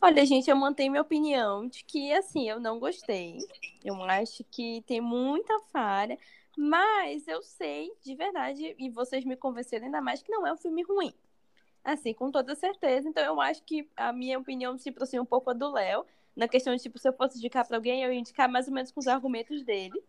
[0.00, 3.38] Olha, gente, eu mantenho minha opinião de que, assim, eu não gostei.
[3.84, 6.16] Eu acho que tem muita falha,
[6.56, 10.56] mas eu sei de verdade, e vocês me convenceram ainda mais que não é um
[10.56, 11.12] filme ruim.
[11.82, 13.08] Assim, com toda certeza.
[13.08, 16.06] Então, eu acho que a minha opinião se aproxima um pouco a do Léo,
[16.36, 18.74] na questão de, tipo, se eu fosse indicar pra alguém, eu ia indicar mais ou
[18.74, 20.00] menos com os argumentos dele.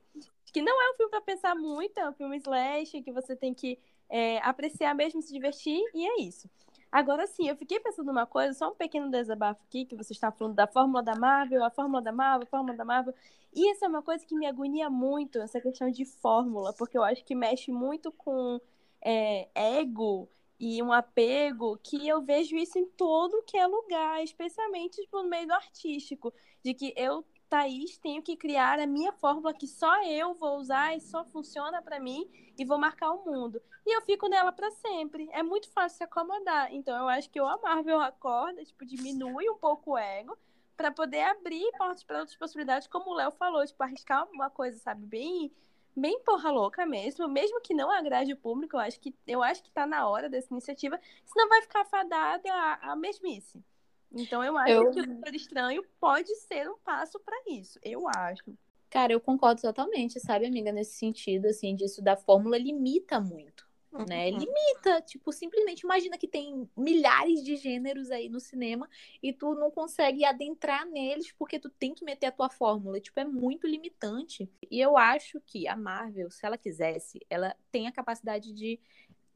[0.53, 3.56] Que não é um filme pra pensar muito, é um filme slash, que você tem
[3.56, 6.48] que é, apreciar mesmo, se divertir, e é isso.
[6.91, 10.32] Agora sim, eu fiquei pensando numa coisa, só um pequeno desabafo aqui, que você está
[10.32, 13.14] falando da fórmula da Marvel, a fórmula da Marvel, a fórmula da Marvel.
[13.53, 17.03] E essa é uma coisa que me agonia muito, essa questão de fórmula, porque eu
[17.03, 18.60] acho que mexe muito com
[19.02, 20.30] é, ego
[20.60, 25.30] e um apego, que eu vejo isso em todo que é lugar, especialmente tipo, no
[25.30, 26.34] meio do artístico,
[26.64, 30.96] de que eu, Thaís, tenho que criar a minha fórmula que só eu vou usar
[30.96, 33.62] e só funciona para mim e vou marcar o mundo.
[33.86, 35.28] E eu fico nela para sempre.
[35.32, 36.74] É muito fácil se acomodar.
[36.74, 40.38] Então eu acho que ou a Marvel acorda, tipo, diminui um pouco o ego
[40.78, 44.80] para poder abrir portas para outras possibilidades, como o Léo falou, tipo, arriscar uma coisa,
[44.80, 45.52] sabe, bem
[45.96, 49.62] bem porra louca mesmo, mesmo que não agrade o público, eu acho que eu acho
[49.62, 53.62] que tá na hora dessa iniciativa, senão vai ficar fadada a, a mesmice.
[54.11, 58.44] Então eu acho Eu- que o Estranho pode ser um passo para isso, eu acho.
[58.90, 63.69] Cara, eu concordo totalmente, sabe, amiga, nesse sentido, assim, disso da fórmula limita muito,
[64.07, 64.31] né?
[64.31, 64.40] Uhum.
[64.40, 68.90] Limita, tipo, simplesmente imagina que tem milhares de gêneros aí no cinema
[69.22, 73.19] e tu não consegue adentrar neles porque tu tem que meter a tua fórmula, tipo,
[73.19, 74.49] é muito limitante.
[74.72, 78.80] E eu acho que a Marvel, se ela quisesse, ela tem a capacidade de,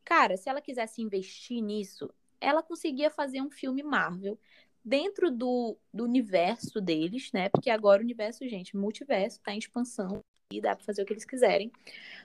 [0.04, 2.10] cara, se ela quisesse investir nisso,
[2.42, 4.38] ela conseguia fazer um filme Marvel
[4.84, 7.50] dentro do, do universo deles, né?
[7.50, 10.20] Porque agora o universo, gente, multiverso, tá em expansão
[10.52, 11.72] e dá pra fazer o que eles quiserem.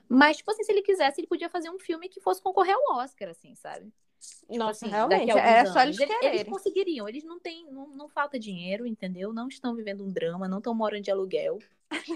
[0.09, 2.97] Mas, tipo assim, se ele quisesse, ele podia fazer um filme que fosse concorrer ao
[2.97, 3.93] Oscar, assim, sabe?
[4.21, 6.01] Tipo Nossa, assim, realmente, é alguns só eles anos.
[6.01, 6.53] Eles, eles quererem.
[6.53, 9.33] conseguiriam, eles não têm, não, não falta dinheiro, entendeu?
[9.33, 11.59] Não estão vivendo um drama, não estão morando de aluguel.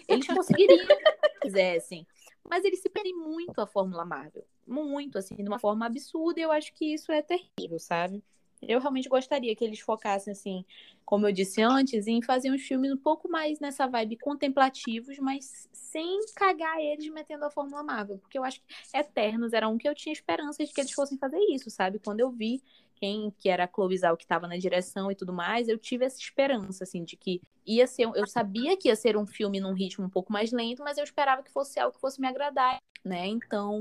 [0.09, 2.07] Eles conseguiriam se quisessem.
[2.49, 4.45] Mas eles se perdem muito a Fórmula Marvel.
[4.67, 8.23] Muito, assim, de uma forma absurda, e eu acho que isso é terrível, sabe?
[8.63, 10.65] Eu realmente gostaria que eles focassem, assim,
[11.05, 15.69] como eu disse antes, em fazer uns filmes um pouco mais nessa vibe contemplativos, mas
[15.73, 18.19] sem cagar eles metendo a Fórmula Marvel.
[18.19, 21.19] Porque eu acho que Eternos era um que eu tinha esperanças de que eles fossem
[21.19, 21.99] fazer isso, sabe?
[21.99, 22.63] Quando eu vi
[22.95, 26.05] quem que era a Chloe Zhao que estava na direção e tudo mais, eu tive
[26.05, 28.05] essa esperança, assim, de que ia ser.
[28.15, 31.05] Eu sabia que ia ser um filme num ritmo um pouco mais lento, mas eu
[31.05, 33.27] esperava que fosse algo que fosse me agradar, né?
[33.27, 33.81] Então.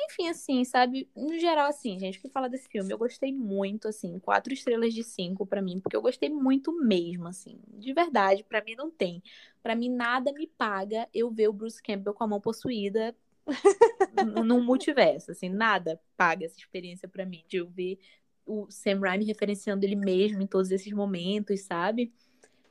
[0.00, 1.08] Enfim, assim, sabe?
[1.16, 2.92] No geral, assim, gente, o que fala desse filme?
[2.92, 7.26] Eu gostei muito, assim, quatro estrelas de cinco pra mim, porque eu gostei muito mesmo,
[7.26, 8.44] assim, de verdade.
[8.44, 9.20] Pra mim não tem.
[9.60, 13.14] Pra mim nada me paga eu ver o Bruce Campbell com a mão possuída
[14.44, 17.98] num multiverso, assim, nada paga essa experiência pra mim de eu ver
[18.46, 22.12] o Sam Raimi referenciando ele mesmo em todos esses momentos, sabe?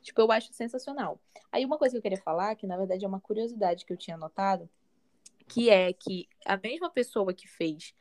[0.02, 1.20] Tipo, eu acho sensacional.
[1.52, 3.98] Aí uma coisa que eu queria falar, que na verdade é uma curiosidade que eu
[3.98, 4.70] tinha notado,
[5.48, 7.94] que é que a mesma pessoa que fez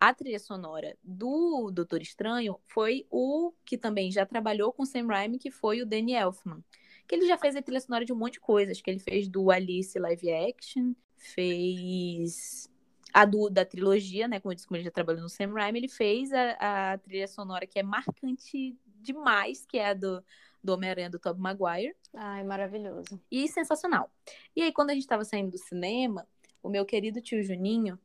[0.00, 5.38] a trilha sonora do Doutor Estranho foi o que também já trabalhou com Sam Raimi,
[5.38, 6.62] que foi o Danny Elfman.
[7.06, 9.28] Que ele já fez a trilha sonora de um monte de coisas, que ele fez
[9.28, 12.70] do Alice live action, fez
[13.12, 14.40] a do, da trilogia, né?
[14.40, 17.28] Como eu disse, como ele já trabalhou no Sam Raimi, ele fez a, a trilha
[17.28, 20.22] sonora que é marcante demais, que é a do,
[20.62, 21.94] do Homem-Aranha do Tobey Maguire.
[22.14, 23.20] Ai, maravilhoso.
[23.30, 24.10] E sensacional.
[24.56, 26.26] E aí, quando a gente estava saindo do cinema,
[26.64, 27.98] o meu querido tio Juninho,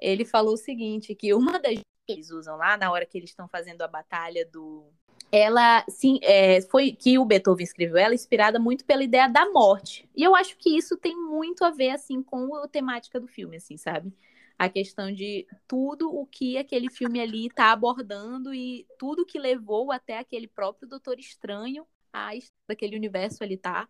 [0.00, 3.28] ele falou o seguinte, que uma das que eles usam lá, na hora que eles
[3.28, 4.86] estão fazendo a batalha do...
[5.30, 10.08] Ela, sim, é, foi que o Beethoven escreveu ela, inspirada muito pela ideia da morte.
[10.16, 13.58] E eu acho que isso tem muito a ver, assim, com a temática do filme,
[13.58, 14.10] assim, sabe?
[14.58, 19.92] A questão de tudo o que aquele filme ali está abordando e tudo que levou
[19.92, 22.30] até aquele próprio Doutor Estranho a
[22.66, 23.86] daquele universo ali tá.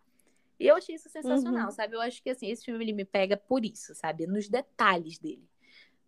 [0.59, 1.71] E eu achei isso sensacional, Uhum.
[1.71, 1.95] sabe?
[1.95, 4.27] Eu acho que assim, esse filme ele me pega por isso, sabe?
[4.27, 5.47] Nos detalhes dele.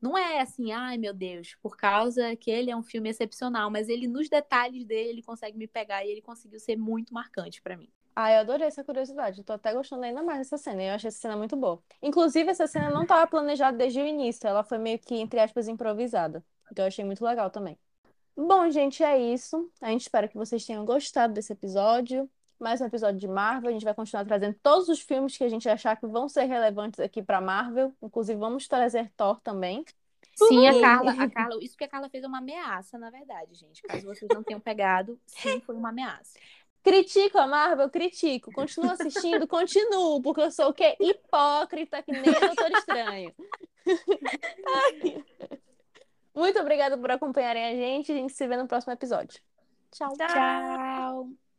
[0.02, 3.88] Não é assim, ai meu Deus, por causa que ele é um filme excepcional, mas
[3.88, 7.78] ele nos detalhes dele ele consegue me pegar e ele conseguiu ser muito marcante pra
[7.78, 7.88] mim.
[8.16, 9.42] Ah, eu adorei essa curiosidade.
[9.44, 10.84] Tô até gostando ainda mais dessa cena.
[10.84, 11.82] Eu achei essa cena muito boa.
[12.02, 14.46] Inclusive, essa cena não estava planejada desde o início.
[14.48, 16.44] Ela foi meio que, entre aspas, improvisada.
[16.70, 17.80] Então eu achei muito legal também.
[18.36, 19.72] Bom, gente, é isso.
[19.80, 22.30] A gente espera que vocês tenham gostado desse episódio.
[22.62, 23.70] Mais um episódio de Marvel.
[23.70, 26.44] A gente vai continuar trazendo todos os filmes que a gente achar que vão ser
[26.44, 27.92] relevantes aqui para Marvel.
[28.02, 29.84] Inclusive, vamos trazer Thor também.
[30.36, 30.80] Sim, a.
[30.80, 33.82] Carla, a Carla, isso que a Carla fez é uma ameaça, na verdade, gente.
[33.82, 36.40] Caso vocês não tenham pegado, sim, foi uma ameaça.
[36.84, 38.52] Critico a Marvel, critico.
[38.52, 40.96] Continuo assistindo, continuo, porque eu sou o quê?
[41.00, 43.34] Hipócrita, que nem o Doutor Estranho.
[46.34, 48.12] Muito obrigada por acompanharem a gente.
[48.12, 49.42] A gente se vê no próximo episódio.
[49.92, 50.14] Tchau.
[50.16, 51.51] Tchau.